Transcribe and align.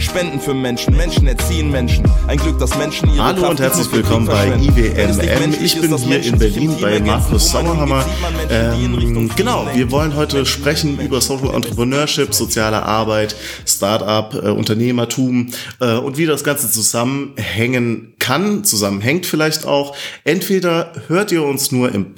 Spenden 0.00 0.40
für 0.40 0.54
Menschen, 0.54 0.96
Menschen 0.96 1.26
erziehen 1.26 1.70
Menschen. 1.70 2.04
Ein 2.26 2.38
Glück, 2.38 2.58
dass 2.58 2.76
Menschen 2.76 3.12
ihre 3.12 3.22
Hallo 3.22 3.40
Kraft 3.40 3.50
und 3.50 3.60
herzlich 3.60 3.92
willkommen 3.92 4.26
bei 4.26 4.48
IWMM. 4.48 5.54
Ich 5.62 5.80
bin 5.80 5.96
hier 5.98 6.24
in 6.24 6.38
Berlin 6.38 6.76
bei 6.80 7.00
Markus 7.00 7.54
Richtung 7.54 7.78
Ähm, 8.50 9.30
genau, 9.36 9.68
wir 9.74 9.90
wollen 9.90 10.16
heute 10.16 10.46
sprechen 10.46 10.98
über 10.98 11.20
Social. 11.20 11.54
Entrepreneurship, 11.54 12.34
soziale 12.34 12.82
Arbeit, 12.82 13.36
Start-up, 13.66 14.34
äh, 14.34 14.48
Unternehmertum 14.48 15.52
äh, 15.80 15.96
und 15.96 16.16
wie 16.16 16.26
das 16.26 16.44
Ganze 16.44 16.70
zusammenhängen 16.70 18.14
kann, 18.18 18.64
zusammenhängt 18.64 19.26
vielleicht 19.26 19.66
auch. 19.66 19.96
Entweder 20.24 20.92
hört 21.08 21.32
ihr 21.32 21.42
uns 21.42 21.72
nur 21.72 21.92
im 21.92 22.14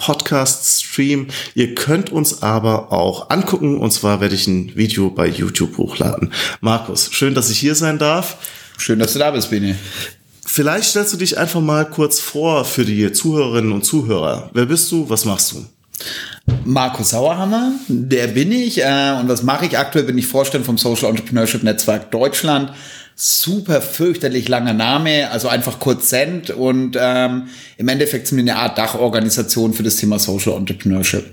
Podcast-Stream, 0.92 1.28
ihr 1.54 1.74
könnt 1.74 2.12
uns 2.12 2.42
aber 2.42 2.92
auch 2.92 3.30
angucken 3.30 3.78
und 3.78 3.92
zwar 3.92 4.20
werde 4.20 4.34
ich 4.34 4.46
ein 4.46 4.76
Video 4.76 5.10
bei 5.10 5.26
YouTube 5.26 5.78
hochladen. 5.78 6.32
Markus, 6.60 7.10
schön, 7.12 7.34
dass 7.34 7.50
ich 7.50 7.58
hier 7.58 7.74
sein 7.74 7.98
darf. 7.98 8.36
Schön, 8.76 8.98
dass 8.98 9.14
du 9.14 9.18
da 9.18 9.30
bist, 9.30 9.50
Bene. 9.50 9.76
Vielleicht 10.44 10.90
stellst 10.90 11.12
du 11.12 11.16
dich 11.16 11.38
einfach 11.38 11.60
mal 11.60 11.88
kurz 11.88 12.20
vor 12.20 12.64
für 12.64 12.84
die 12.84 13.10
Zuhörerinnen 13.12 13.72
und 13.72 13.84
Zuhörer. 13.84 14.50
Wer 14.52 14.66
bist 14.66 14.90
du? 14.92 15.08
Was 15.08 15.24
machst 15.24 15.52
du? 15.52 15.64
Markus 16.64 17.10
Sauerhammer, 17.10 17.72
der 17.88 18.26
bin 18.28 18.52
ich. 18.52 18.82
Äh, 18.82 19.16
und 19.20 19.28
was 19.28 19.42
mache 19.42 19.66
ich 19.66 19.78
aktuell? 19.78 20.04
Bin 20.04 20.18
ich 20.18 20.26
Vorstand 20.26 20.66
vom 20.66 20.76
Social 20.76 21.10
Entrepreneurship 21.10 21.62
Netzwerk 21.62 22.10
Deutschland. 22.10 22.72
Super 23.14 23.80
fürchterlich 23.80 24.48
langer 24.48 24.72
Name, 24.72 25.30
also 25.30 25.48
einfach 25.48 25.78
kurz 25.78 26.08
Cent. 26.08 26.50
Und 26.50 26.96
ähm, 27.00 27.44
im 27.76 27.88
Endeffekt 27.88 28.26
sind 28.26 28.38
wir 28.38 28.52
eine 28.52 28.60
Art 28.60 28.78
Dachorganisation 28.78 29.72
für 29.72 29.82
das 29.82 29.96
Thema 29.96 30.18
Social 30.18 30.54
Entrepreneurship. 30.54 31.32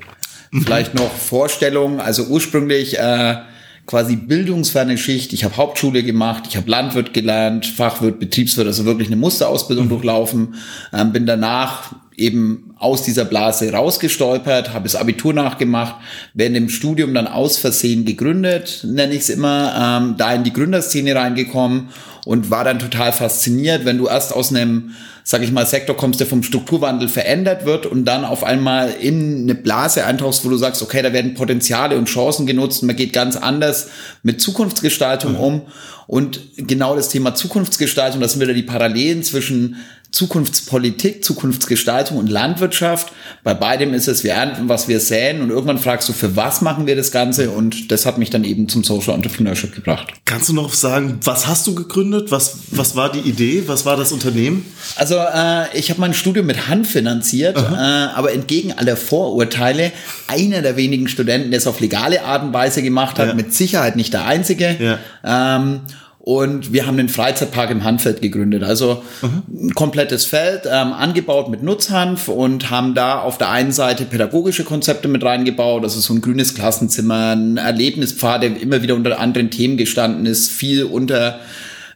Vielleicht 0.51 0.95
noch 0.95 1.11
Vorstellung, 1.11 1.99
also 1.99 2.23
ursprünglich 2.23 2.97
äh, 2.97 3.37
quasi 3.85 4.15
bildungsferne 4.15 4.97
Schicht. 4.97 5.33
Ich 5.33 5.43
habe 5.43 5.57
Hauptschule 5.57 6.03
gemacht, 6.03 6.43
ich 6.47 6.57
habe 6.57 6.69
Landwirt 6.69 7.13
gelernt, 7.13 7.65
Fachwirt, 7.65 8.19
Betriebswirt, 8.19 8.67
also 8.67 8.85
wirklich 8.85 9.07
eine 9.07 9.15
Musterausbildung 9.15 9.89
durchlaufen. 9.89 10.55
Ähm, 10.93 11.11
bin 11.11 11.25
danach 11.25 11.93
eben 12.19 12.75
aus 12.77 13.03
dieser 13.03 13.25
Blase 13.25 13.71
rausgestolpert, 13.71 14.73
habe 14.73 14.83
das 14.83 14.95
Abitur 14.95 15.33
nachgemacht, 15.33 15.95
während 16.33 16.55
dem 16.55 16.69
Studium 16.69 17.13
dann 17.13 17.27
aus 17.27 17.57
Versehen 17.57 18.05
gegründet, 18.05 18.85
nenne 18.87 19.13
ich 19.13 19.21
es 19.21 19.29
immer, 19.29 20.01
ähm, 20.01 20.15
da 20.17 20.33
in 20.33 20.43
die 20.43 20.53
Gründerszene 20.53 21.15
reingekommen 21.15 21.89
und 22.25 22.51
war 22.51 22.63
dann 22.63 22.79
total 22.79 23.11
fasziniert, 23.11 23.85
wenn 23.85 23.97
du 23.97 24.07
erst 24.07 24.35
aus 24.35 24.53
einem, 24.53 24.91
sag 25.23 25.41
ich 25.41 25.51
mal, 25.51 25.65
Sektor 25.65 25.97
kommst, 25.97 26.19
der 26.19 26.27
vom 26.27 26.43
Strukturwandel 26.43 27.07
verändert 27.07 27.65
wird 27.65 27.85
und 27.85 28.05
dann 28.05 28.25
auf 28.25 28.43
einmal 28.43 28.91
in 28.91 29.43
eine 29.43 29.55
Blase 29.55 30.05
eintauchst, 30.05 30.45
wo 30.45 30.49
du 30.49 30.57
sagst, 30.57 30.81
okay, 30.81 31.01
da 31.01 31.13
werden 31.13 31.33
Potenziale 31.33 31.97
und 31.97 32.05
Chancen 32.05 32.45
genutzt 32.45 32.83
man 32.83 32.95
geht 32.95 33.13
ganz 33.13 33.35
anders 33.35 33.89
mit 34.23 34.41
Zukunftsgestaltung 34.41 35.35
um. 35.35 35.63
Und 36.07 36.39
genau 36.57 36.95
das 36.95 37.09
Thema 37.09 37.35
Zukunftsgestaltung, 37.35 38.19
das 38.19 38.31
sind 38.31 38.41
wieder 38.41 38.55
die 38.55 38.63
Parallelen 38.63 39.21
zwischen 39.21 39.75
Zukunftspolitik, 40.11 41.23
Zukunftsgestaltung 41.23 42.17
und 42.17 42.29
Landwirtschaft. 42.29 43.11
Bei 43.43 43.53
beidem 43.53 43.93
ist 43.93 44.07
es, 44.07 44.23
wir 44.23 44.33
ernten, 44.33 44.67
was 44.69 44.87
wir 44.87 44.99
säen 44.99 45.41
und 45.41 45.49
irgendwann 45.49 45.77
fragst 45.77 46.09
du, 46.09 46.13
für 46.13 46.35
was 46.35 46.61
machen 46.61 46.87
wir 46.87 46.95
das 46.95 47.11
Ganze? 47.11 47.51
Und 47.51 47.91
das 47.91 48.05
hat 48.05 48.17
mich 48.17 48.29
dann 48.29 48.43
eben 48.43 48.67
zum 48.67 48.83
Social 48.83 49.13
Entrepreneurship 49.15 49.75
gebracht. 49.75 50.07
Kannst 50.25 50.49
du 50.49 50.53
noch 50.53 50.73
sagen, 50.73 51.19
was 51.23 51.47
hast 51.47 51.67
du 51.67 51.75
gegründet? 51.75 52.31
Was, 52.31 52.57
was 52.71 52.95
war 52.95 53.11
die 53.11 53.19
Idee? 53.19 53.63
Was 53.67 53.85
war 53.85 53.97
das 53.97 54.11
Unternehmen? 54.11 54.65
Also 54.95 55.15
äh, 55.15 55.77
ich 55.77 55.89
habe 55.89 56.01
mein 56.01 56.13
Studium 56.13 56.45
mit 56.47 56.67
Hand 56.67 56.87
finanziert, 56.87 57.57
äh, 57.57 57.61
aber 57.61 58.33
entgegen 58.33 58.73
aller 58.73 58.97
Vorurteile, 58.97 59.91
einer 60.27 60.61
der 60.61 60.75
wenigen 60.75 61.07
Studenten, 61.07 61.51
der 61.51 61.59
es 61.59 61.67
auf 61.67 61.79
legale 61.79 62.23
Art 62.23 62.43
und 62.43 62.53
Weise 62.53 62.81
gemacht 62.81 63.19
hat, 63.19 63.27
Ja. 63.29 63.33
mit 63.35 63.53
Sicherheit 63.53 63.95
nicht 63.95 64.13
der 64.13 64.25
einzige. 64.25 64.97
Ähm, 65.23 65.81
und 66.19 66.73
wir 66.73 66.85
haben 66.85 66.97
den 66.97 67.07
Freizeitpark 67.07 67.71
im 67.71 67.85
Hanfeld 67.85 68.21
gegründet. 68.21 68.61
Also 68.61 69.03
ein 69.23 69.73
komplettes 69.73 70.25
Feld, 70.25 70.63
ähm, 70.65 70.91
angebaut 70.91 71.49
mit 71.49 71.63
Nutzhanf 71.63 72.27
und 72.27 72.69
haben 72.69 72.93
da 72.93 73.21
auf 73.21 73.37
der 73.37 73.49
einen 73.49 73.71
Seite 73.71 74.03
pädagogische 74.03 74.65
Konzepte 74.65 75.07
mit 75.07 75.23
reingebaut. 75.23 75.83
Also 75.83 76.01
so 76.01 76.13
ein 76.13 76.21
grünes 76.21 76.55
Klassenzimmer, 76.55 77.35
ein 77.35 77.55
Erlebnispfad, 77.57 78.43
der 78.43 78.61
immer 78.61 78.81
wieder 78.81 78.95
unter 78.95 79.17
anderen 79.19 79.49
Themen 79.49 79.77
gestanden 79.77 80.25
ist, 80.25 80.51
viel 80.51 80.83
unter 80.83 81.39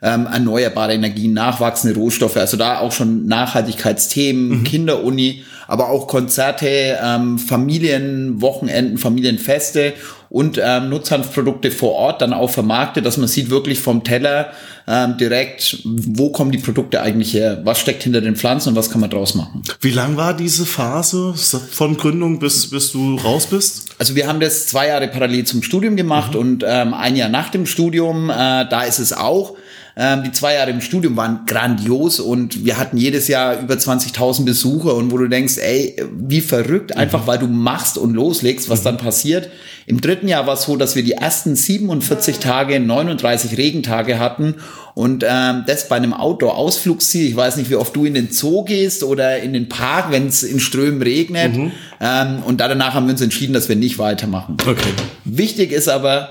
ähm, 0.02 0.26
erneuerbare 0.26 0.94
Energien, 0.94 1.34
nachwachsende 1.34 2.00
Rohstoffe, 2.00 2.38
also 2.38 2.58
da 2.58 2.80
auch 2.80 2.92
schon 2.92 3.26
Nachhaltigkeitsthemen, 3.26 4.64
Kinderuni, 4.64 5.44
aber 5.68 5.90
auch 5.90 6.08
Konzerte, 6.08 6.98
ähm, 7.04 7.40
Familienwochenenden, 7.40 8.98
Familienfeste 8.98 9.94
und 10.30 10.60
ähm, 10.64 10.90
Nutzhanfprodukte 10.90 11.70
vor 11.70 11.92
Ort 11.92 12.22
dann 12.22 12.34
auch 12.34 12.50
vermarktet, 12.50 13.06
dass 13.06 13.18
man 13.18 13.28
sieht 13.28 13.52
wirklich 13.52 13.80
vom 13.80 14.04
Teller 14.04 14.52
ähm, 14.88 15.16
direkt, 15.18 15.78
wo 15.84 16.32
kommen 16.32 16.52
die 16.52 16.58
Produkte 16.58 17.02
eigentlich 17.02 17.34
her, 17.36 17.62
was 17.64 17.80
steckt 17.80 18.04
hinter 18.04 18.20
den 18.20 18.36
Pflanzen 18.36 18.70
und 18.70 18.76
was 18.76 18.90
kann 18.90 19.00
man 19.00 19.12
draus 19.12 19.36
machen. 19.36 19.62
Wie 19.82 19.92
lang 19.92 20.18
war 20.18 20.36
diese 20.36 20.66
Phase 20.66 21.36
von 21.36 21.98
Gründung 21.98 22.40
bis, 22.40 22.70
bis 22.70 22.92
du 22.92 23.16
raus 23.18 23.46
bist? 23.46 23.92
Also 24.00 24.16
wir 24.16 24.28
haben 24.28 24.40
das 24.40 24.66
zwei 24.66 24.88
Jahre 24.88 25.08
parallel 25.08 25.46
zum 25.46 25.62
Studium 25.62 25.96
gemacht 25.96 26.36
und 26.36 26.66
ähm, 26.68 26.96
ein 26.96 27.16
Jahr 27.16 27.30
nach 27.30 27.50
dem 27.50 27.66
Studium, 27.66 28.30
äh, 28.30 28.34
da 28.34 28.84
ist 28.84 29.00
es 29.00 29.14
auch. 29.14 29.56
Ähm, 29.96 30.24
die 30.24 30.32
zwei 30.32 30.56
Jahre 30.56 30.72
im 30.72 30.82
Studium 30.82 31.16
waren 31.18 31.42
grandios 31.46 32.20
und 32.20 32.66
wir 32.66 32.78
hatten 32.78 32.98
jedes 32.98 33.28
Jahr 33.28 33.60
über 33.60 33.76
20.000 33.76 34.44
Besucher 34.44 34.96
und 34.96 35.12
wo 35.12 35.18
du 35.18 35.28
denkst, 35.28 35.58
ey, 35.58 35.96
wie 36.12 36.42
verrückt, 36.42 36.98
einfach 36.98 37.28
weil 37.28 37.38
du 37.38 37.46
machst 37.46 38.00
und 38.00 38.16
loslegst, 38.16 38.70
was 38.70 38.82
dann 38.82 38.98
passiert. 38.98 39.50
Im 39.86 40.02
dritten 40.02 40.28
Jahr 40.28 40.48
war 40.48 40.56
es 40.56 40.64
so, 40.64 40.78
dass 40.78 40.96
wir 40.96 41.04
die 41.04 41.12
ersten 41.12 41.56
47 41.56 42.40
Tage, 42.40 42.80
39 42.80 43.58
Regentage 43.58 44.18
hatten 44.18 44.56
und 44.96 45.24
ähm, 45.28 45.64
das 45.68 45.90
bei 45.90 45.98
einem 45.98 46.14
Outdoor-Ausflugsziel. 46.14 47.28
Ich 47.28 47.36
weiß 47.36 47.58
nicht, 47.58 47.70
wie 47.70 47.76
oft 47.76 47.96
du 47.96 48.06
in 48.06 48.16
den 48.16 48.32
Zoo 48.32 48.64
gehst 48.64 49.04
oder 49.04 49.40
in 49.40 49.54
den 49.54 49.70
Park, 49.70 50.12
wenn 50.12 50.28
es 50.28 50.42
in 50.42 50.60
Strömen 50.60 51.02
regnet. 51.02 51.56
Ähm, 52.00 52.44
und 52.46 52.62
da 52.62 52.68
danach 52.68 52.96
haben 52.96 53.06
wir 53.06 53.12
uns 53.12 53.22
entschieden, 53.22 53.54
dass 53.54 53.70
wir 53.70 53.76
nicht 53.76 54.00
weitermachen. 54.00 54.58
Okay. 54.66 54.94
Wichtig 55.26 55.72
ist 55.72 55.88
aber, 55.88 56.30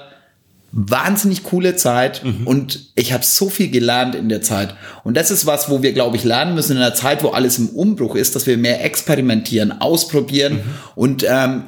wahnsinnig 0.73 1.45
coole 1.45 1.77
Zeit 1.77 2.23
und 2.47 2.91
ich 2.95 3.13
habe 3.13 3.25
so 3.25 3.51
viel 3.51 3.71
gelernt 3.71 4.15
in 4.15 4.31
der 4.31 4.41
Zeit. 4.41 4.75
Und 5.05 5.17
das 5.19 5.31
ist 5.31 5.45
was, 5.45 5.69
wo 5.69 5.83
wir, 5.83 5.93
glaube 5.93 6.17
ich, 6.17 6.25
lernen 6.25 6.55
müssen 6.55 6.73
in 6.73 6.83
einer 6.83 6.95
Zeit, 6.95 7.23
wo 7.23 7.29
alles 7.29 7.59
im 7.59 7.69
Umbruch 7.69 8.17
ist, 8.17 8.35
dass 8.35 8.47
wir 8.47 8.57
mehr 8.57 8.83
experimentieren, 8.83 9.81
ausprobieren. 9.81 10.61
Und 10.95 11.25
ähm, 11.29 11.65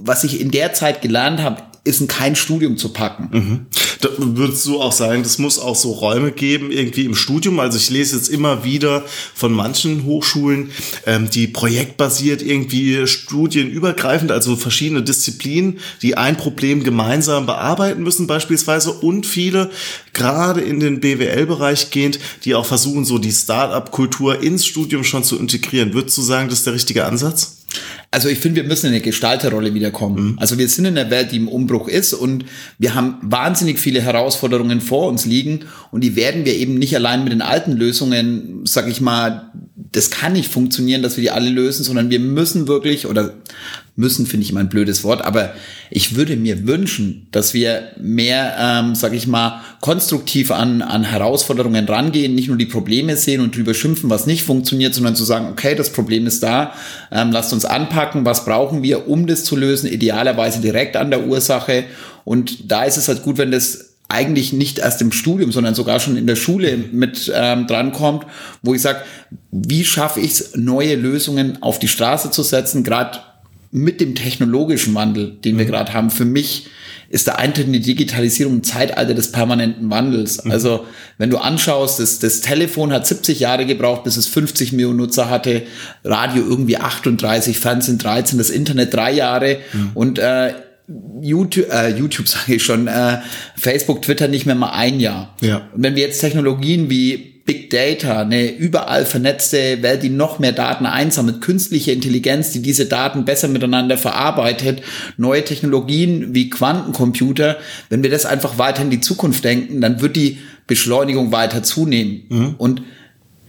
was 0.00 0.24
ich 0.24 0.40
in 0.40 0.50
der 0.50 0.72
Zeit 0.72 1.00
gelernt 1.00 1.42
habe, 1.42 1.62
ist 1.84 2.00
in 2.00 2.08
kein 2.08 2.34
Studium 2.34 2.78
zu 2.78 2.88
packen. 2.88 3.66
Da 4.00 4.08
würdest 4.18 4.66
du 4.66 4.80
auch 4.80 4.92
sagen, 4.92 5.22
das 5.22 5.38
muss 5.38 5.58
auch 5.58 5.76
so 5.76 5.92
Räume 5.92 6.32
geben, 6.32 6.70
irgendwie 6.70 7.04
im 7.04 7.14
Studium. 7.14 7.60
Also 7.60 7.78
ich 7.78 7.90
lese 7.90 8.16
jetzt 8.16 8.28
immer 8.28 8.64
wieder 8.64 9.04
von 9.34 9.52
manchen 9.52 10.04
Hochschulen, 10.04 10.70
ähm, 11.06 11.30
die 11.30 11.46
projektbasiert 11.46 12.42
irgendwie 12.42 13.06
studienübergreifend, 13.06 14.32
also 14.32 14.56
verschiedene 14.56 15.02
Disziplinen, 15.02 15.78
die 16.02 16.16
ein 16.16 16.36
Problem 16.36 16.84
gemeinsam 16.84 17.46
bearbeiten 17.46 18.02
müssen 18.02 18.26
beispielsweise 18.26 18.92
und 18.92 19.26
viele, 19.26 19.70
gerade 20.12 20.60
in 20.60 20.80
den 20.80 21.00
BWL-Bereich 21.00 21.90
gehend, 21.90 22.18
die 22.44 22.54
auch 22.54 22.66
versuchen, 22.66 23.04
so 23.04 23.18
die 23.18 23.32
Start-up-Kultur 23.32 24.42
ins 24.42 24.66
Studium 24.66 25.04
schon 25.04 25.24
zu 25.24 25.38
integrieren. 25.38 25.94
Würdest 25.94 26.16
du 26.18 26.22
sagen, 26.22 26.48
das 26.48 26.58
ist 26.58 26.66
der 26.66 26.74
richtige 26.74 27.04
Ansatz? 27.04 27.63
Also 28.10 28.28
ich 28.28 28.38
finde, 28.38 28.62
wir 28.62 28.68
müssen 28.68 28.86
in 28.86 28.92
eine 28.92 29.00
Gestalterrolle 29.00 29.74
wiederkommen. 29.74 30.36
Also 30.38 30.58
wir 30.58 30.68
sind 30.68 30.84
in 30.84 30.96
einer 30.96 31.10
Welt, 31.10 31.32
die 31.32 31.36
im 31.36 31.48
Umbruch 31.48 31.88
ist 31.88 32.14
und 32.14 32.44
wir 32.78 32.94
haben 32.94 33.16
wahnsinnig 33.22 33.78
viele 33.78 34.00
Herausforderungen 34.00 34.80
vor 34.80 35.08
uns 35.08 35.24
liegen 35.24 35.60
und 35.90 36.02
die 36.02 36.16
werden 36.16 36.44
wir 36.44 36.54
eben 36.54 36.74
nicht 36.78 36.94
allein 36.94 37.24
mit 37.24 37.32
den 37.32 37.42
alten 37.42 37.72
Lösungen, 37.72 38.60
sag 38.64 38.88
ich 38.88 39.00
mal, 39.00 39.50
das 39.92 40.10
kann 40.10 40.32
nicht 40.32 40.50
funktionieren, 40.50 41.02
dass 41.02 41.16
wir 41.16 41.22
die 41.22 41.30
alle 41.30 41.50
lösen, 41.50 41.84
sondern 41.84 42.10
wir 42.10 42.20
müssen 42.20 42.66
wirklich 42.66 43.06
oder 43.06 43.34
müssen 43.96 44.26
finde 44.26 44.44
ich 44.44 44.50
immer 44.50 44.60
ein 44.60 44.68
blödes 44.68 45.04
Wort, 45.04 45.24
aber 45.24 45.54
ich 45.88 46.16
würde 46.16 46.36
mir 46.36 46.66
wünschen, 46.66 47.28
dass 47.30 47.54
wir 47.54 47.92
mehr, 48.00 48.56
ähm, 48.58 48.94
sag 48.94 49.12
ich 49.12 49.26
mal, 49.26 49.60
konstruktiv 49.80 50.50
an, 50.50 50.82
an 50.82 51.04
Herausforderungen 51.04 51.86
rangehen, 51.86 52.34
nicht 52.34 52.48
nur 52.48 52.56
die 52.56 52.66
Probleme 52.66 53.16
sehen 53.16 53.40
und 53.40 53.56
drüber 53.56 53.72
schimpfen, 53.72 54.10
was 54.10 54.26
nicht 54.26 54.42
funktioniert, 54.42 54.94
sondern 54.94 55.14
zu 55.14 55.24
sagen, 55.24 55.46
okay, 55.50 55.76
das 55.76 55.90
Problem 55.90 56.26
ist 56.26 56.42
da, 56.42 56.72
ähm, 57.12 57.30
lasst 57.30 57.52
uns 57.52 57.64
anpacken, 57.64 58.24
was 58.24 58.44
brauchen 58.44 58.82
wir, 58.82 59.08
um 59.08 59.28
das 59.28 59.44
zu 59.44 59.54
lösen, 59.54 59.88
idealerweise 59.88 60.60
direkt 60.60 60.96
an 60.96 61.10
der 61.10 61.26
Ursache. 61.26 61.84
Und 62.24 62.70
da 62.70 62.84
ist 62.84 62.96
es 62.96 63.06
halt 63.06 63.22
gut, 63.22 63.38
wenn 63.38 63.52
das 63.52 63.94
eigentlich 64.08 64.52
nicht 64.52 64.78
erst 64.78 65.00
im 65.02 65.12
Studium, 65.12 65.52
sondern 65.52 65.74
sogar 65.74 66.00
schon 66.00 66.16
in 66.16 66.26
der 66.26 66.36
Schule 66.36 66.76
mit 66.76 67.32
ähm, 67.34 67.66
drankommt, 67.66 68.26
wo 68.62 68.74
ich 68.74 68.82
sage, 68.82 69.00
wie 69.50 69.84
schaffe 69.84 70.20
ich 70.20 70.32
es, 70.32 70.56
neue 70.56 70.94
Lösungen 70.96 71.62
auf 71.62 71.78
die 71.78 71.88
Straße 71.88 72.30
zu 72.30 72.42
setzen, 72.42 72.84
gerade 72.84 73.20
mit 73.74 74.00
dem 74.00 74.14
technologischen 74.14 74.94
Wandel, 74.94 75.32
den 75.44 75.58
wir 75.58 75.64
gerade 75.64 75.92
haben, 75.92 76.08
für 76.08 76.24
mich 76.24 76.68
ist 77.08 77.26
der 77.26 77.40
Eintritt 77.40 77.66
in 77.66 77.72
die 77.72 77.80
Digitalisierung 77.80 78.58
ein 78.58 78.62
Zeitalter 78.62 79.14
des 79.14 79.32
permanenten 79.32 79.90
Wandels. 79.90 80.44
Mhm. 80.44 80.52
Also 80.52 80.86
wenn 81.18 81.28
du 81.28 81.38
anschaust, 81.38 81.98
das, 81.98 82.20
das 82.20 82.40
Telefon 82.40 82.92
hat 82.92 83.04
70 83.04 83.40
Jahre 83.40 83.66
gebraucht, 83.66 84.04
bis 84.04 84.16
es 84.16 84.28
50 84.28 84.72
Millionen 84.72 84.98
Nutzer 84.98 85.28
hatte, 85.28 85.62
Radio 86.04 86.44
irgendwie 86.44 86.76
38, 86.76 87.58
Fernsehen 87.58 87.98
13, 87.98 88.38
das 88.38 88.50
Internet 88.50 88.94
drei 88.94 89.12
Jahre 89.12 89.58
mhm. 89.72 89.90
und 89.94 90.18
äh, 90.20 90.54
YouTube, 91.20 91.70
äh, 91.72 91.90
YouTube 91.90 92.28
sage 92.28 92.54
ich 92.54 92.62
schon, 92.62 92.86
äh, 92.86 93.18
Facebook, 93.56 94.02
Twitter 94.02 94.28
nicht 94.28 94.46
mehr 94.46 94.54
mal 94.54 94.70
ein 94.70 95.00
Jahr. 95.00 95.34
Ja. 95.40 95.68
Und 95.74 95.82
wenn 95.82 95.94
wir 95.94 96.02
jetzt 96.02 96.20
Technologien 96.20 96.90
wie 96.90 97.34
Big 97.44 97.68
Data, 97.68 98.22
eine 98.22 98.50
überall 98.50 99.04
vernetzte 99.04 99.82
Welt, 99.82 100.02
die 100.02 100.08
noch 100.08 100.38
mehr 100.38 100.52
Daten 100.52 100.86
einsammelt, 100.86 101.42
künstliche 101.42 101.92
Intelligenz, 101.92 102.52
die 102.52 102.62
diese 102.62 102.86
Daten 102.86 103.26
besser 103.26 103.48
miteinander 103.48 103.98
verarbeitet, 103.98 104.80
neue 105.18 105.44
Technologien 105.44 106.34
wie 106.34 106.48
Quantencomputer, 106.48 107.58
wenn 107.90 108.02
wir 108.02 108.10
das 108.10 108.24
einfach 108.24 108.56
weiter 108.56 108.80
in 108.82 108.90
die 108.90 109.00
Zukunft 109.00 109.44
denken, 109.44 109.82
dann 109.82 110.00
wird 110.00 110.16
die 110.16 110.38
Beschleunigung 110.66 111.32
weiter 111.32 111.62
zunehmen. 111.62 112.22
Mhm. 112.30 112.54
Und 112.56 112.82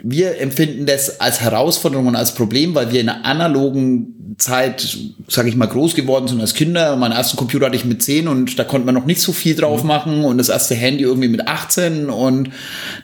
wir 0.07 0.40
empfinden 0.40 0.86
das 0.86 1.19
als 1.19 1.42
Herausforderung 1.42 2.06
und 2.06 2.16
als 2.16 2.36
Problem, 2.36 2.75
weil 2.75 2.92
wir 2.92 3.02
in 3.02 3.10
einer 3.10 3.25
analogen 3.25 4.36
Zeit, 4.38 5.00
sage 5.28 5.50
ich 5.50 5.56
mal, 5.56 5.66
groß 5.66 5.96
geworden 5.96 6.28
sind 6.28 6.42
als 6.42 6.54
Kinder. 6.54 6.96
Meinen 6.96 7.13
ersten 7.13 7.38
Computer 7.38 7.66
hatte 7.66 7.75
ich 7.75 7.86
mit 7.86 8.04
10 8.04 8.28
und 8.28 8.60
da 8.60 8.66
konnte 8.66 8.86
man 8.86 8.94
noch 8.94 9.06
nicht 9.06 9.19
so 9.19 9.34
viel 9.34 9.56
drauf 9.56 9.81
mhm. 9.81 9.88
machen 9.88 10.24
und 10.24 10.38
das 10.38 10.50
erste 10.50 10.75
Handy 10.75 11.04
irgendwie 11.04 11.28
mit 11.28 11.48
18 11.48 12.12
und 12.12 12.52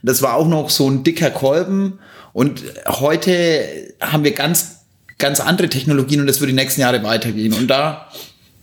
das 0.03 0.21
war 0.21 0.35
auch 0.35 0.47
noch 0.47 0.69
so 0.69 0.87
ein 0.87 1.03
dicker 1.03 1.31
Kolben. 1.31 1.97
Und 2.33 2.61
heute 2.87 3.65
haben 3.99 4.23
wir 4.23 4.33
ganz, 4.33 4.81
ganz 5.17 5.39
andere 5.39 5.69
Technologien 5.69 6.21
und 6.21 6.27
das 6.27 6.39
wird 6.39 6.51
die 6.51 6.55
nächsten 6.55 6.81
Jahre 6.81 7.01
weitergehen. 7.01 7.53
Und 7.53 7.67
da 7.67 8.09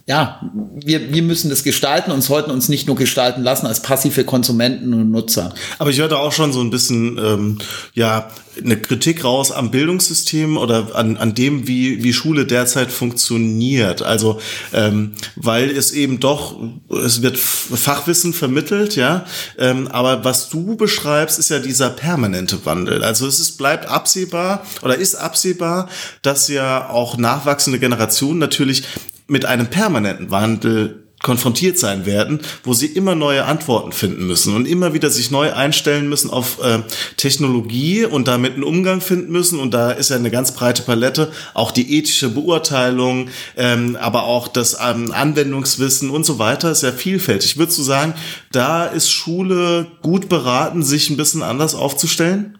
ja, 0.08 0.40
wir, 0.74 1.12
wir 1.12 1.22
müssen 1.22 1.50
das 1.50 1.64
gestalten 1.64 2.12
und 2.12 2.22
sollten 2.22 2.50
uns 2.50 2.70
nicht 2.70 2.86
nur 2.86 2.96
gestalten 2.96 3.42
lassen 3.42 3.66
als 3.66 3.82
passive 3.82 4.24
Konsumenten 4.24 4.94
und 4.94 5.10
Nutzer. 5.10 5.52
Aber 5.78 5.90
ich 5.90 5.98
hörte 6.00 6.18
auch 6.18 6.32
schon 6.32 6.50
so 6.50 6.62
ein 6.62 6.70
bisschen, 6.70 7.18
ähm, 7.18 7.58
ja, 7.92 8.30
eine 8.56 8.78
Kritik 8.78 9.22
raus 9.22 9.52
am 9.52 9.70
Bildungssystem 9.70 10.56
oder 10.56 10.96
an, 10.96 11.18
an 11.18 11.34
dem, 11.34 11.68
wie, 11.68 12.02
wie 12.02 12.14
Schule 12.14 12.46
derzeit 12.46 12.90
funktioniert. 12.90 14.00
Also, 14.00 14.40
ähm, 14.72 15.12
weil 15.36 15.70
es 15.70 15.92
eben 15.92 16.20
doch, 16.20 16.58
es 17.04 17.20
wird 17.20 17.36
Fachwissen 17.36 18.32
vermittelt, 18.32 18.96
ja, 18.96 19.26
ähm, 19.58 19.88
aber 19.88 20.24
was 20.24 20.48
du 20.48 20.74
beschreibst, 20.76 21.38
ist 21.38 21.50
ja 21.50 21.58
dieser 21.58 21.90
permanente 21.90 22.64
Wandel. 22.64 23.04
Also 23.04 23.26
es 23.26 23.40
ist, 23.40 23.58
bleibt 23.58 23.86
absehbar 23.86 24.64
oder 24.80 24.96
ist 24.96 25.16
absehbar, 25.16 25.90
dass 26.22 26.48
ja 26.48 26.88
auch 26.88 27.18
nachwachsende 27.18 27.78
Generationen 27.78 28.38
natürlich 28.38 28.84
mit 29.28 29.44
einem 29.44 29.68
permanenten 29.68 30.30
Wandel 30.30 31.04
konfrontiert 31.22 31.78
sein 31.78 32.06
werden, 32.06 32.40
wo 32.62 32.74
sie 32.74 32.86
immer 32.86 33.14
neue 33.14 33.44
Antworten 33.44 33.92
finden 33.92 34.26
müssen 34.26 34.54
und 34.54 34.66
immer 34.66 34.94
wieder 34.94 35.10
sich 35.10 35.30
neu 35.30 35.52
einstellen 35.52 36.08
müssen 36.08 36.30
auf 36.30 36.62
äh, 36.62 36.78
Technologie 37.16 38.04
und 38.04 38.28
damit 38.28 38.54
einen 38.54 38.62
Umgang 38.62 39.00
finden 39.00 39.32
müssen. 39.32 39.58
Und 39.58 39.74
da 39.74 39.90
ist 39.90 40.10
ja 40.10 40.16
eine 40.16 40.30
ganz 40.30 40.52
breite 40.52 40.82
Palette, 40.82 41.32
auch 41.54 41.72
die 41.72 41.98
ethische 41.98 42.28
Beurteilung, 42.28 43.30
ähm, 43.56 43.96
aber 44.00 44.24
auch 44.24 44.46
das 44.46 44.78
ähm, 44.80 45.10
Anwendungswissen 45.10 46.10
und 46.10 46.24
so 46.24 46.38
weiter 46.38 46.70
ist 46.70 46.82
ja 46.82 46.92
vielfältig. 46.92 47.58
Würdest 47.58 47.78
du 47.78 47.82
sagen, 47.82 48.14
da 48.52 48.86
ist 48.86 49.10
Schule 49.10 49.88
gut 50.02 50.28
beraten, 50.28 50.84
sich 50.84 51.10
ein 51.10 51.16
bisschen 51.16 51.42
anders 51.42 51.74
aufzustellen? 51.74 52.58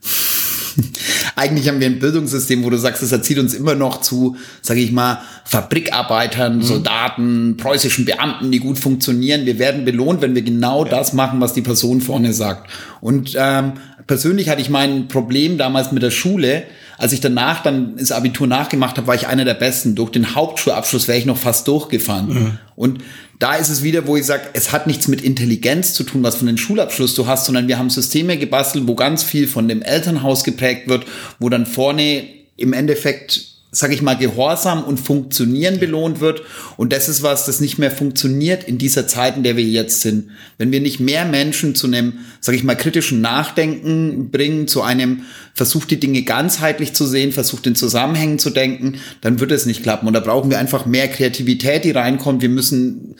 Eigentlich 1.36 1.68
haben 1.68 1.80
wir 1.80 1.86
ein 1.86 1.98
Bildungssystem, 1.98 2.64
wo 2.64 2.70
du 2.70 2.78
sagst, 2.78 3.02
es 3.02 3.12
erzieht 3.12 3.38
uns 3.38 3.54
immer 3.54 3.74
noch 3.74 4.00
zu, 4.00 4.36
sage 4.62 4.80
ich 4.80 4.92
mal, 4.92 5.20
Fabrikarbeitern, 5.44 6.58
mhm. 6.58 6.62
Soldaten, 6.62 7.56
preußischen 7.56 8.04
Beamten, 8.04 8.50
die 8.50 8.58
gut 8.58 8.78
funktionieren. 8.78 9.46
Wir 9.46 9.58
werden 9.58 9.84
belohnt, 9.84 10.20
wenn 10.20 10.34
wir 10.34 10.42
genau 10.42 10.84
ja. 10.84 10.90
das 10.90 11.12
machen, 11.12 11.40
was 11.40 11.52
die 11.52 11.62
Person 11.62 12.00
vorne 12.00 12.32
sagt. 12.32 12.70
Und 13.00 13.34
ähm, 13.38 13.74
persönlich 14.08 14.48
hatte 14.48 14.60
ich 14.60 14.70
mein 14.70 15.06
Problem 15.06 15.58
damals 15.58 15.92
mit 15.92 16.02
der 16.02 16.10
Schule. 16.10 16.64
Als 16.96 17.12
ich 17.12 17.20
danach 17.20 17.62
dann 17.62 17.96
das 17.96 18.10
Abitur 18.10 18.48
nachgemacht 18.48 18.96
habe, 18.96 19.06
war 19.06 19.14
ich 19.14 19.28
einer 19.28 19.44
der 19.44 19.54
Besten. 19.54 19.94
Durch 19.94 20.10
den 20.10 20.34
Hauptschulabschluss 20.34 21.06
wäre 21.06 21.18
ich 21.18 21.26
noch 21.26 21.36
fast 21.36 21.68
durchgefahren. 21.68 22.28
Mhm. 22.28 22.58
Und 22.74 23.04
da 23.38 23.54
ist 23.54 23.68
es 23.68 23.84
wieder, 23.84 24.08
wo 24.08 24.16
ich 24.16 24.26
sage, 24.26 24.42
es 24.54 24.72
hat 24.72 24.88
nichts 24.88 25.06
mit 25.06 25.20
Intelligenz 25.20 25.94
zu 25.94 26.02
tun, 26.02 26.24
was 26.24 26.36
von 26.36 26.48
den 26.48 26.58
Schulabschluss 26.58 27.14
du 27.14 27.28
hast, 27.28 27.44
sondern 27.44 27.68
wir 27.68 27.78
haben 27.78 27.90
Systeme 27.90 28.36
gebastelt, 28.36 28.88
wo 28.88 28.96
ganz 28.96 29.22
viel 29.22 29.46
von 29.46 29.68
dem 29.68 29.82
Elternhaus 29.82 30.42
geprägt 30.42 30.88
wird, 30.88 31.06
wo 31.38 31.48
dann 31.48 31.66
vorne 31.66 32.24
im 32.56 32.72
Endeffekt 32.72 33.57
sage 33.78 33.94
ich 33.94 34.02
mal, 34.02 34.16
Gehorsam 34.16 34.82
und 34.82 34.98
Funktionieren 34.98 35.78
belohnt 35.78 36.18
wird. 36.18 36.42
Und 36.76 36.92
das 36.92 37.08
ist 37.08 37.22
was, 37.22 37.46
das 37.46 37.60
nicht 37.60 37.78
mehr 37.78 37.92
funktioniert 37.92 38.64
in 38.64 38.76
dieser 38.76 39.06
Zeit, 39.06 39.36
in 39.36 39.44
der 39.44 39.56
wir 39.56 39.62
jetzt 39.62 40.00
sind. 40.00 40.30
Wenn 40.58 40.72
wir 40.72 40.80
nicht 40.80 40.98
mehr 40.98 41.24
Menschen 41.24 41.76
zu 41.76 41.86
einem, 41.86 42.14
sage 42.40 42.58
ich 42.58 42.64
mal, 42.64 42.74
kritischen 42.74 43.20
Nachdenken 43.20 44.32
bringen, 44.32 44.66
zu 44.66 44.82
einem 44.82 45.22
Versuch, 45.54 45.84
die 45.84 46.00
Dinge 46.00 46.22
ganzheitlich 46.22 46.92
zu 46.92 47.06
sehen, 47.06 47.30
versucht 47.30 47.68
in 47.68 47.76
Zusammenhängen 47.76 48.40
zu 48.40 48.50
denken, 48.50 48.96
dann 49.20 49.38
wird 49.38 49.52
es 49.52 49.64
nicht 49.64 49.84
klappen. 49.84 50.08
Und 50.08 50.14
da 50.14 50.20
brauchen 50.20 50.50
wir 50.50 50.58
einfach 50.58 50.84
mehr 50.84 51.06
Kreativität, 51.06 51.84
die 51.84 51.92
reinkommt. 51.92 52.42
Wir 52.42 52.48
müssen 52.48 53.14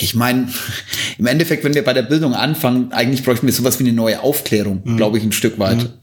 ich 0.00 0.14
meine, 0.14 0.48
im 1.18 1.26
Endeffekt, 1.26 1.64
wenn 1.64 1.74
wir 1.74 1.82
bei 1.82 1.92
der 1.92 2.02
Bildung 2.02 2.34
anfangen, 2.34 2.92
eigentlich 2.92 3.24
bräuchten 3.24 3.46
wir 3.46 3.52
sowas 3.52 3.80
wie 3.80 3.84
eine 3.84 3.92
neue 3.92 4.22
Aufklärung, 4.22 4.80
mhm. 4.84 4.96
glaube 4.96 5.18
ich, 5.18 5.24
ein 5.24 5.32
Stück 5.32 5.58
weit. 5.58 5.78
Mhm 5.78 5.99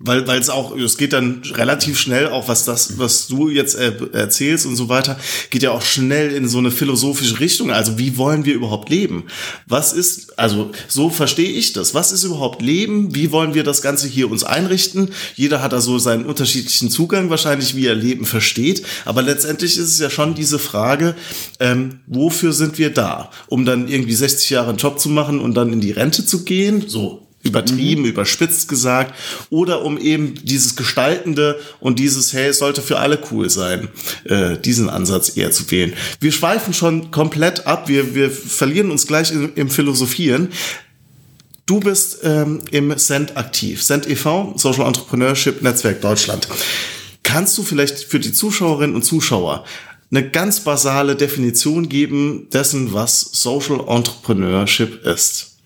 weil 0.00 0.26
weil 0.26 0.40
es 0.40 0.50
auch 0.50 0.76
es 0.76 0.96
geht 0.96 1.12
dann 1.12 1.42
relativ 1.52 1.98
schnell 1.98 2.28
auch 2.28 2.48
was 2.48 2.64
das 2.64 2.98
was 2.98 3.26
du 3.26 3.48
jetzt 3.48 3.74
erzählst 3.74 4.66
und 4.66 4.76
so 4.76 4.88
weiter 4.88 5.18
geht 5.50 5.62
ja 5.62 5.70
auch 5.70 5.82
schnell 5.82 6.32
in 6.32 6.48
so 6.48 6.58
eine 6.58 6.70
philosophische 6.70 7.40
Richtung. 7.40 7.70
Also 7.70 7.98
wie 7.98 8.16
wollen 8.16 8.44
wir 8.44 8.54
überhaupt 8.54 8.90
leben? 8.90 9.24
Was 9.66 9.92
ist 9.92 10.38
also 10.38 10.70
so 10.88 11.10
verstehe 11.10 11.50
ich 11.50 11.72
das. 11.72 11.94
Was 11.94 12.12
ist 12.12 12.24
überhaupt 12.24 12.62
Leben? 12.62 13.14
Wie 13.14 13.32
wollen 13.32 13.54
wir 13.54 13.64
das 13.64 13.82
ganze 13.82 14.08
hier 14.08 14.30
uns 14.30 14.44
einrichten? 14.44 15.10
Jeder 15.34 15.62
hat 15.62 15.72
da 15.72 15.80
so 15.80 15.98
seinen 15.98 16.26
unterschiedlichen 16.26 16.90
Zugang 16.90 17.30
wahrscheinlich 17.30 17.74
wie 17.74 17.86
er 17.86 17.94
Leben 17.94 18.24
versteht. 18.24 18.84
Aber 19.04 19.22
letztendlich 19.22 19.76
ist 19.76 19.88
es 19.88 19.98
ja 19.98 20.10
schon 20.10 20.34
diese 20.34 20.58
Frage 20.58 21.14
ähm, 21.60 22.00
wofür 22.06 22.52
sind 22.52 22.78
wir 22.78 22.90
da? 22.90 23.30
Um 23.48 23.64
dann 23.64 23.88
irgendwie 23.88 24.14
60 24.14 24.50
Jahre 24.50 24.70
einen 24.70 24.78
Job 24.78 25.00
zu 25.00 25.08
machen 25.08 25.40
und 25.40 25.54
dann 25.54 25.72
in 25.72 25.80
die 25.80 25.92
Rente 25.92 26.24
zu 26.24 26.44
gehen? 26.44 26.84
So 26.86 27.27
übertrieben, 27.42 28.02
mhm. 28.02 28.08
überspitzt 28.08 28.68
gesagt, 28.68 29.14
oder 29.50 29.84
um 29.84 29.98
eben 29.98 30.34
dieses 30.42 30.76
Gestaltende 30.76 31.58
und 31.80 31.98
dieses, 31.98 32.32
hey, 32.32 32.48
es 32.48 32.58
sollte 32.58 32.82
für 32.82 32.98
alle 32.98 33.18
cool 33.30 33.48
sein, 33.48 33.88
äh, 34.24 34.56
diesen 34.58 34.90
Ansatz 34.90 35.36
eher 35.36 35.50
zu 35.50 35.70
wählen. 35.70 35.92
Wir 36.20 36.32
schweifen 36.32 36.74
schon 36.74 37.10
komplett 37.10 37.66
ab, 37.66 37.88
wir, 37.88 38.14
wir 38.14 38.30
verlieren 38.30 38.90
uns 38.90 39.06
gleich 39.06 39.30
im, 39.30 39.52
im 39.54 39.70
Philosophieren. 39.70 40.48
Du 41.66 41.80
bist 41.80 42.20
ähm, 42.22 42.62
im 42.70 42.96
Cent 42.96 43.36
aktiv, 43.36 43.82
Cent 43.82 44.08
e.V., 44.08 44.54
Social 44.56 44.86
Entrepreneurship 44.86 45.62
Netzwerk 45.62 46.00
Deutschland. 46.00 46.48
Kannst 47.22 47.58
du 47.58 47.62
vielleicht 47.62 48.04
für 48.04 48.18
die 48.18 48.32
Zuschauerinnen 48.32 48.96
und 48.96 49.02
Zuschauer 49.02 49.64
eine 50.10 50.30
ganz 50.30 50.60
basale 50.60 51.14
Definition 51.14 51.90
geben 51.90 52.48
dessen, 52.52 52.94
was 52.94 53.20
Social 53.20 53.80
Entrepreneurship 53.86 55.04
ist? 55.04 55.57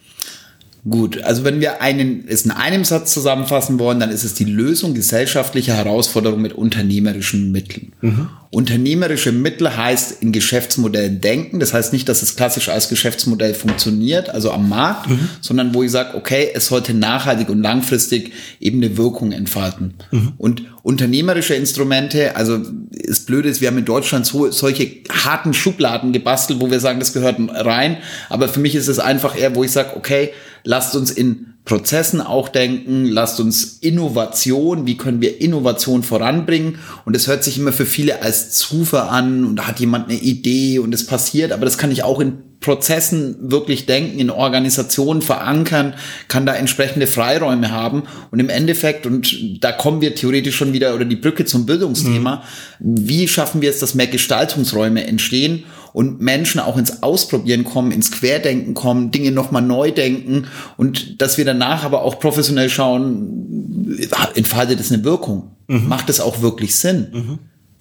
Gut, 0.88 1.22
also 1.22 1.44
wenn 1.44 1.60
wir 1.60 1.80
einen, 1.80 2.24
es 2.26 2.44
in 2.44 2.50
einem 2.50 2.84
Satz 2.84 3.14
zusammenfassen 3.14 3.78
wollen, 3.78 4.00
dann 4.00 4.10
ist 4.10 4.24
es 4.24 4.34
die 4.34 4.44
Lösung 4.44 4.94
gesellschaftlicher 4.94 5.76
Herausforderungen 5.76 6.42
mit 6.42 6.54
unternehmerischen 6.54 7.52
Mitteln. 7.52 7.92
Mhm. 8.00 8.28
Unternehmerische 8.50 9.30
Mittel 9.30 9.76
heißt 9.76 10.20
in 10.22 10.32
Geschäftsmodellen 10.32 11.20
denken. 11.20 11.60
Das 11.60 11.72
heißt 11.72 11.92
nicht, 11.92 12.08
dass 12.08 12.22
es 12.22 12.34
klassisch 12.34 12.68
als 12.68 12.88
Geschäftsmodell 12.88 13.54
funktioniert, 13.54 14.28
also 14.28 14.50
am 14.50 14.68
Markt, 14.68 15.08
mhm. 15.08 15.28
sondern 15.40 15.72
wo 15.72 15.84
ich 15.84 15.92
sage, 15.92 16.16
okay, 16.16 16.50
es 16.52 16.66
sollte 16.66 16.94
nachhaltig 16.94 17.48
und 17.48 17.62
langfristig 17.62 18.32
eben 18.58 18.82
eine 18.82 18.96
Wirkung 18.96 19.30
entfalten. 19.30 19.94
Mhm. 20.10 20.32
Und 20.36 20.64
unternehmerische 20.82 21.54
Instrumente, 21.54 22.34
also 22.34 22.58
ist 22.90 23.28
blöd 23.28 23.46
ist, 23.46 23.60
wir 23.60 23.68
haben 23.68 23.78
in 23.78 23.84
Deutschland 23.84 24.26
so, 24.26 24.50
solche 24.50 24.90
harten 25.08 25.54
Schubladen 25.54 26.12
gebastelt, 26.12 26.60
wo 26.60 26.72
wir 26.72 26.80
sagen, 26.80 26.98
das 26.98 27.12
gehört 27.12 27.36
rein. 27.48 27.98
Aber 28.28 28.48
für 28.48 28.58
mich 28.58 28.74
ist 28.74 28.88
es 28.88 28.98
einfach 28.98 29.38
eher, 29.38 29.54
wo 29.54 29.62
ich 29.62 29.70
sage, 29.70 29.96
okay, 29.96 30.32
lasst 30.64 30.96
uns 30.96 31.10
in 31.10 31.52
Prozessen 31.64 32.20
auch 32.20 32.48
denken, 32.48 33.04
lasst 33.06 33.38
uns 33.38 33.78
Innovation, 33.80 34.86
wie 34.86 34.96
können 34.96 35.20
wir 35.20 35.40
Innovation 35.40 36.02
voranbringen? 36.02 36.78
Und 37.04 37.14
es 37.14 37.28
hört 37.28 37.44
sich 37.44 37.56
immer 37.56 37.72
für 37.72 37.86
viele 37.86 38.20
als 38.20 38.50
Zufall 38.50 39.08
an 39.08 39.44
und 39.44 39.56
da 39.56 39.68
hat 39.68 39.78
jemand 39.78 40.08
eine 40.08 40.18
Idee 40.18 40.80
und 40.80 40.92
es 40.92 41.06
passiert, 41.06 41.52
aber 41.52 41.64
das 41.64 41.78
kann 41.78 41.92
ich 41.92 42.02
auch 42.02 42.20
in 42.20 42.38
Prozessen 42.62 43.36
wirklich 43.50 43.86
denken, 43.86 44.18
in 44.18 44.30
Organisationen 44.30 45.20
verankern, 45.20 45.94
kann 46.28 46.46
da 46.46 46.54
entsprechende 46.54 47.06
Freiräume 47.06 47.70
haben 47.70 48.04
und 48.30 48.40
im 48.40 48.48
Endeffekt, 48.48 49.04
und 49.04 49.62
da 49.62 49.72
kommen 49.72 50.00
wir 50.00 50.14
theoretisch 50.14 50.56
schon 50.56 50.72
wieder, 50.72 50.94
oder 50.94 51.04
die 51.04 51.16
Brücke 51.16 51.44
zum 51.44 51.66
Bildungsthema, 51.66 52.44
mhm. 52.78 53.08
wie 53.08 53.28
schaffen 53.28 53.62
wir 53.62 53.70
es, 53.70 53.80
dass 53.80 53.94
mehr 53.94 54.06
Gestaltungsräume 54.06 55.06
entstehen 55.06 55.64
und 55.92 56.20
Menschen 56.20 56.60
auch 56.60 56.76
ins 56.76 57.02
Ausprobieren 57.02 57.64
kommen, 57.64 57.92
ins 57.92 58.10
Querdenken 58.10 58.74
kommen, 58.74 59.10
Dinge 59.10 59.32
nochmal 59.32 59.62
neu 59.62 59.90
denken 59.90 60.46
und 60.76 61.20
dass 61.20 61.38
wir 61.38 61.44
danach 61.44 61.84
aber 61.84 62.02
auch 62.02 62.18
professionell 62.18 62.70
schauen, 62.70 63.98
entfaltet 64.34 64.80
es 64.80 64.92
eine 64.92 65.04
Wirkung? 65.04 65.50
Mhm. 65.68 65.88
Macht 65.88 66.10
es 66.10 66.20
auch 66.20 66.42
wirklich 66.42 66.76
Sinn? 66.76 67.08
Mhm. 67.12 67.38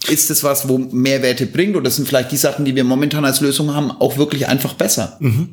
ist 0.09 0.31
es 0.31 0.43
was, 0.43 0.67
wo 0.67 0.77
Mehrwerte 0.77 1.45
bringt 1.45 1.75
oder 1.75 1.91
sind 1.91 2.07
vielleicht 2.07 2.31
die 2.31 2.37
Sachen, 2.37 2.65
die 2.65 2.75
wir 2.75 2.83
momentan 2.83 3.23
als 3.23 3.39
Lösung 3.39 3.73
haben, 3.73 3.91
auch 3.91 4.17
wirklich 4.17 4.47
einfach 4.47 4.73
besser? 4.73 5.17
Mhm. 5.19 5.49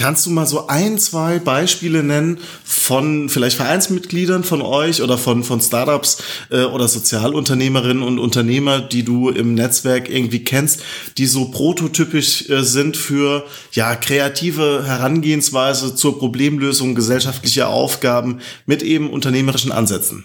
Kannst 0.00 0.24
du 0.24 0.30
mal 0.30 0.46
so 0.46 0.66
ein, 0.66 0.98
zwei 0.98 1.38
Beispiele 1.38 2.02
nennen 2.02 2.38
von 2.64 3.28
vielleicht 3.28 3.58
Vereinsmitgliedern 3.58 4.44
von 4.44 4.62
euch 4.62 5.02
oder 5.02 5.18
von, 5.18 5.44
von 5.44 5.60
Startups 5.60 6.22
äh, 6.50 6.62
oder 6.62 6.88
Sozialunternehmerinnen 6.88 8.02
und 8.02 8.18
Unternehmer, 8.18 8.80
die 8.80 9.02
du 9.02 9.28
im 9.28 9.52
Netzwerk 9.52 10.08
irgendwie 10.08 10.42
kennst, 10.42 10.80
die 11.18 11.26
so 11.26 11.50
prototypisch 11.50 12.48
äh, 12.48 12.62
sind 12.62 12.96
für 12.96 13.44
ja 13.72 13.94
kreative 13.94 14.84
Herangehensweise 14.86 15.94
zur 15.94 16.18
Problemlösung 16.18 16.94
gesellschaftlicher 16.94 17.68
Aufgaben 17.68 18.40
mit 18.64 18.82
eben 18.82 19.10
unternehmerischen 19.10 19.70
Ansätzen? 19.70 20.24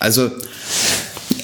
Also 0.00 0.28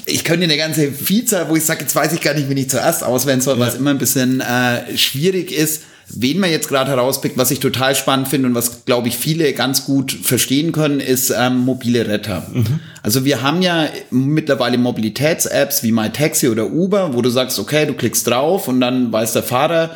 ich 0.06 0.24
könnte 0.24 0.42
eine 0.42 0.56
ganze 0.56 0.90
Vielzahl, 0.90 1.48
wo 1.48 1.54
ich 1.54 1.64
sage, 1.64 1.82
jetzt 1.82 1.94
weiß 1.94 2.14
ich 2.14 2.20
gar 2.20 2.34
nicht, 2.34 2.48
wen 2.48 2.56
ich 2.56 2.68
zuerst 2.68 3.04
auswählen 3.04 3.40
soll, 3.40 3.60
ja. 3.60 3.66
was 3.66 3.76
immer 3.76 3.90
ein 3.90 3.98
bisschen 3.98 4.40
äh, 4.40 4.98
schwierig 4.98 5.52
ist. 5.52 5.82
Wen 6.08 6.38
man 6.38 6.50
jetzt 6.50 6.68
gerade 6.68 6.90
herauspickt, 6.90 7.38
was 7.38 7.50
ich 7.50 7.60
total 7.60 7.94
spannend 7.94 8.28
finde 8.28 8.48
und 8.48 8.54
was, 8.54 8.84
glaube 8.84 9.08
ich, 9.08 9.16
viele 9.16 9.52
ganz 9.52 9.84
gut 9.84 10.12
verstehen 10.12 10.72
können, 10.72 11.00
ist 11.00 11.32
ähm, 11.36 11.58
mobile 11.58 12.06
Retter. 12.06 12.46
Mhm. 12.52 12.80
Also 13.02 13.24
wir 13.24 13.42
haben 13.42 13.62
ja 13.62 13.88
mittlerweile 14.10 14.78
Mobilitäts-Apps 14.78 15.82
wie 15.82 15.92
MyTaxi 15.92 16.48
oder 16.48 16.70
Uber, 16.70 17.14
wo 17.14 17.22
du 17.22 17.30
sagst, 17.30 17.58
okay, 17.58 17.86
du 17.86 17.94
klickst 17.94 18.26
drauf 18.26 18.68
und 18.68 18.80
dann 18.80 19.12
weiß 19.12 19.32
der 19.32 19.42
Fahrer, 19.42 19.90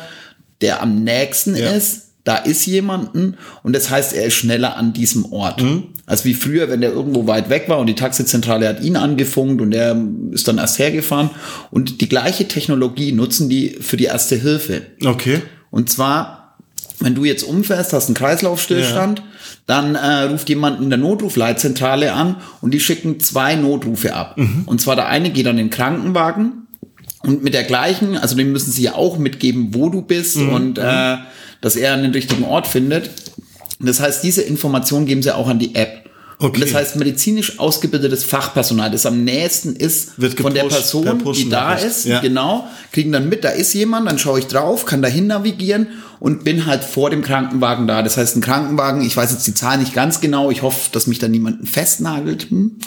der 0.61 0.81
am 0.81 1.03
nächsten 1.03 1.55
ja. 1.55 1.69
ist, 1.69 2.07
da 2.23 2.35
ist 2.37 2.65
jemanden 2.65 3.37
und 3.63 3.75
das 3.75 3.89
heißt, 3.89 4.13
er 4.13 4.25
ist 4.25 4.33
schneller 4.33 4.77
an 4.77 4.93
diesem 4.93 5.31
Ort. 5.31 5.61
Mhm. 5.61 5.83
Als 6.05 6.25
wie 6.25 6.33
früher, 6.33 6.69
wenn 6.69 6.81
der 6.81 6.91
irgendwo 6.91 7.27
weit 7.27 7.49
weg 7.49 7.65
war 7.67 7.77
und 7.77 7.87
die 7.87 7.95
Taxizentrale 7.95 8.67
hat 8.67 8.81
ihn 8.81 8.95
angefunkt 8.95 9.61
und 9.61 9.73
er 9.73 9.95
ist 10.31 10.47
dann 10.47 10.57
erst 10.57 10.79
hergefahren. 10.79 11.29
Und 11.69 12.01
die 12.01 12.09
gleiche 12.09 12.47
Technologie 12.47 13.11
nutzen 13.11 13.47
die 13.47 13.77
für 13.79 13.95
die 13.95 14.05
erste 14.05 14.35
Hilfe. 14.35 14.81
Okay. 15.05 15.41
Und 15.71 15.89
zwar, 15.89 16.55
wenn 16.99 17.15
du 17.15 17.25
jetzt 17.25 17.43
umfährst, 17.43 17.93
hast 17.93 18.07
einen 18.07 18.15
Kreislaufstillstand, 18.15 19.19
ja. 19.19 19.25
dann 19.65 19.95
äh, 19.95 20.23
ruft 20.23 20.49
jemand 20.49 20.81
in 20.81 20.89
der 20.89 20.99
Notrufleitzentrale 20.99 22.13
an 22.13 22.37
und 22.61 22.73
die 22.73 22.79
schicken 22.79 23.19
zwei 23.19 23.55
Notrufe 23.55 24.13
ab. 24.13 24.37
Mhm. 24.37 24.63
Und 24.65 24.81
zwar 24.81 24.95
der 24.95 25.07
eine 25.07 25.29
geht 25.29 25.47
an 25.47 25.57
den 25.57 25.69
Krankenwagen 25.69 26.67
und 27.21 27.43
mit 27.43 27.53
der 27.53 27.63
gleichen, 27.63 28.17
also 28.17 28.35
dem 28.35 28.51
müssen 28.51 28.71
sie 28.71 28.83
ja 28.83 28.95
auch 28.95 29.17
mitgeben, 29.17 29.73
wo 29.73 29.89
du 29.89 30.01
bist 30.01 30.37
mhm. 30.37 30.49
und 30.49 30.77
äh, 30.77 31.17
dass 31.61 31.75
er 31.75 31.93
an 31.93 32.01
den 32.01 32.11
richtigen 32.11 32.45
Ort 32.45 32.67
findet. 32.67 33.09
Das 33.79 33.99
heißt, 33.99 34.23
diese 34.23 34.41
Information 34.41 35.05
geben 35.05 35.21
sie 35.21 35.35
auch 35.35 35.47
an 35.47 35.59
die 35.59 35.75
App. 35.75 36.08
Okay. 36.41 36.55
Und 36.55 36.63
das 36.63 36.73
heißt, 36.73 36.95
medizinisch 36.95 37.59
ausgebildetes 37.59 38.23
Fachpersonal, 38.23 38.89
das 38.89 39.05
am 39.05 39.25
nächsten 39.25 39.75
ist 39.75 40.21
Wird 40.21 40.39
von 40.39 40.53
der 40.53 40.63
Person, 40.63 41.21
die 41.35 41.49
da 41.49 41.73
ist, 41.73 42.05
ja. 42.05 42.21
genau, 42.21 42.65
kriegen 42.93 43.11
dann 43.11 43.27
mit, 43.27 43.43
da 43.43 43.49
ist 43.49 43.73
jemand, 43.73 44.09
dann 44.09 44.17
schaue 44.17 44.39
ich 44.39 44.47
drauf, 44.47 44.85
kann 44.85 45.01
dahin 45.01 45.27
navigieren 45.27 45.87
und 46.21 46.45
bin 46.45 46.65
halt 46.65 46.85
vor 46.85 47.09
dem 47.09 47.23
Krankenwagen 47.23 47.87
da. 47.87 48.03
Das 48.03 48.15
heißt, 48.15 48.37
ein 48.37 48.41
Krankenwagen, 48.41 49.01
ich 49.01 49.17
weiß 49.17 49.31
jetzt 49.31 49.47
die 49.47 49.53
Zahl 49.53 49.79
nicht 49.79 49.93
ganz 49.93 50.21
genau, 50.21 50.49
ich 50.49 50.61
hoffe, 50.61 50.89
dass 50.93 51.07
mich 51.07 51.19
da 51.19 51.27
niemanden 51.27 51.65
festnagelt. 51.65 52.49
Hm. 52.49 52.77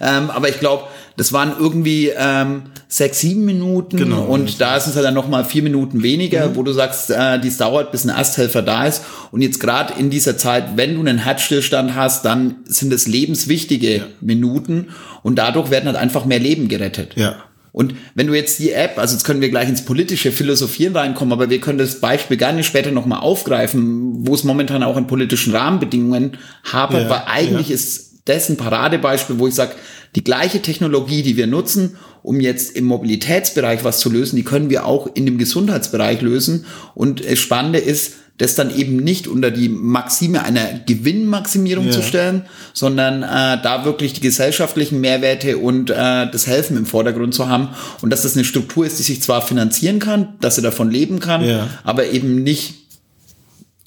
Ähm, 0.00 0.30
aber 0.30 0.48
ich 0.48 0.58
glaube, 0.58 0.84
das 1.16 1.32
waren 1.32 1.52
irgendwie 1.58 2.10
ähm, 2.16 2.62
sechs, 2.88 3.20
sieben 3.20 3.44
Minuten 3.44 3.96
genau, 3.96 4.24
und 4.24 4.60
da 4.60 4.76
ist 4.76 4.86
es 4.86 4.96
halt 4.96 5.04
dann 5.04 5.14
nochmal 5.14 5.44
vier 5.44 5.62
Minuten 5.62 6.02
weniger, 6.02 6.48
mhm. 6.48 6.56
wo 6.56 6.62
du 6.62 6.72
sagst, 6.72 7.10
äh, 7.10 7.38
dies 7.40 7.56
dauert, 7.56 7.92
bis 7.92 8.04
ein 8.04 8.10
Ersthelfer 8.10 8.62
da 8.62 8.86
ist. 8.86 9.02
Und 9.30 9.42
jetzt 9.42 9.60
gerade 9.60 9.94
in 9.98 10.10
dieser 10.10 10.36
Zeit, 10.36 10.76
wenn 10.76 10.94
du 10.94 11.00
einen 11.00 11.18
Herzstillstand 11.18 11.94
hast, 11.94 12.24
dann 12.24 12.56
sind 12.64 12.92
es 12.92 13.06
lebenswichtige 13.06 13.96
ja. 13.96 14.04
Minuten 14.20 14.88
und 15.22 15.36
dadurch 15.36 15.70
werden 15.70 15.86
halt 15.86 15.96
einfach 15.96 16.24
mehr 16.24 16.38
Leben 16.38 16.68
gerettet. 16.68 17.12
Ja. 17.16 17.36
Und 17.72 17.94
wenn 18.14 18.26
du 18.26 18.34
jetzt 18.34 18.58
die 18.58 18.72
App, 18.72 18.98
also 18.98 19.14
jetzt 19.14 19.24
können 19.24 19.40
wir 19.40 19.48
gleich 19.48 19.68
ins 19.68 19.84
politische 19.86 20.30
Philosophieren 20.30 20.94
reinkommen, 20.94 21.32
aber 21.32 21.48
wir 21.48 21.58
können 21.58 21.78
das 21.78 22.00
Beispiel 22.00 22.36
gerne 22.36 22.64
später 22.64 22.90
nochmal 22.90 23.20
aufgreifen, 23.20 24.26
wo 24.26 24.34
es 24.34 24.44
momentan 24.44 24.82
auch 24.82 24.96
an 24.96 25.06
politischen 25.06 25.56
Rahmenbedingungen 25.56 26.36
hapert, 26.70 27.04
ja, 27.04 27.10
weil 27.10 27.22
eigentlich 27.26 27.70
ja. 27.70 27.74
ist 27.74 28.12
das 28.26 28.50
ein 28.50 28.58
Paradebeispiel, 28.58 29.38
wo 29.38 29.48
ich 29.48 29.54
sage, 29.54 29.72
die 30.14 30.24
gleiche 30.24 30.60
Technologie, 30.60 31.22
die 31.22 31.36
wir 31.36 31.46
nutzen, 31.46 31.96
um 32.22 32.40
jetzt 32.40 32.76
im 32.76 32.84
Mobilitätsbereich 32.84 33.82
was 33.84 33.98
zu 33.98 34.10
lösen, 34.10 34.36
die 34.36 34.44
können 34.44 34.70
wir 34.70 34.86
auch 34.86 35.08
in 35.14 35.26
dem 35.26 35.38
Gesundheitsbereich 35.38 36.20
lösen. 36.20 36.66
Und 36.94 37.24
das 37.24 37.38
Spannende 37.38 37.78
ist, 37.78 38.14
das 38.38 38.54
dann 38.54 38.74
eben 38.74 38.96
nicht 38.96 39.28
unter 39.28 39.50
die 39.50 39.68
Maxime 39.68 40.42
einer 40.42 40.80
Gewinnmaximierung 40.86 41.86
ja. 41.86 41.92
zu 41.92 42.02
stellen, 42.02 42.46
sondern 42.72 43.22
äh, 43.22 43.62
da 43.62 43.84
wirklich 43.84 44.14
die 44.14 44.20
gesellschaftlichen 44.20 45.00
Mehrwerte 45.00 45.58
und 45.58 45.90
äh, 45.90 45.94
das 46.30 46.46
Helfen 46.46 46.76
im 46.76 46.86
Vordergrund 46.86 47.34
zu 47.34 47.48
haben 47.48 47.68
und 48.00 48.10
dass 48.10 48.22
das 48.22 48.34
eine 48.34 48.44
Struktur 48.44 48.86
ist, 48.86 48.98
die 48.98 49.02
sich 49.02 49.22
zwar 49.22 49.42
finanzieren 49.42 49.98
kann, 49.98 50.34
dass 50.40 50.56
sie 50.56 50.62
davon 50.62 50.90
leben 50.90 51.20
kann, 51.20 51.44
ja. 51.46 51.68
aber 51.84 52.06
eben 52.06 52.42
nicht 52.42 52.74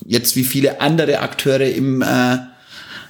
jetzt 0.05 0.35
wie 0.35 0.43
viele 0.43 0.79
andere 0.79 1.19
Akteure 1.19 1.67
im 1.67 2.01
äh, 2.01 2.37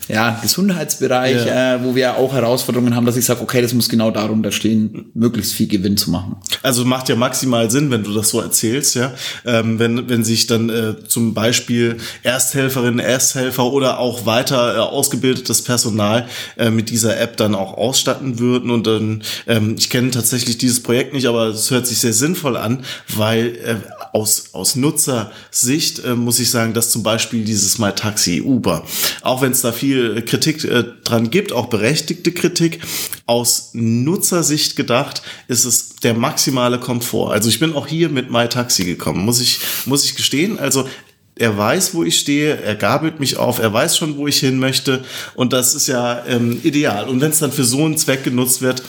ja, 0.07 0.39
Gesundheitsbereich, 0.41 1.45
ja. 1.45 1.75
äh, 1.75 1.83
wo 1.83 1.95
wir 1.95 2.17
auch 2.17 2.33
Herausforderungen 2.33 2.95
haben, 2.95 3.05
dass 3.05 3.17
ich 3.17 3.25
sage, 3.25 3.41
okay, 3.41 3.61
das 3.61 3.73
muss 3.73 3.89
genau 3.89 4.11
darunter 4.11 4.51
stehen, 4.51 5.05
möglichst 5.13 5.53
viel 5.53 5.67
Gewinn 5.67 5.97
zu 5.97 6.11
machen. 6.11 6.37
Also 6.61 6.85
macht 6.85 7.09
ja 7.09 7.15
maximal 7.15 7.71
Sinn, 7.71 7.91
wenn 7.91 8.03
du 8.03 8.13
das 8.13 8.29
so 8.29 8.39
erzählst, 8.39 8.95
ja. 8.95 9.13
Ähm, 9.45 9.79
wenn, 9.79 10.09
wenn 10.09 10.23
sich 10.23 10.47
dann 10.47 10.69
äh, 10.69 10.95
zum 11.07 11.33
Beispiel 11.33 11.97
Ersthelferinnen, 12.23 12.99
Ersthelfer 12.99 13.65
oder 13.65 13.99
auch 13.99 14.25
weiter 14.25 14.75
äh, 14.75 14.79
ausgebildetes 14.79 15.63
Personal 15.63 16.27
äh, 16.57 16.69
mit 16.69 16.89
dieser 16.89 17.19
App 17.19 17.37
dann 17.37 17.55
auch 17.55 17.73
ausstatten 17.77 18.39
würden. 18.39 18.71
Und 18.71 18.87
dann, 18.87 19.23
ähm, 19.47 19.75
ich 19.77 19.89
kenne 19.89 20.11
tatsächlich 20.11 20.57
dieses 20.57 20.83
Projekt 20.83 21.13
nicht, 21.13 21.27
aber 21.27 21.47
es 21.47 21.71
hört 21.71 21.87
sich 21.87 21.99
sehr 21.99 22.13
sinnvoll 22.13 22.57
an, 22.57 22.83
weil 23.15 23.47
äh, 23.63 23.75
aus, 24.15 24.53
aus 24.53 24.77
Nutzersicht 24.77 26.05
äh, 26.05 26.15
muss 26.15 26.39
ich 26.39 26.49
sagen, 26.49 26.73
dass 26.73 26.89
zum 26.89 27.03
Beispiel 27.03 27.43
dieses 27.43 27.79
Mal 27.79 27.91
Taxi 27.91 28.41
Uber, 28.41 28.85
auch 29.21 29.41
wenn 29.41 29.51
es 29.51 29.61
da 29.61 29.73
viel 29.73 30.21
Kritik 30.21 30.63
äh, 30.63 30.85
dran 31.03 31.29
gibt, 31.29 31.51
auch 31.51 31.65
berechtigte 31.65 32.31
Kritik, 32.31 32.79
aus 33.25 33.71
Nutzersicht 33.73 34.77
gedacht 34.77 35.21
ist 35.49 35.65
es 35.65 35.97
der 35.97 36.13
maximale 36.13 36.79
Komfort. 36.79 37.33
Also 37.33 37.49
ich 37.49 37.59
bin 37.59 37.73
auch 37.73 37.87
hier 37.87 38.07
mit 38.07 38.31
MyTaxi 38.31 38.85
gekommen, 38.85 39.25
muss 39.25 39.41
ich, 39.41 39.59
muss 39.85 40.05
ich 40.05 40.15
gestehen. 40.15 40.59
Also 40.59 40.87
er 41.35 41.57
weiß, 41.57 41.93
wo 41.93 42.05
ich 42.05 42.17
stehe, 42.17 42.55
er 42.55 42.75
gabelt 42.75 43.19
mich 43.19 43.35
auf, 43.35 43.59
er 43.59 43.73
weiß 43.73 43.97
schon, 43.97 44.15
wo 44.15 44.27
ich 44.27 44.39
hin 44.39 44.59
möchte 44.59 45.03
und 45.35 45.51
das 45.51 45.75
ist 45.75 45.87
ja 45.87 46.25
ähm, 46.25 46.61
ideal. 46.63 47.09
Und 47.09 47.19
wenn 47.19 47.31
es 47.31 47.39
dann 47.39 47.51
für 47.51 47.65
so 47.65 47.83
einen 47.83 47.97
Zweck 47.97 48.23
genutzt 48.23 48.61
wird, 48.61 48.81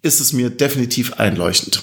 ist 0.00 0.20
es 0.20 0.32
mir 0.32 0.48
definitiv 0.48 1.14
einleuchtend. 1.14 1.82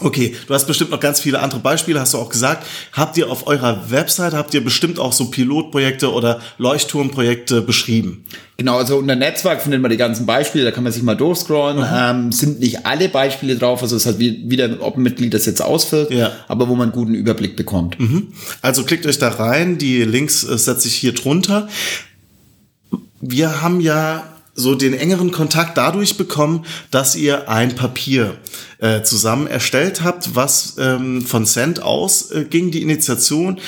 Okay, 0.00 0.34
du 0.46 0.54
hast 0.54 0.66
bestimmt 0.66 0.90
noch 0.90 1.00
ganz 1.00 1.20
viele 1.20 1.40
andere 1.40 1.60
Beispiele, 1.60 2.00
hast 2.00 2.14
du 2.14 2.18
auch 2.18 2.28
gesagt. 2.28 2.66
Habt 2.92 3.16
ihr 3.16 3.30
auf 3.30 3.46
eurer 3.46 3.90
Website, 3.90 4.32
habt 4.32 4.54
ihr 4.54 4.64
bestimmt 4.64 4.98
auch 4.98 5.12
so 5.12 5.26
Pilotprojekte 5.26 6.12
oder 6.12 6.40
Leuchtturmprojekte 6.58 7.62
beschrieben? 7.62 8.24
Genau, 8.56 8.76
also 8.76 8.98
unter 8.98 9.16
Netzwerk 9.16 9.62
findet 9.62 9.80
man 9.80 9.90
die 9.90 9.96
ganzen 9.96 10.26
Beispiele, 10.26 10.64
da 10.64 10.70
kann 10.70 10.84
man 10.84 10.92
sich 10.92 11.02
mal 11.02 11.14
durchscrollen. 11.14 11.84
Ähm, 11.94 12.32
sind 12.32 12.60
nicht 12.60 12.84
alle 12.86 13.08
Beispiele 13.08 13.56
drauf, 13.56 13.82
also 13.82 13.96
es 13.96 14.02
ist 14.02 14.06
halt 14.06 14.18
wieder, 14.18 14.76
ob 14.80 14.96
ein 14.96 15.02
Mitglied 15.02 15.32
das 15.32 15.46
jetzt 15.46 15.62
ausfüllt, 15.62 16.10
ja. 16.10 16.32
aber 16.48 16.68
wo 16.68 16.74
man 16.74 16.88
einen 16.88 16.92
guten 16.92 17.14
Überblick 17.14 17.56
bekommt. 17.56 17.98
Mhm. 17.98 18.28
Also 18.62 18.84
klickt 18.84 19.06
euch 19.06 19.18
da 19.18 19.28
rein, 19.28 19.78
die 19.78 20.02
Links 20.02 20.44
äh, 20.44 20.58
setze 20.58 20.88
ich 20.88 20.94
hier 20.94 21.12
drunter. 21.12 21.68
Wir 23.20 23.62
haben 23.62 23.80
ja 23.80 24.24
so 24.54 24.74
den 24.74 24.94
engeren 24.94 25.30
Kontakt 25.30 25.78
dadurch 25.78 26.16
bekommen, 26.16 26.64
dass 26.90 27.16
ihr 27.16 27.48
ein 27.48 27.74
Papier 27.74 28.36
äh, 28.78 29.02
zusammen 29.02 29.46
erstellt 29.46 30.02
habt, 30.02 30.34
was 30.34 30.76
ähm, 30.78 31.22
von 31.22 31.46
Cent 31.46 31.82
aus 31.82 32.30
äh, 32.30 32.44
ging, 32.44 32.70
die 32.70 32.82
Initiation 32.82 33.60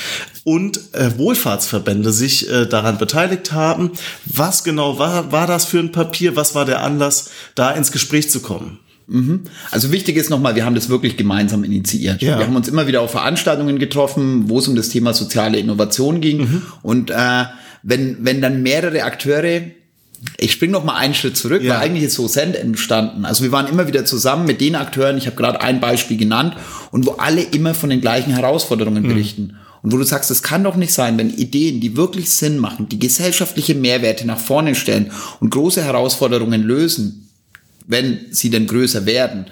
und 0.44 0.80
äh, 0.92 1.16
Wohlfahrtsverbände 1.16 2.12
sich 2.12 2.50
äh, 2.50 2.66
daran 2.66 2.98
beteiligt 2.98 3.52
haben. 3.52 3.92
Was 4.24 4.64
genau 4.64 4.98
war, 4.98 5.32
war 5.32 5.46
das 5.46 5.64
für 5.64 5.78
ein 5.78 5.92
Papier? 5.92 6.36
Was 6.36 6.54
war 6.54 6.64
der 6.64 6.82
Anlass, 6.82 7.30
da 7.54 7.70
ins 7.70 7.92
Gespräch 7.92 8.30
zu 8.30 8.40
kommen? 8.40 8.78
Mhm. 9.06 9.42
Also 9.70 9.92
wichtig 9.92 10.16
ist 10.16 10.30
nochmal, 10.30 10.54
wir 10.54 10.64
haben 10.64 10.74
das 10.74 10.88
wirklich 10.88 11.16
gemeinsam 11.16 11.64
initiiert. 11.64 12.22
Ja. 12.22 12.38
Wir 12.38 12.46
haben 12.46 12.56
uns 12.56 12.68
immer 12.68 12.86
wieder 12.86 13.02
auf 13.02 13.10
Veranstaltungen 13.10 13.78
getroffen, 13.78 14.48
wo 14.48 14.58
es 14.58 14.68
um 14.68 14.76
das 14.76 14.88
Thema 14.88 15.12
soziale 15.12 15.58
Innovation 15.58 16.20
ging. 16.20 16.38
Mhm. 16.38 16.62
Und 16.82 17.10
äh, 17.10 17.44
wenn, 17.82 18.18
wenn 18.20 18.40
dann 18.40 18.62
mehrere 18.62 19.02
Akteure 19.02 19.62
ich 20.38 20.52
springe 20.52 20.72
noch 20.72 20.84
mal 20.84 20.96
einen 20.96 21.14
Schritt 21.14 21.36
zurück, 21.36 21.62
ja. 21.62 21.74
weil 21.74 21.80
eigentlich 21.80 22.04
ist 22.04 22.14
so 22.14 22.28
Send 22.28 22.54
entstanden. 22.54 23.24
Also 23.24 23.42
wir 23.42 23.52
waren 23.52 23.66
immer 23.66 23.88
wieder 23.88 24.04
zusammen 24.04 24.46
mit 24.46 24.60
den 24.60 24.74
Akteuren, 24.74 25.18
ich 25.18 25.26
habe 25.26 25.36
gerade 25.36 25.60
ein 25.60 25.80
Beispiel 25.80 26.16
genannt, 26.16 26.56
und 26.90 27.06
wo 27.06 27.12
alle 27.12 27.42
immer 27.42 27.74
von 27.74 27.90
den 27.90 28.00
gleichen 28.00 28.32
Herausforderungen 28.32 29.02
mhm. 29.02 29.08
berichten. 29.08 29.56
Und 29.82 29.92
wo 29.92 29.96
du 29.96 30.04
sagst, 30.04 30.30
es 30.30 30.44
kann 30.44 30.62
doch 30.62 30.76
nicht 30.76 30.92
sein, 30.92 31.18
wenn 31.18 31.30
Ideen, 31.30 31.80
die 31.80 31.96
wirklich 31.96 32.30
Sinn 32.30 32.58
machen, 32.58 32.88
die 32.88 33.00
gesellschaftliche 33.00 33.74
Mehrwerte 33.74 34.26
nach 34.26 34.38
vorne 34.38 34.76
stellen 34.76 35.10
und 35.40 35.50
große 35.50 35.82
Herausforderungen 35.82 36.62
lösen, 36.62 37.28
wenn 37.86 38.20
sie 38.30 38.50
denn 38.50 38.68
größer 38.68 39.06
werden, 39.06 39.46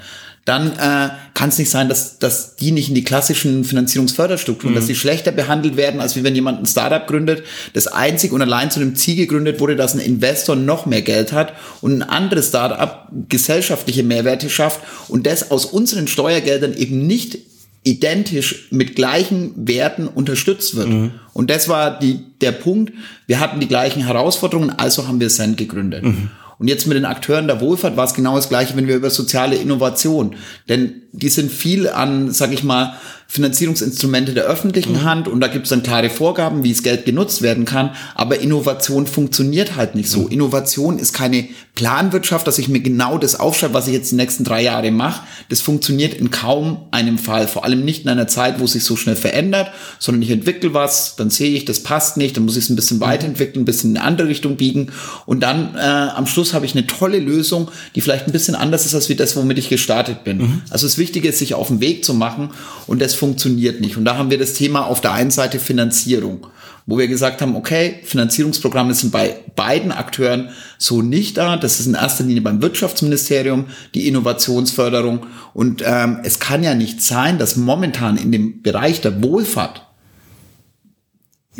dann 0.44 0.72
äh, 0.72 1.10
kann 1.34 1.50
es 1.50 1.58
nicht 1.58 1.70
sein, 1.70 1.88
dass, 1.88 2.18
dass 2.18 2.56
die 2.56 2.72
nicht 2.72 2.88
in 2.88 2.94
die 2.94 3.04
klassischen 3.04 3.64
Finanzierungsförderstrukturen, 3.64 4.72
mhm. 4.72 4.78
dass 4.78 4.86
sie 4.86 4.94
schlechter 4.94 5.32
behandelt 5.32 5.76
werden, 5.76 6.00
als 6.00 6.16
wie 6.16 6.24
wenn 6.24 6.34
jemand 6.34 6.60
ein 6.60 6.66
Startup 6.66 7.06
gründet, 7.06 7.44
das 7.74 7.86
einzig 7.86 8.32
und 8.32 8.40
allein 8.40 8.70
zu 8.70 8.80
dem 8.80 8.96
Ziel 8.96 9.16
gegründet 9.16 9.60
wurde, 9.60 9.76
dass 9.76 9.94
ein 9.94 10.00
Investor 10.00 10.56
noch 10.56 10.86
mehr 10.86 11.02
Geld 11.02 11.32
hat 11.32 11.52
und 11.82 11.98
ein 11.98 12.02
anderes 12.02 12.48
Startup 12.48 13.06
gesellschaftliche 13.28 14.02
Mehrwerte 14.02 14.48
schafft 14.48 14.80
und 15.08 15.26
das 15.26 15.50
aus 15.50 15.66
unseren 15.66 16.08
Steuergeldern 16.08 16.74
eben 16.74 17.06
nicht 17.06 17.38
identisch 17.82 18.68
mit 18.70 18.94
gleichen 18.94 19.52
Werten 19.56 20.06
unterstützt 20.06 20.76
wird. 20.76 20.88
Mhm. 20.88 21.10
Und 21.32 21.48
das 21.48 21.68
war 21.68 21.98
die, 21.98 22.20
der 22.40 22.52
Punkt. 22.52 22.92
Wir 23.26 23.40
hatten 23.40 23.60
die 23.60 23.68
gleichen 23.68 24.04
Herausforderungen, 24.04 24.70
also 24.70 25.08
haben 25.08 25.20
wir 25.20 25.30
Send 25.30 25.56
gegründet. 25.56 26.04
Mhm. 26.04 26.30
Und 26.60 26.68
jetzt 26.68 26.86
mit 26.86 26.94
den 26.94 27.06
Akteuren 27.06 27.46
der 27.46 27.62
Wohlfahrt 27.62 27.96
war 27.96 28.04
es 28.04 28.12
genau 28.12 28.36
das 28.36 28.50
Gleiche, 28.50 28.76
wenn 28.76 28.86
wir 28.86 28.96
über 28.96 29.08
soziale 29.08 29.56
Innovation, 29.56 30.36
denn 30.68 31.04
die 31.10 31.30
sind 31.30 31.50
viel 31.50 31.88
an, 31.88 32.32
sag 32.32 32.52
ich 32.52 32.62
mal, 32.62 32.98
Finanzierungsinstrumente 33.30 34.34
der 34.34 34.42
öffentlichen 34.42 34.94
mhm. 34.94 35.04
Hand 35.04 35.28
und 35.28 35.40
da 35.40 35.46
gibt 35.46 35.66
es 35.66 35.70
dann 35.70 35.84
klare 35.84 36.10
Vorgaben, 36.10 36.64
wie 36.64 36.72
das 36.72 36.82
Geld 36.82 37.04
genutzt 37.04 37.42
werden 37.42 37.64
kann. 37.64 37.90
Aber 38.16 38.40
Innovation 38.40 39.06
funktioniert 39.06 39.76
halt 39.76 39.94
nicht 39.94 40.10
so. 40.10 40.22
Mhm. 40.22 40.30
Innovation 40.30 40.98
ist 40.98 41.12
keine 41.12 41.46
Planwirtschaft, 41.76 42.44
dass 42.48 42.58
ich 42.58 42.68
mir 42.68 42.80
genau 42.80 43.18
das 43.18 43.38
aufschreibe, 43.38 43.72
was 43.72 43.86
ich 43.86 43.94
jetzt 43.94 44.10
die 44.10 44.16
nächsten 44.16 44.42
drei 44.42 44.64
Jahre 44.64 44.90
mache. 44.90 45.22
Das 45.48 45.60
funktioniert 45.60 46.12
in 46.12 46.32
kaum 46.32 46.88
einem 46.90 47.18
Fall. 47.18 47.46
Vor 47.46 47.64
allem 47.64 47.84
nicht 47.84 48.02
in 48.02 48.10
einer 48.10 48.26
Zeit, 48.26 48.58
wo 48.58 48.64
es 48.64 48.72
sich 48.72 48.82
so 48.82 48.96
schnell 48.96 49.14
verändert, 49.14 49.70
sondern 50.00 50.22
ich 50.22 50.30
entwickle 50.30 50.74
was, 50.74 51.14
dann 51.14 51.30
sehe 51.30 51.50
ich, 51.50 51.64
das 51.64 51.84
passt 51.84 52.16
nicht, 52.16 52.36
dann 52.36 52.44
muss 52.44 52.56
ich 52.56 52.64
es 52.64 52.70
ein 52.70 52.74
bisschen 52.74 52.96
mhm. 52.96 53.02
weiterentwickeln, 53.02 53.62
ein 53.62 53.64
bisschen 53.64 53.90
in 53.90 53.96
eine 53.96 54.06
andere 54.06 54.26
Richtung 54.26 54.56
biegen 54.56 54.88
und 55.24 55.40
dann 55.40 55.76
äh, 55.76 55.78
am 55.78 56.26
Schluss 56.26 56.52
habe 56.52 56.66
ich 56.66 56.74
eine 56.74 56.88
tolle 56.88 57.20
Lösung, 57.20 57.70
die 57.94 58.00
vielleicht 58.00 58.26
ein 58.26 58.32
bisschen 58.32 58.56
anders 58.56 58.86
ist 58.86 58.96
als 58.96 59.08
wie 59.08 59.14
das, 59.14 59.36
womit 59.36 59.58
ich 59.58 59.68
gestartet 59.68 60.24
bin. 60.24 60.38
Mhm. 60.38 60.62
Also 60.70 60.88
das 60.88 60.98
Wichtige 60.98 61.28
ist, 61.28 61.38
sich 61.38 61.54
auf 61.54 61.68
den 61.68 61.80
Weg 61.80 62.04
zu 62.04 62.12
machen 62.12 62.50
und 62.88 63.00
das 63.00 63.14
funktioniert 63.20 63.80
nicht. 63.80 63.96
Und 63.96 64.04
da 64.04 64.16
haben 64.16 64.30
wir 64.30 64.38
das 64.38 64.54
Thema 64.54 64.86
auf 64.86 65.00
der 65.00 65.12
einen 65.12 65.30
Seite 65.30 65.60
Finanzierung, 65.60 66.48
wo 66.86 66.98
wir 66.98 67.06
gesagt 67.06 67.40
haben, 67.40 67.54
okay, 67.54 68.00
Finanzierungsprogramme 68.02 68.94
sind 68.94 69.12
bei 69.12 69.36
beiden 69.54 69.92
Akteuren 69.92 70.48
so 70.78 71.02
nicht 71.02 71.36
da. 71.36 71.56
Das 71.56 71.78
ist 71.78 71.86
in 71.86 71.94
erster 71.94 72.24
Linie 72.24 72.42
beim 72.42 72.62
Wirtschaftsministerium 72.62 73.66
die 73.94 74.08
Innovationsförderung. 74.08 75.26
Und 75.54 75.84
ähm, 75.86 76.18
es 76.24 76.40
kann 76.40 76.64
ja 76.64 76.74
nicht 76.74 77.00
sein, 77.02 77.38
dass 77.38 77.54
momentan 77.54 78.16
in 78.16 78.32
dem 78.32 78.62
Bereich 78.62 79.00
der 79.00 79.22
Wohlfahrt 79.22 79.82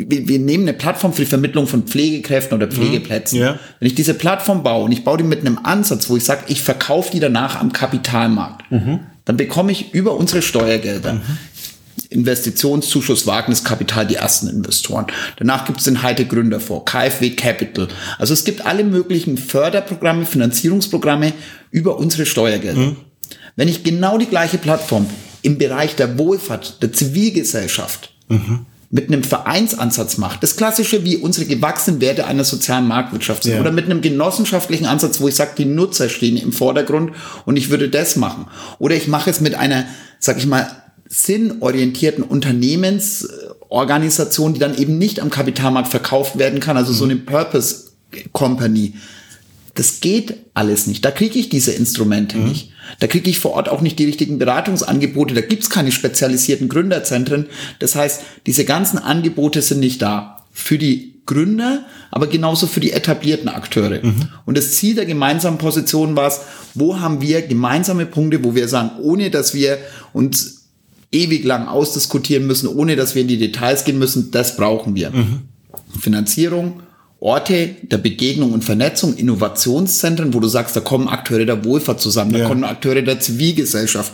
wir, 0.09 0.27
wir 0.27 0.39
nehmen 0.39 0.63
eine 0.63 0.73
Plattform 0.73 1.13
für 1.13 1.21
die 1.21 1.27
Vermittlung 1.27 1.67
von 1.67 1.83
Pflegekräften 1.83 2.57
oder 2.57 2.67
Pflegeplätzen. 2.67 3.39
Ja. 3.39 3.59
Wenn 3.79 3.87
ich 3.87 3.95
diese 3.95 4.13
Plattform 4.13 4.63
baue 4.63 4.85
und 4.85 4.91
ich 4.91 5.03
baue 5.03 5.17
die 5.17 5.23
mit 5.23 5.41
einem 5.41 5.59
Ansatz, 5.63 6.09
wo 6.09 6.17
ich 6.17 6.23
sage, 6.23 6.43
ich 6.47 6.61
verkaufe 6.61 7.11
die 7.11 7.19
danach 7.19 7.59
am 7.59 7.73
Kapitalmarkt, 7.73 8.71
mhm. 8.71 9.01
dann 9.25 9.37
bekomme 9.37 9.71
ich 9.71 9.93
über 9.93 10.15
unsere 10.15 10.41
Steuergelder 10.41 11.13
mhm. 11.13 11.21
Investitionszuschuss, 12.11 13.25
Wagniskapital, 13.25 14.05
die 14.05 14.15
ersten 14.15 14.47
Investoren. 14.47 15.07
Danach 15.37 15.65
gibt 15.65 15.79
es 15.79 15.85
den 15.85 16.03
Heite 16.03 16.25
Gründerfonds, 16.25 16.91
KfW 16.91 17.31
Capital. 17.31 17.87
Also 18.19 18.33
es 18.33 18.43
gibt 18.43 18.65
alle 18.65 18.83
möglichen 18.83 19.37
Förderprogramme, 19.37 20.25
Finanzierungsprogramme 20.25 21.33
über 21.71 21.97
unsere 21.97 22.25
Steuergelder. 22.25 22.79
Mhm. 22.79 22.95
Wenn 23.55 23.69
ich 23.69 23.83
genau 23.83 24.17
die 24.17 24.25
gleiche 24.25 24.57
Plattform 24.57 25.07
im 25.41 25.57
Bereich 25.57 25.95
der 25.95 26.17
Wohlfahrt, 26.17 26.83
der 26.83 26.91
Zivilgesellschaft, 26.91 28.13
mhm 28.27 28.65
mit 28.93 29.07
einem 29.07 29.23
Vereinsansatz 29.23 30.17
macht, 30.17 30.43
das 30.43 30.57
klassische 30.57 31.05
wie 31.05 31.15
unsere 31.15 31.45
gewachsenen 31.45 32.01
Werte 32.01 32.27
einer 32.27 32.43
sozialen 32.43 32.87
Marktwirtschaft 32.87 33.43
sind, 33.43 33.53
ja. 33.53 33.61
oder 33.61 33.71
mit 33.71 33.85
einem 33.85 34.01
genossenschaftlichen 34.01 34.85
Ansatz, 34.85 35.21
wo 35.21 35.29
ich 35.29 35.35
sage, 35.35 35.51
die 35.57 35.65
Nutzer 35.65 36.09
stehen 36.09 36.35
im 36.35 36.51
Vordergrund 36.51 37.13
und 37.45 37.55
ich 37.55 37.69
würde 37.69 37.87
das 37.87 38.17
machen. 38.17 38.47
Oder 38.79 38.95
ich 38.95 39.07
mache 39.07 39.29
es 39.29 39.39
mit 39.39 39.55
einer, 39.55 39.85
sag 40.19 40.37
ich 40.37 40.45
mal, 40.45 40.80
sinnorientierten 41.11 42.23
Unternehmensorganisation, 42.23 44.53
die 44.53 44.61
dann 44.61 44.77
eben 44.77 44.97
nicht 44.97 45.19
am 45.19 45.29
Kapitalmarkt 45.29 45.89
verkauft 45.89 46.39
werden 46.39 46.61
kann, 46.61 46.77
also 46.77 46.93
so 46.93 47.03
eine 47.03 47.17
Purpose 47.17 47.87
Company. 48.31 48.93
Das 49.75 49.99
geht 49.99 50.37
alles 50.53 50.87
nicht. 50.87 51.03
Da 51.03 51.11
kriege 51.11 51.37
ich 51.37 51.49
diese 51.49 51.73
Instrumente 51.73 52.37
mhm. 52.37 52.47
nicht. 52.47 52.71
Da 52.99 53.07
kriege 53.07 53.29
ich 53.29 53.39
vor 53.39 53.51
Ort 53.51 53.67
auch 53.67 53.81
nicht 53.81 53.99
die 53.99 54.05
richtigen 54.05 54.39
Beratungsangebote. 54.39 55.33
Da 55.33 55.41
gibt 55.41 55.63
es 55.63 55.69
keine 55.69 55.91
spezialisierten 55.91 56.69
Gründerzentren. 56.69 57.47
Das 57.79 57.95
heißt, 57.95 58.21
diese 58.45 58.63
ganzen 58.63 58.97
Angebote 58.97 59.61
sind 59.61 59.81
nicht 59.81 60.01
da. 60.01 60.45
Für 60.53 60.77
die 60.77 61.15
Gründer, 61.25 61.85
aber 62.09 62.27
genauso 62.27 62.67
für 62.67 62.79
die 62.79 62.91
etablierten 62.91 63.49
Akteure. 63.49 64.01
Mhm. 64.01 64.29
Und 64.45 64.57
das 64.57 64.75
Ziel 64.75 64.95
der 64.95 65.05
gemeinsamen 65.05 65.57
Position 65.57 66.15
war 66.15 66.27
es, 66.27 66.39
wo 66.73 66.99
haben 66.99 67.21
wir 67.21 67.41
gemeinsame 67.41 68.05
Punkte, 68.05 68.45
wo 68.45 68.55
wir 68.55 68.69
sagen, 68.69 68.91
ohne 69.01 69.29
dass 69.29 69.53
wir 69.53 69.77
uns 70.13 70.60
ewig 71.11 71.43
lang 71.43 71.67
ausdiskutieren 71.67 72.47
müssen, 72.47 72.67
ohne 72.67 72.95
dass 72.95 73.15
wir 73.15 73.21
in 73.21 73.27
die 73.27 73.37
Details 73.37 73.83
gehen 73.83 73.99
müssen, 73.99 74.31
das 74.31 74.55
brauchen 74.55 74.95
wir. 74.95 75.11
Mhm. 75.11 75.41
Finanzierung, 75.99 76.81
Orte 77.19 77.75
der 77.83 77.97
Begegnung 77.97 78.53
und 78.53 78.63
Vernetzung, 78.63 79.15
Innovationszentren, 79.15 80.33
wo 80.33 80.39
du 80.39 80.47
sagst, 80.47 80.75
da 80.75 80.79
kommen 80.79 81.07
Akteure 81.07 81.45
der 81.45 81.63
Wohlfahrt 81.63 82.01
zusammen, 82.01 82.33
da 82.33 82.39
ja. 82.39 82.47
kommen 82.47 82.63
Akteure 82.63 83.01
der 83.01 83.19
Zivilgesellschaft, 83.19 84.13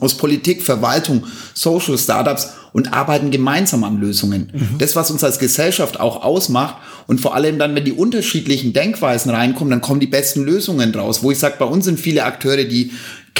aus 0.00 0.16
Politik, 0.16 0.62
Verwaltung, 0.62 1.26
Social 1.52 1.98
Startups 1.98 2.48
und 2.72 2.92
arbeiten 2.92 3.30
gemeinsam 3.30 3.84
an 3.84 4.00
Lösungen. 4.00 4.50
Mhm. 4.52 4.78
Das, 4.78 4.96
was 4.96 5.10
uns 5.10 5.22
als 5.22 5.38
Gesellschaft 5.38 6.00
auch 6.00 6.24
ausmacht 6.24 6.76
und 7.06 7.20
vor 7.20 7.34
allem 7.34 7.58
dann, 7.58 7.74
wenn 7.74 7.84
die 7.84 7.92
unterschiedlichen 7.92 8.72
Denkweisen 8.72 9.30
reinkommen, 9.30 9.70
dann 9.70 9.82
kommen 9.82 10.00
die 10.00 10.06
besten 10.06 10.44
Lösungen 10.44 10.92
draus. 10.92 11.22
Wo 11.22 11.30
ich 11.30 11.38
sage, 11.38 11.56
bei 11.58 11.66
uns 11.66 11.84
sind 11.84 12.00
viele 12.00 12.24
Akteure, 12.24 12.64
die 12.64 12.92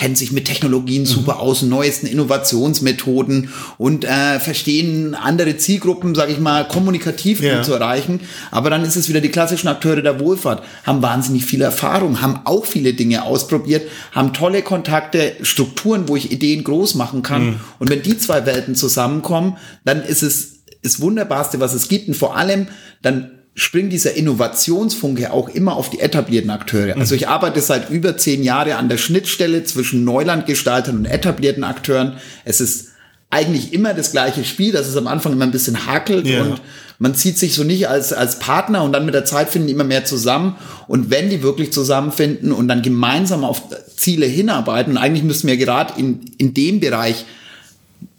kennen 0.03 0.17
sich 0.17 0.33
mit 0.33 0.47
Technologien 0.47 1.07
super 1.07 1.35
mhm. 1.35 1.41
aus, 1.41 1.63
neuesten 1.63 2.09
Innovationsmethoden 2.09 3.51
und 3.79 4.05
äh, 4.05 4.41
verstehen 4.41 5.15
andere 5.15 5.59
Zielgruppen, 5.59 6.17
sage 6.17 6.33
ich 6.33 6.41
mal, 6.41 6.67
kommunikativ 6.67 7.41
ja. 7.41 7.63
zu 7.63 7.75
erreichen. 7.75 8.19
Aber 8.51 8.69
dann 8.69 8.83
ist 8.83 8.97
es 8.97 9.09
wieder 9.09 9.21
die 9.21 9.29
klassischen 9.29 9.69
Akteure 9.69 10.03
der 10.03 10.19
Wohlfahrt, 10.19 10.65
haben 10.83 11.03
wahnsinnig 11.03 11.45
viel 11.45 11.63
Erfahrung, 11.63 12.21
haben 12.21 12.41
auch 12.47 12.67
viele 12.67 12.95
Dinge 12.95 13.23
ausprobiert, 13.23 13.89
haben 14.11 14.33
tolle 14.33 14.63
Kontakte, 14.63 15.37
Strukturen, 15.43 16.09
wo 16.09 16.17
ich 16.17 16.33
Ideen 16.33 16.65
groß 16.65 16.97
machen 16.97 17.23
kann. 17.23 17.47
Mhm. 17.47 17.61
Und 17.79 17.89
wenn 17.89 18.03
die 18.03 18.19
zwei 18.19 18.45
Welten 18.45 18.75
zusammenkommen, 18.75 19.57
dann 19.85 20.03
ist 20.03 20.25
es 20.25 20.65
das 20.83 21.01
Wunderbarste, 21.01 21.61
was 21.61 21.75
es 21.75 21.87
gibt. 21.87 22.09
Und 22.09 22.15
vor 22.15 22.37
allem, 22.37 22.67
dann 23.03 23.31
springt 23.55 23.93
dieser 23.93 24.15
Innovationsfunke 24.15 25.33
auch 25.33 25.49
immer 25.49 25.77
auf 25.77 25.91
die 25.91 26.01
etablierten 26.01 26.51
Akteure. 26.51 26.97
Also 26.97 27.15
ich 27.15 27.29
arbeite 27.29 27.61
seit 27.61 27.91
über 27.91 28.17
zehn 28.17 28.43
Jahren 28.43 28.73
an 28.73 28.89
der 28.89 28.97
Schnittstelle 28.97 29.65
zwischen 29.65 30.05
Neulandgestaltern 30.05 30.97
und 30.99 31.05
etablierten 31.05 31.63
Akteuren. 31.63 32.15
Es 32.45 32.61
ist 32.61 32.93
eigentlich 33.29 33.73
immer 33.73 33.93
das 33.95 34.13
gleiche 34.13 34.45
Spiel, 34.45 34.73
dass 34.73 34.87
es 34.87 34.97
am 34.97 35.07
Anfang 35.07 35.33
immer 35.33 35.45
ein 35.45 35.51
bisschen 35.51 35.87
hakelt 35.87 36.27
ja. 36.27 36.43
und 36.43 36.63
man 36.99 37.15
zieht 37.15 37.37
sich 37.37 37.55
so 37.55 37.65
nicht 37.65 37.89
als, 37.89 38.13
als 38.13 38.39
Partner 38.39 38.85
und 38.85 38.93
dann 38.93 39.05
mit 39.05 39.15
der 39.15 39.25
Zeit 39.25 39.49
finden 39.49 39.69
immer 39.69 39.85
mehr 39.85 40.05
zusammen. 40.05 40.55
Und 40.87 41.11
wenn 41.11 41.31
die 41.31 41.43
wirklich 41.43 41.73
zusammenfinden 41.73 42.53
und 42.53 42.69
dann 42.69 42.81
gemeinsam 42.81 43.43
auf 43.43 43.63
Ziele 43.97 44.27
hinarbeiten, 44.27 44.97
eigentlich 44.97 45.25
müssen 45.25 45.49
wir 45.49 45.57
gerade 45.57 45.99
in, 45.99 46.21
in 46.39 46.55
dem 46.55 46.79
Bereich 46.79 47.25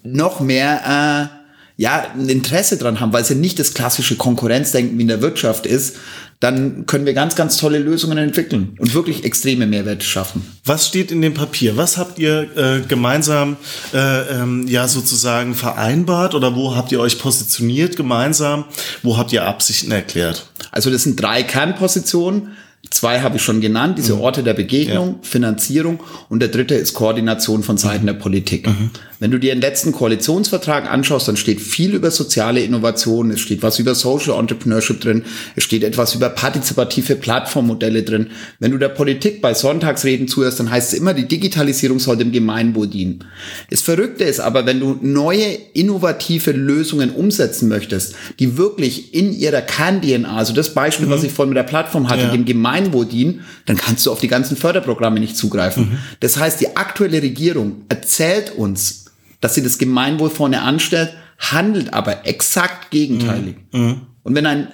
noch 0.02 0.40
mehr 0.40 1.30
äh, 1.32 1.43
ja, 1.76 2.06
ein 2.14 2.28
Interesse 2.28 2.78
dran 2.78 3.00
haben, 3.00 3.12
weil 3.12 3.22
es 3.22 3.28
ja 3.28 3.34
nicht 3.34 3.58
das 3.58 3.74
klassische 3.74 4.16
Konkurrenzdenken 4.16 4.96
wie 4.96 5.02
in 5.02 5.08
der 5.08 5.22
Wirtschaft 5.22 5.66
ist, 5.66 5.96
dann 6.40 6.84
können 6.86 7.06
wir 7.06 7.14
ganz, 7.14 7.36
ganz 7.36 7.56
tolle 7.56 7.78
Lösungen 7.78 8.18
entwickeln 8.18 8.76
und 8.78 8.92
wirklich 8.92 9.24
extreme 9.24 9.66
Mehrwerte 9.66 10.04
schaffen. 10.04 10.44
Was 10.64 10.86
steht 10.86 11.10
in 11.10 11.22
dem 11.22 11.32
Papier? 11.32 11.76
Was 11.76 11.96
habt 11.96 12.18
ihr 12.18 12.56
äh, 12.56 12.80
gemeinsam 12.86 13.56
äh, 13.94 14.42
ähm, 14.42 14.66
ja 14.68 14.86
sozusagen 14.86 15.54
vereinbart 15.54 16.34
oder 16.34 16.54
wo 16.54 16.76
habt 16.76 16.92
ihr 16.92 17.00
euch 17.00 17.18
positioniert 17.18 17.96
gemeinsam? 17.96 18.66
Wo 19.02 19.16
habt 19.16 19.32
ihr 19.32 19.46
Absichten 19.46 19.90
erklärt? 19.90 20.46
Also 20.70 20.90
das 20.90 21.04
sind 21.04 21.20
drei 21.20 21.42
Kernpositionen. 21.42 22.50
Zwei 22.90 23.20
habe 23.20 23.36
ich 23.36 23.42
schon 23.42 23.60
genannt, 23.60 23.98
diese 23.98 24.14
mhm. 24.14 24.20
Orte 24.20 24.42
der 24.42 24.54
Begegnung, 24.54 25.08
ja. 25.08 25.18
Finanzierung 25.22 26.00
und 26.28 26.40
der 26.40 26.48
dritte 26.48 26.74
ist 26.74 26.94
Koordination 26.94 27.62
von 27.62 27.76
Seiten 27.76 28.06
der 28.06 28.14
Politik. 28.14 28.66
Mhm. 28.66 28.90
Wenn 29.20 29.30
du 29.30 29.38
dir 29.38 29.54
den 29.54 29.60
letzten 29.62 29.92
Koalitionsvertrag 29.92 30.90
anschaust, 30.90 31.28
dann 31.28 31.36
steht 31.36 31.60
viel 31.60 31.94
über 31.94 32.10
soziale 32.10 32.60
Innovation, 32.60 33.30
es 33.30 33.40
steht 33.40 33.62
was 33.62 33.78
über 33.78 33.94
Social 33.94 34.38
Entrepreneurship 34.38 35.00
drin, 35.00 35.24
es 35.56 35.64
steht 35.64 35.82
etwas 35.82 36.14
über 36.14 36.28
partizipative 36.28 37.16
Plattformmodelle 37.16 38.02
drin. 38.02 38.28
Wenn 38.58 38.72
du 38.72 38.78
der 38.78 38.90
Politik 38.90 39.40
bei 39.40 39.54
Sonntagsreden 39.54 40.28
zuhörst, 40.28 40.60
dann 40.60 40.70
heißt 40.70 40.92
es 40.92 40.98
immer, 40.98 41.14
die 41.14 41.26
Digitalisierung 41.26 42.00
soll 42.00 42.18
dem 42.18 42.32
Gemeinwohl 42.32 42.88
dienen. 42.88 43.24
Das 43.70 43.80
Verrückte 43.80 44.24
ist 44.24 44.40
aber, 44.40 44.66
wenn 44.66 44.80
du 44.80 44.98
neue 45.00 45.46
innovative 45.72 46.52
Lösungen 46.52 47.10
umsetzen 47.10 47.68
möchtest, 47.68 48.16
die 48.40 48.58
wirklich 48.58 49.14
in 49.14 49.32
ihrer 49.32 49.62
Kern-DNA, 49.62 50.36
also 50.36 50.52
das 50.52 50.74
Beispiel, 50.74 51.06
mhm. 51.06 51.12
was 51.12 51.24
ich 51.24 51.32
vorhin 51.32 51.50
mit 51.50 51.56
der 51.56 51.62
Plattform 51.62 52.10
hatte, 52.10 52.24
ja. 52.24 52.30
dem 52.30 52.44
Gemeinwohl 52.44 52.73
dienen, 52.82 53.44
dann 53.66 53.76
kannst 53.76 54.06
du 54.06 54.12
auf 54.12 54.20
die 54.20 54.28
ganzen 54.28 54.56
Förderprogramme 54.56 55.20
nicht 55.20 55.36
zugreifen. 55.36 55.90
Mhm. 55.90 55.98
Das 56.20 56.38
heißt, 56.38 56.60
die 56.60 56.76
aktuelle 56.76 57.22
Regierung 57.22 57.82
erzählt 57.88 58.52
uns, 58.56 59.06
dass 59.40 59.54
sie 59.54 59.62
das 59.62 59.78
Gemeinwohl 59.78 60.30
vorne 60.30 60.62
anstellt, 60.62 61.14
handelt 61.38 61.92
aber 61.92 62.26
exakt 62.26 62.90
gegenteilig. 62.90 63.56
Mhm. 63.72 63.80
mhm. 63.80 64.00
Und 64.22 64.34
wenn 64.34 64.46
ein 64.46 64.68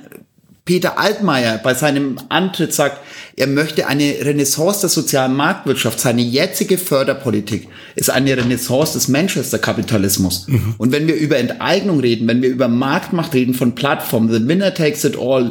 Peter 0.71 1.01
Altmaier 1.01 1.59
bei 1.59 1.75
seinem 1.75 2.17
Antritt 2.29 2.73
sagt, 2.73 2.99
er 3.35 3.49
möchte 3.49 3.89
eine 3.89 4.05
Renaissance 4.23 4.83
der 4.83 4.89
sozialen 4.89 5.35
Marktwirtschaft. 5.35 5.99
Seine 5.99 6.23
jetzige 6.23 6.79
Förderpolitik 6.79 7.67
ist 7.97 8.09
eine 8.09 8.37
Renaissance 8.37 8.93
des 8.93 9.09
Manchester-Kapitalismus. 9.09 10.47
Mhm. 10.47 10.75
Und 10.79 10.93
wenn 10.93 11.09
wir 11.09 11.17
über 11.17 11.39
Enteignung 11.39 11.99
reden, 11.99 12.29
wenn 12.29 12.41
wir 12.41 12.51
über 12.51 12.69
Marktmacht 12.69 13.35
reden 13.35 13.55
von 13.55 13.75
Plattformen, 13.75 14.31
the 14.31 14.47
winner 14.47 14.73
takes 14.73 15.03
it 15.05 15.19
all, 15.19 15.51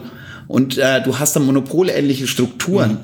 und 0.49 0.79
äh, 0.79 1.01
du 1.03 1.19
hast 1.19 1.35
da 1.35 1.39
monopolähnliche 1.39 2.25
Strukturen, 2.25 2.91
mhm. 2.91 2.97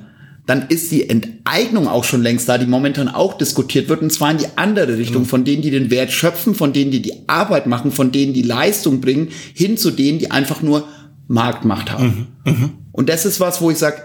dann 0.48 0.66
ist 0.68 0.92
die 0.92 1.08
Enteignung 1.08 1.88
auch 1.88 2.04
schon 2.04 2.24
längst 2.24 2.50
da, 2.50 2.58
die 2.58 2.66
momentan 2.66 3.08
auch 3.08 3.38
diskutiert 3.38 3.88
wird, 3.88 4.02
und 4.02 4.12
zwar 4.12 4.32
in 4.32 4.40
die 4.40 4.48
andere 4.56 4.98
Richtung, 4.98 5.22
mhm. 5.22 5.28
von 5.28 5.46
denen, 5.46 5.62
die 5.62 5.70
den 5.70 5.92
Wert 5.92 6.12
schöpfen, 6.12 6.56
von 6.56 6.74
denen, 6.74 6.90
die 6.90 7.04
die 7.04 7.14
Arbeit 7.28 7.68
machen, 7.68 7.92
von 7.92 8.12
denen, 8.12 8.34
die 8.34 8.42
Leistung 8.42 9.00
bringen, 9.00 9.28
hin 9.54 9.78
zu 9.78 9.92
denen, 9.92 10.18
die 10.18 10.32
einfach 10.32 10.64
nur 10.64 10.88
Marktmacht 11.28 11.92
haben. 11.92 12.28
Mhm. 12.46 12.52
Mhm. 12.52 12.70
Und 12.92 13.10
das 13.10 13.28
ist 13.28 13.40
was, 13.40 13.62
wo 13.62 13.70
ich 13.70 13.78
sage, 13.78 14.02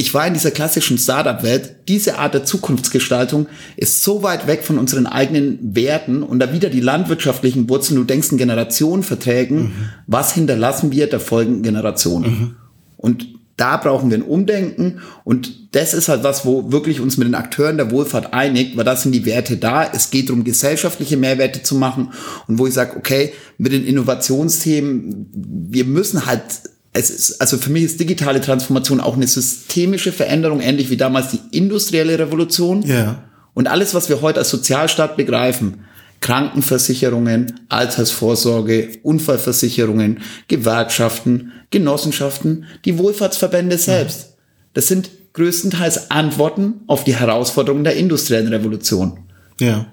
ich 0.00 0.14
war 0.14 0.26
in 0.26 0.32
dieser 0.32 0.50
klassischen 0.50 0.96
Startup-Welt, 0.96 1.76
diese 1.86 2.18
Art 2.18 2.32
der 2.32 2.46
Zukunftsgestaltung 2.46 3.48
ist 3.76 4.02
so 4.02 4.22
weit 4.22 4.46
weg 4.46 4.64
von 4.64 4.78
unseren 4.78 5.06
eigenen 5.06 5.58
Werten 5.76 6.22
und 6.22 6.38
da 6.38 6.54
wieder 6.54 6.70
die 6.70 6.80
landwirtschaftlichen 6.80 7.68
Wurzeln, 7.68 7.98
du 7.98 8.04
denkst 8.04 8.32
in 8.32 8.38
Generationenverträgen, 8.38 9.58
mhm. 9.58 9.72
was 10.06 10.32
hinterlassen 10.32 10.90
wir 10.90 11.06
der 11.06 11.20
folgenden 11.20 11.62
Generation? 11.62 12.22
Mhm. 12.22 12.56
Und 12.96 13.26
da 13.58 13.76
brauchen 13.76 14.08
wir 14.08 14.16
ein 14.16 14.22
Umdenken 14.22 15.00
und 15.22 15.74
das 15.76 15.92
ist 15.92 16.08
halt 16.08 16.24
was, 16.24 16.46
wo 16.46 16.72
wirklich 16.72 17.00
uns 17.00 17.18
mit 17.18 17.28
den 17.28 17.34
Akteuren 17.34 17.76
der 17.76 17.90
Wohlfahrt 17.90 18.32
einigt, 18.32 18.78
weil 18.78 18.84
das 18.84 19.02
sind 19.02 19.12
die 19.12 19.26
Werte 19.26 19.58
da. 19.58 19.84
Es 19.84 20.10
geht 20.10 20.30
darum, 20.30 20.44
gesellschaftliche 20.44 21.18
Mehrwerte 21.18 21.62
zu 21.62 21.74
machen 21.74 22.14
und 22.48 22.58
wo 22.58 22.66
ich 22.66 22.72
sage, 22.72 22.96
okay, 22.96 23.34
mit 23.58 23.72
den 23.72 23.84
Innovationsthemen, 23.84 25.26
wir 25.70 25.84
müssen 25.84 26.24
halt 26.24 26.42
es 26.92 27.10
ist, 27.10 27.40
also 27.40 27.56
für 27.56 27.70
mich 27.70 27.84
ist 27.84 28.00
digitale 28.00 28.40
Transformation 28.40 29.00
auch 29.00 29.14
eine 29.14 29.26
systemische 29.26 30.12
Veränderung, 30.12 30.60
ähnlich 30.60 30.90
wie 30.90 30.96
damals 30.96 31.30
die 31.30 31.40
industrielle 31.56 32.18
Revolution. 32.18 32.82
Ja. 32.82 33.24
Und 33.54 33.68
alles, 33.68 33.94
was 33.94 34.08
wir 34.08 34.20
heute 34.22 34.40
als 34.40 34.50
Sozialstaat 34.50 35.16
begreifen, 35.16 35.84
Krankenversicherungen, 36.20 37.60
Altersvorsorge, 37.68 38.90
Unfallversicherungen, 39.02 40.20
Gewerkschaften, 40.48 41.52
Genossenschaften, 41.70 42.64
die 42.84 42.98
Wohlfahrtsverbände 42.98 43.78
selbst. 43.78 44.36
Das 44.74 44.88
sind 44.88 45.10
größtenteils 45.32 46.10
Antworten 46.10 46.80
auf 46.88 47.04
die 47.04 47.14
Herausforderungen 47.14 47.84
der 47.84 47.96
industriellen 47.96 48.48
Revolution. 48.48 49.20
Ja 49.58 49.92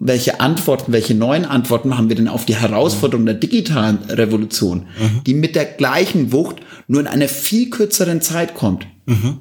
welche 0.00 0.40
Antworten, 0.40 0.92
welche 0.92 1.14
neuen 1.14 1.44
Antworten 1.44 1.96
haben 1.96 2.08
wir 2.08 2.16
denn 2.16 2.28
auf 2.28 2.46
die 2.46 2.56
Herausforderung 2.56 3.26
der 3.26 3.34
digitalen 3.34 3.98
Revolution, 4.08 4.86
mhm. 4.98 5.24
die 5.26 5.34
mit 5.34 5.56
der 5.56 5.64
gleichen 5.64 6.32
Wucht 6.32 6.56
nur 6.86 7.00
in 7.00 7.06
einer 7.06 7.28
viel 7.28 7.68
kürzeren 7.70 8.20
Zeit 8.20 8.54
kommt. 8.54 8.86
Mhm. 9.06 9.38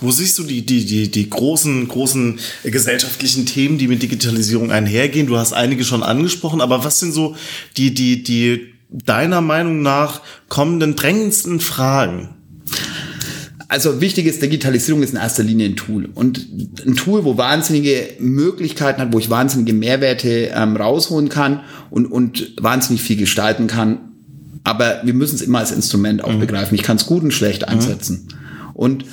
Wo 0.00 0.10
siehst 0.10 0.38
du 0.38 0.44
die, 0.44 0.64
die, 0.64 0.84
die, 0.84 1.10
die 1.10 1.28
großen, 1.28 1.88
großen 1.88 2.38
gesellschaftlichen 2.64 3.44
Themen, 3.44 3.76
die 3.76 3.88
mit 3.88 4.02
Digitalisierung 4.02 4.70
einhergehen? 4.70 5.26
Du 5.26 5.36
hast 5.36 5.52
einige 5.52 5.84
schon 5.84 6.02
angesprochen, 6.02 6.60
aber 6.60 6.84
was 6.84 7.00
sind 7.00 7.12
so 7.12 7.36
die, 7.76 7.92
die, 7.92 8.22
die 8.22 8.72
deiner 8.90 9.40
Meinung 9.40 9.82
nach 9.82 10.20
kommenden 10.48 10.96
drängendsten 10.96 11.60
Fragen? 11.60 12.30
Also 13.74 14.00
wichtig 14.00 14.26
ist, 14.26 14.40
Digitalisierung 14.40 15.02
ist 15.02 15.14
in 15.14 15.18
erster 15.18 15.42
Linie 15.42 15.66
ein 15.66 15.74
Tool. 15.74 16.08
Und 16.14 16.46
ein 16.86 16.94
Tool, 16.94 17.24
wo 17.24 17.36
wahnsinnige 17.36 18.10
Möglichkeiten 18.20 19.00
hat, 19.00 19.12
wo 19.12 19.18
ich 19.18 19.30
wahnsinnige 19.30 19.72
Mehrwerte 19.72 20.52
ähm, 20.54 20.76
rausholen 20.76 21.28
kann 21.28 21.60
und, 21.90 22.06
und 22.06 22.52
wahnsinnig 22.60 23.02
viel 23.02 23.16
gestalten 23.16 23.66
kann. 23.66 24.12
Aber 24.62 25.00
wir 25.02 25.12
müssen 25.12 25.34
es 25.34 25.42
immer 25.42 25.58
als 25.58 25.72
Instrument 25.72 26.22
auch 26.22 26.30
mhm. 26.30 26.38
begreifen. 26.38 26.76
Ich 26.76 26.84
kann 26.84 26.98
es 26.98 27.06
gut 27.06 27.24
und 27.24 27.32
schlecht 27.32 27.62
mhm. 27.62 27.72
einsetzen. 27.72 28.28
Mhm. 28.28 28.70
Und 28.74 29.04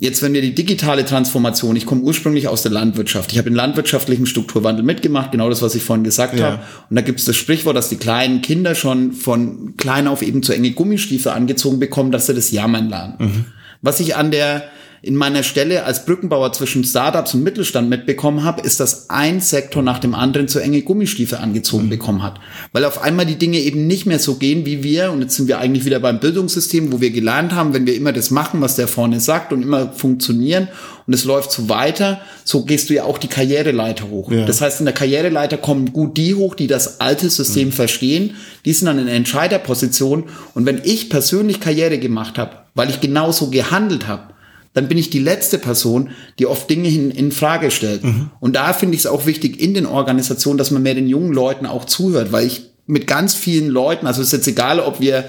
jetzt, 0.00 0.20
wenn 0.20 0.32
wir 0.32 0.42
die 0.42 0.52
digitale 0.56 1.04
Transformation, 1.04 1.76
ich 1.76 1.86
komme 1.86 2.02
ursprünglich 2.02 2.48
aus 2.48 2.62
der 2.62 2.72
Landwirtschaft. 2.72 3.30
Ich 3.30 3.38
habe 3.38 3.48
den 3.48 3.56
landwirtschaftlichen 3.56 4.26
Strukturwandel 4.26 4.84
mitgemacht, 4.84 5.30
genau 5.30 5.48
das, 5.48 5.62
was 5.62 5.76
ich 5.76 5.84
vorhin 5.84 6.02
gesagt 6.02 6.36
ja. 6.36 6.44
habe. 6.44 6.62
Und 6.90 6.96
da 6.96 7.02
gibt 7.02 7.20
es 7.20 7.24
das 7.24 7.36
Sprichwort, 7.36 7.76
dass 7.76 7.88
die 7.88 7.98
kleinen 7.98 8.42
Kinder 8.42 8.74
schon 8.74 9.12
von 9.12 9.76
klein 9.76 10.08
auf 10.08 10.22
eben 10.22 10.42
zu 10.42 10.52
enge 10.52 10.72
Gummistiefel 10.72 11.30
angezogen 11.30 11.78
bekommen, 11.78 12.10
dass 12.10 12.26
sie 12.26 12.34
das 12.34 12.50
Jammern 12.50 12.88
lernen. 12.88 13.14
Mhm. 13.20 13.44
Was 13.82 14.00
ich 14.00 14.16
an 14.16 14.30
der 14.30 14.64
in 15.02 15.14
meiner 15.14 15.44
Stelle 15.44 15.84
als 15.84 16.04
Brückenbauer 16.04 16.52
zwischen 16.52 16.82
Startups 16.82 17.32
und 17.32 17.44
Mittelstand 17.44 17.88
mitbekommen 17.88 18.42
habe, 18.42 18.62
ist, 18.62 18.80
dass 18.80 19.08
ein 19.08 19.40
Sektor 19.40 19.80
nach 19.80 20.00
dem 20.00 20.16
anderen 20.16 20.48
zu 20.48 20.58
enge 20.58 20.82
Gummistiefel 20.82 21.38
angezogen 21.38 21.84
mhm. 21.84 21.90
bekommen 21.90 22.22
hat. 22.24 22.40
Weil 22.72 22.84
auf 22.84 23.02
einmal 23.02 23.24
die 23.24 23.36
Dinge 23.36 23.58
eben 23.58 23.86
nicht 23.86 24.06
mehr 24.06 24.18
so 24.18 24.34
gehen 24.34 24.66
wie 24.66 24.82
wir, 24.82 25.12
und 25.12 25.22
jetzt 25.22 25.36
sind 25.36 25.46
wir 25.46 25.58
eigentlich 25.58 25.84
wieder 25.84 26.00
beim 26.00 26.18
Bildungssystem, 26.18 26.92
wo 26.92 27.00
wir 27.00 27.10
gelernt 27.10 27.54
haben, 27.54 27.72
wenn 27.72 27.86
wir 27.86 27.94
immer 27.94 28.12
das 28.12 28.32
machen, 28.32 28.60
was 28.60 28.74
der 28.74 28.88
vorne 28.88 29.20
sagt 29.20 29.52
und 29.52 29.62
immer 29.62 29.92
funktionieren 29.92 30.68
und 31.06 31.14
es 31.14 31.24
läuft 31.24 31.52
so 31.52 31.68
weiter, 31.68 32.20
so 32.42 32.64
gehst 32.64 32.90
du 32.90 32.94
ja 32.94 33.04
auch 33.04 33.18
die 33.18 33.28
Karriereleiter 33.28 34.08
hoch. 34.08 34.32
Ja. 34.32 34.44
Das 34.44 34.60
heißt, 34.60 34.80
in 34.80 34.86
der 34.86 34.94
Karriereleiter 34.94 35.56
kommen 35.56 35.92
gut 35.92 36.16
die 36.16 36.34
hoch, 36.34 36.56
die 36.56 36.66
das 36.66 37.00
alte 37.00 37.30
System 37.30 37.68
mhm. 37.68 37.72
verstehen, 37.72 38.34
die 38.64 38.72
sind 38.72 38.86
dann 38.86 38.98
in 38.98 39.08
Entscheiderposition 39.08 40.24
und 40.54 40.66
wenn 40.66 40.80
ich 40.82 41.10
persönlich 41.10 41.60
Karriere 41.60 41.98
gemacht 41.98 42.38
habe, 42.38 42.65
weil 42.76 42.90
ich 42.90 43.00
genauso 43.00 43.50
gehandelt 43.50 44.06
habe, 44.06 44.34
dann 44.74 44.88
bin 44.88 44.98
ich 44.98 45.10
die 45.10 45.18
letzte 45.18 45.58
Person, 45.58 46.10
die 46.38 46.46
oft 46.46 46.68
Dinge 46.68 46.88
in, 46.88 47.10
in 47.10 47.32
Frage 47.32 47.70
stellt. 47.70 48.04
Mhm. 48.04 48.30
Und 48.40 48.54
da 48.54 48.74
finde 48.74 48.94
ich 48.94 49.00
es 49.00 49.06
auch 49.06 49.24
wichtig 49.26 49.58
in 49.58 49.72
den 49.72 49.86
Organisationen, 49.86 50.58
dass 50.58 50.70
man 50.70 50.82
mehr 50.82 50.94
den 50.94 51.08
jungen 51.08 51.32
Leuten 51.32 51.64
auch 51.64 51.86
zuhört, 51.86 52.30
weil 52.30 52.46
ich 52.46 52.66
mit 52.86 53.06
ganz 53.06 53.34
vielen 53.34 53.68
Leuten, 53.68 54.06
also 54.06 54.20
es 54.20 54.28
ist 54.28 54.32
jetzt 54.34 54.48
egal, 54.48 54.78
ob 54.78 55.00
wir 55.00 55.24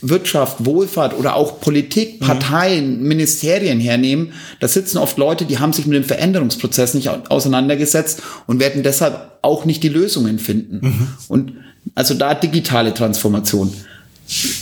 Wirtschaft, 0.00 0.64
Wohlfahrt 0.64 1.18
oder 1.18 1.34
auch 1.34 1.60
Politik, 1.60 2.20
mhm. 2.20 2.26
Parteien, 2.26 3.00
mhm. 3.00 3.08
Ministerien 3.08 3.80
hernehmen, 3.80 4.32
da 4.60 4.68
sitzen 4.68 4.98
oft 4.98 5.18
Leute, 5.18 5.44
die 5.44 5.58
haben 5.58 5.72
sich 5.72 5.86
mit 5.86 5.96
dem 5.96 6.04
Veränderungsprozess 6.04 6.94
nicht 6.94 7.08
auseinandergesetzt 7.08 8.22
und 8.46 8.60
werden 8.60 8.82
deshalb 8.82 9.38
auch 9.42 9.64
nicht 9.64 9.82
die 9.82 9.88
Lösungen 9.88 10.38
finden. 10.38 10.86
Mhm. 10.86 11.08
Und 11.28 11.52
also 11.94 12.14
da 12.14 12.34
digitale 12.34 12.94
Transformation, 12.94 13.72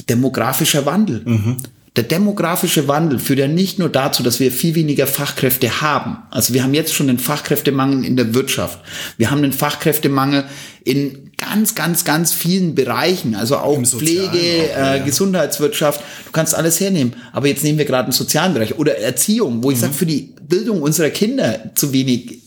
demografischer 0.09 0.85
Wandel. 0.85 1.23
Mhm. 1.25 1.57
Der 1.97 2.05
demografische 2.05 2.89
Wandel 2.89 3.19
führt 3.19 3.39
ja 3.39 3.49
nicht 3.49 3.79
nur 3.79 3.91
dazu, 3.91 4.23
dass 4.23 4.41
wir 4.41 4.51
viel 4.51 4.75
weniger 4.75 5.07
Fachkräfte 5.07 5.83
haben. 5.83 6.17
Also 6.31 6.55
wir 6.55 6.63
haben 6.63 6.73
jetzt 6.73 6.95
schon 6.95 7.07
den 7.07 7.19
Fachkräftemangel 7.19 8.07
in 8.07 8.17
der 8.17 8.35
Wirtschaft. 8.35 8.81
Wir 9.19 9.31
haben 9.31 9.43
den 9.43 9.53
Fachkräftemangel 9.53 10.45
in 10.85 11.33
ganz, 11.37 11.75
ganz, 11.75 12.07
ganz 12.07 12.33
vielen 12.33 12.75
Bereichen. 12.75 13.35
Also 13.35 13.59
auch 13.59 13.79
Pflege, 13.83 14.23
auch, 14.23 14.79
äh, 14.79 14.99
ja. 14.99 15.05
Gesundheitswirtschaft. 15.05 16.01
Du 16.25 16.33
kannst 16.33 16.55
alles 16.55 16.81
hernehmen. 16.81 17.15
Aber 17.33 17.49
jetzt 17.49 17.63
nehmen 17.63 17.77
wir 17.77 17.85
gerade 17.85 18.05
einen 18.05 18.13
sozialen 18.13 18.55
Bereich 18.55 18.79
oder 18.79 18.97
Erziehung, 18.97 19.63
wo 19.63 19.71
ich 19.71 19.77
mhm. 19.77 19.83
sage, 19.83 19.93
für 19.93 20.07
die 20.07 20.35
Bildung 20.49 20.81
unserer 20.81 21.11
Kinder 21.11 21.73
zu 21.75 21.93
wenig 21.93 22.42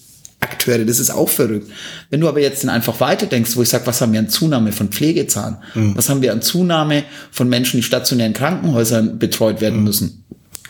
Akteure, 0.45 0.85
das 0.85 0.99
ist 0.99 1.09
auch 1.09 1.29
verrückt. 1.29 1.71
Wenn 2.09 2.21
du 2.21 2.29
aber 2.29 2.39
jetzt 2.39 2.63
dann 2.63 2.69
einfach 2.69 2.99
weiterdenkst, 2.99 3.55
wo 3.55 3.63
ich 3.63 3.69
sage, 3.69 3.87
was 3.87 3.99
haben 3.99 4.13
wir 4.13 4.19
an 4.19 4.29
Zunahme 4.29 4.71
von 4.71 4.89
Pflegezahlen? 4.89 5.57
Mhm. 5.73 5.97
Was 5.97 6.09
haben 6.09 6.21
wir 6.21 6.31
an 6.31 6.41
Zunahme 6.41 7.03
von 7.31 7.49
Menschen, 7.49 7.77
die 7.77 7.83
stationären 7.83 8.33
Krankenhäusern 8.33 9.17
betreut 9.19 9.59
werden 9.59 9.79
mhm. 9.79 9.85
müssen? 9.85 10.25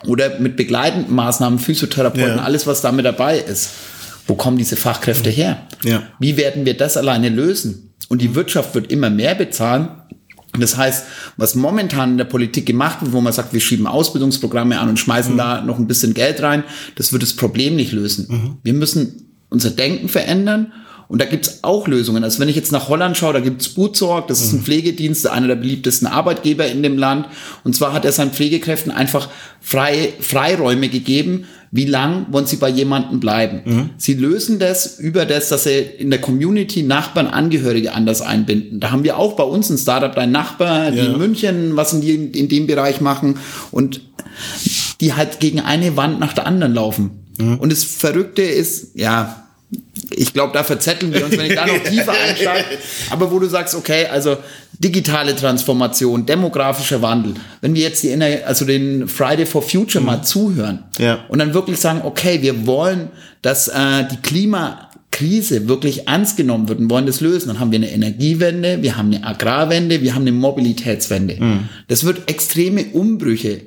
Oder 0.08 0.40
mit 0.40 0.56
begleitenden 0.56 1.14
Maßnahmen, 1.14 1.60
Physiotherapeuten, 1.60 2.38
ja. 2.38 2.44
alles, 2.44 2.66
was 2.68 2.82
damit 2.82 3.06
dabei 3.06 3.40
ist. 3.40 3.72
Wo 4.28 4.36
kommen 4.36 4.58
diese 4.58 4.76
Fachkräfte 4.76 5.30
mhm. 5.30 5.34
her? 5.34 5.68
Ja. 5.84 6.04
Wie 6.20 6.38
werden 6.38 6.66
wir 6.66 6.76
das 6.76 6.98
alleine 6.98 7.30
lösen? 7.30 7.94
Und 8.08 8.22
die 8.22 8.36
Wirtschaft 8.36 8.76
wird 8.76 8.92
immer 8.92 9.10
mehr 9.10 9.36
bezahlen. 9.36 9.90
Das 10.60 10.78
heißt, 10.78 11.06
was 11.38 11.56
momentan 11.56 12.12
in 12.12 12.18
der 12.18 12.26
Politik 12.26 12.66
gemacht 12.66 13.02
wird, 13.02 13.14
wo 13.14 13.22
man 13.22 13.34
sagt, 13.34 13.54
wir 13.54 13.60
schieben 13.60 13.88
Ausbildungsprogramme 13.88 14.80
an 14.80 14.90
und 14.90 15.00
schmeißen 15.00 15.34
mhm. 15.34 15.38
da 15.38 15.62
noch 15.62 15.80
ein 15.80 15.88
bisschen 15.88 16.14
Geld 16.14 16.42
rein, 16.42 16.64
das 16.96 17.12
wird 17.12 17.24
das 17.24 17.34
Problem 17.34 17.76
nicht 17.76 17.92
lösen. 17.92 18.28
Mhm. 18.30 18.58
Wir 18.64 18.74
müssen 18.74 19.25
unser 19.56 19.72
Denken 19.72 20.10
verändern. 20.10 20.74
Und 21.08 21.22
da 21.22 21.26
gibt's 21.26 21.60
auch 21.64 21.88
Lösungen. 21.88 22.24
Also 22.24 22.40
wenn 22.40 22.50
ich 22.50 22.56
jetzt 22.56 22.72
nach 22.72 22.90
Holland 22.90 23.16
schaue, 23.16 23.34
da 23.34 23.40
gibt's 23.40 23.70
Bootsorg, 23.70 24.28
das 24.28 24.42
ist 24.42 24.54
ein 24.54 24.60
mhm. 24.60 24.64
Pflegedienst, 24.64 25.28
einer 25.28 25.48
der 25.48 25.56
beliebtesten 25.56 26.08
Arbeitgeber 26.08 26.68
in 26.68 26.82
dem 26.84 26.98
Land. 26.98 27.28
Und 27.64 27.76
zwar 27.76 27.94
hat 27.94 28.06
er 28.06 28.12
seinen 28.12 28.32
Pflegekräften 28.32 28.92
einfach 28.92 29.30
freie 29.62 30.10
Freiräume 30.20 30.90
gegeben, 30.90 31.46
wie 31.72 31.86
lang 31.86 32.26
wollen 32.32 32.48
sie 32.48 32.56
bei 32.56 32.70
jemandem 32.70 33.20
bleiben. 33.20 33.62
Mhm. 33.66 33.90
Sie 33.98 34.16
lösen 34.16 34.60
das 34.60 35.00
über 35.00 35.26
das, 35.26 35.50
dass 35.50 35.66
sie 35.66 35.80
in 35.80 36.10
der 36.10 36.22
Community 36.22 36.84
Nachbarn, 36.84 37.28
Angehörige 37.28 37.94
anders 37.94 38.22
einbinden. 38.22 38.80
Da 38.80 38.92
haben 38.92 39.04
wir 39.04 39.18
auch 39.18 39.34
bei 39.34 39.44
uns 39.44 39.70
ein 39.70 39.78
Startup, 39.78 40.18
ein 40.18 40.32
Nachbar, 40.32 40.92
die 40.92 40.98
ja. 40.98 41.06
in 41.06 41.18
München, 41.18 41.76
was 41.76 41.94
in, 41.94 42.02
die, 42.02 42.16
in 42.16 42.50
dem 42.50 42.66
Bereich 42.66 43.00
machen 43.00 43.38
und 43.72 44.02
die 45.02 45.14
halt 45.14 45.40
gegen 45.40 45.60
eine 45.60 45.96
Wand 45.98 46.20
nach 46.20 46.34
der 46.34 46.48
anderen 46.48 46.74
laufen. 46.74 47.12
Mhm. 47.38 47.60
Und 47.60 47.72
das 47.72 47.84
Verrückte 47.84 48.42
ist, 48.42 48.96
ja, 48.96 49.45
ich 50.12 50.34
glaube, 50.34 50.54
da 50.54 50.64
verzetteln 50.64 51.14
wir 51.14 51.26
uns, 51.26 51.38
wenn 51.38 51.48
ich 51.48 51.56
da 51.56 51.66
noch 51.66 51.84
tiefer 51.84 52.12
einsteige. 52.12 52.66
Aber 53.10 53.32
wo 53.32 53.40
du 53.40 53.48
sagst, 53.48 53.76
okay, 53.76 54.08
also 54.08 54.38
digitale 54.80 55.36
Transformation, 55.36 56.26
demografischer 56.26 57.02
Wandel. 57.02 57.36
Wenn 57.62 57.76
wir 57.76 57.82
jetzt 57.82 58.04
die, 58.04 58.14
also 58.44 58.66
den 58.66 59.08
Friday 59.08 59.46
for 59.46 59.62
Future 59.62 60.02
mhm. 60.02 60.06
mal 60.06 60.22
zuhören 60.24 60.84
ja. 60.98 61.20
und 61.30 61.40
dann 61.40 61.54
wirklich 61.54 61.80
sagen, 61.80 62.02
okay, 62.04 62.42
wir 62.42 62.68
wollen, 62.68 63.10
dass 63.42 63.68
äh, 63.68 64.06
die 64.12 64.18
Klima 64.18 64.90
Krise 65.12 65.70
wirklich 65.70 66.10
ernst 66.10 66.36
genommen 66.36 66.68
wird 66.68 66.80
und 66.80 66.90
wollen 66.90 67.06
das 67.06 67.22
lösen, 67.22 67.48
dann 67.48 67.60
haben 67.62 67.72
wir 67.72 67.80
eine 67.80 67.90
Energiewende, 67.90 68.82
wir 68.82 68.98
haben 68.98 69.14
eine 69.14 69.26
Agrarwende, 69.26 70.02
wir 70.02 70.14
haben 70.14 70.24
eine 70.24 70.34
Mobilitätswende. 70.34 71.38
Mhm. 71.40 71.70
Das 71.88 72.04
wird 72.04 72.30
extreme 72.30 72.86
Umbrüche 72.92 73.62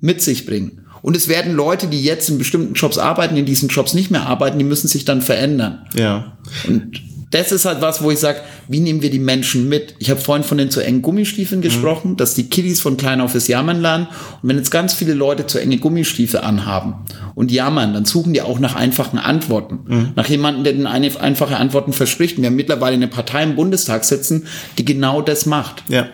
mit 0.00 0.22
sich 0.22 0.46
bringen. 0.46 0.83
Und 1.04 1.18
es 1.18 1.28
werden 1.28 1.52
Leute, 1.52 1.86
die 1.86 2.02
jetzt 2.02 2.30
in 2.30 2.38
bestimmten 2.38 2.72
Jobs 2.72 2.96
arbeiten, 2.96 3.36
in 3.36 3.44
diesen 3.44 3.68
Jobs 3.68 3.92
nicht 3.92 4.10
mehr 4.10 4.26
arbeiten, 4.26 4.58
die 4.58 4.64
müssen 4.64 4.88
sich 4.88 5.04
dann 5.04 5.20
verändern. 5.20 5.84
Ja. 5.94 6.38
Und 6.66 6.98
das 7.30 7.52
ist 7.52 7.66
halt 7.66 7.82
was, 7.82 8.02
wo 8.02 8.10
ich 8.10 8.18
sage, 8.18 8.40
wie 8.68 8.80
nehmen 8.80 9.02
wir 9.02 9.10
die 9.10 9.18
Menschen 9.18 9.68
mit? 9.68 9.96
Ich 9.98 10.08
habe 10.08 10.18
vorhin 10.18 10.44
von 10.44 10.56
den 10.56 10.70
zu 10.70 10.80
engen 10.80 11.02
Gummistiefeln 11.02 11.60
gesprochen, 11.60 12.12
mhm. 12.12 12.16
dass 12.16 12.32
die 12.32 12.48
Kiddies 12.48 12.80
von 12.80 12.96
klein 12.96 13.20
auf 13.20 13.34
das 13.34 13.48
Jammern 13.48 13.82
lernen. 13.82 14.06
Und 14.40 14.48
wenn 14.48 14.56
jetzt 14.56 14.70
ganz 14.70 14.94
viele 14.94 15.12
Leute 15.12 15.46
zu 15.46 15.58
enge 15.58 15.76
Gummistiefel 15.76 16.40
anhaben 16.40 16.94
und 17.34 17.52
jammern, 17.52 17.92
dann 17.92 18.06
suchen 18.06 18.32
die 18.32 18.40
auch 18.40 18.58
nach 18.58 18.74
einfachen 18.74 19.18
Antworten. 19.18 19.80
Mhm. 19.86 20.12
Nach 20.16 20.26
jemandem, 20.26 20.64
der 20.64 20.72
den 20.72 20.86
einfache 20.86 21.58
Antworten 21.58 21.92
verspricht. 21.92 22.38
Und 22.38 22.44
wir 22.44 22.48
haben 22.48 22.56
mittlerweile 22.56 22.94
eine 22.94 23.08
Partei 23.08 23.42
im 23.42 23.56
Bundestag 23.56 24.06
sitzen, 24.06 24.46
die 24.78 24.86
genau 24.86 25.20
das 25.20 25.44
macht. 25.44 25.84
Ja 25.90 26.06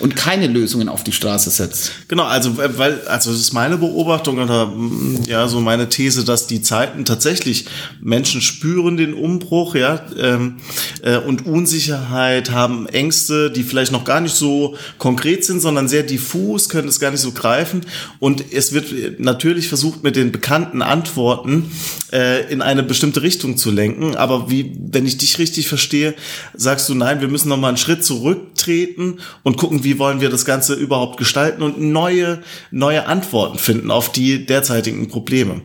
und 0.00 0.16
keine 0.16 0.46
Lösungen 0.46 0.88
auf 0.88 1.04
die 1.04 1.12
Straße 1.12 1.50
setzt. 1.50 1.92
Genau, 2.08 2.24
also 2.24 2.56
weil 2.56 3.00
also 3.06 3.30
das 3.30 3.40
ist 3.40 3.52
meine 3.52 3.76
Beobachtung 3.76 4.38
oder 4.38 4.66
mm, 4.66 5.24
ja 5.26 5.46
so 5.48 5.60
meine 5.60 5.88
These, 5.88 6.24
dass 6.24 6.46
die 6.46 6.62
Zeiten 6.62 7.04
tatsächlich 7.04 7.66
Menschen 8.00 8.40
spüren 8.40 8.96
den 8.96 9.14
Umbruch, 9.14 9.74
ja 9.74 10.04
ähm, 10.18 10.56
äh, 11.02 11.18
und 11.18 11.46
Unsicherheit 11.46 12.50
haben 12.50 12.86
Ängste, 12.86 13.50
die 13.50 13.62
vielleicht 13.62 13.92
noch 13.92 14.04
gar 14.04 14.20
nicht 14.20 14.34
so 14.34 14.76
konkret 14.98 15.44
sind, 15.44 15.60
sondern 15.60 15.88
sehr 15.88 16.02
diffus, 16.02 16.68
können 16.68 16.88
es 16.88 16.98
gar 16.98 17.10
nicht 17.10 17.20
so 17.20 17.32
greifen 17.32 17.82
und 18.18 18.52
es 18.52 18.72
wird 18.72 19.20
natürlich 19.20 19.68
versucht 19.68 20.02
mit 20.02 20.16
den 20.16 20.32
bekannten 20.32 20.82
Antworten 20.82 21.70
äh, 22.12 22.50
in 22.50 22.62
eine 22.62 22.82
bestimmte 22.82 23.22
Richtung 23.22 23.56
zu 23.56 23.70
lenken, 23.70 24.16
aber 24.16 24.50
wie 24.50 24.72
wenn 24.78 25.06
ich 25.06 25.18
dich 25.18 25.38
richtig 25.38 25.68
verstehe, 25.68 26.14
sagst 26.54 26.88
du 26.88 26.94
nein, 26.94 27.20
wir 27.20 27.28
müssen 27.28 27.48
noch 27.48 27.58
mal 27.58 27.68
einen 27.68 27.76
Schritt 27.76 28.04
zurücktreten 28.04 29.18
und 29.42 29.56
gucken 29.58 29.81
wie 29.84 29.98
wollen 29.98 30.20
wir 30.20 30.30
das 30.30 30.44
Ganze 30.44 30.74
überhaupt 30.74 31.16
gestalten 31.16 31.62
und 31.62 31.80
neue, 31.80 32.42
neue 32.70 33.06
Antworten 33.06 33.58
finden 33.58 33.90
auf 33.90 34.12
die 34.12 34.46
derzeitigen 34.46 35.08
Probleme. 35.08 35.62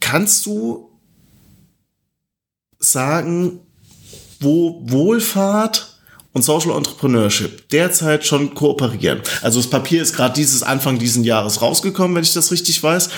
Kannst 0.00 0.46
du 0.46 0.90
sagen, 2.78 3.60
wo 4.40 4.82
Wohlfahrt 4.84 5.95
und 6.36 6.42
Social 6.42 6.76
Entrepreneurship 6.76 7.70
derzeit 7.70 8.26
schon 8.26 8.54
kooperieren. 8.54 9.22
Also 9.40 9.58
das 9.58 9.70
Papier 9.70 10.02
ist 10.02 10.14
gerade 10.14 10.34
dieses 10.34 10.62
Anfang 10.62 10.98
diesen 10.98 11.24
Jahres 11.24 11.62
rausgekommen, 11.62 12.14
wenn 12.14 12.24
ich 12.24 12.34
das 12.34 12.52
richtig 12.52 12.82
weiß. 12.82 13.08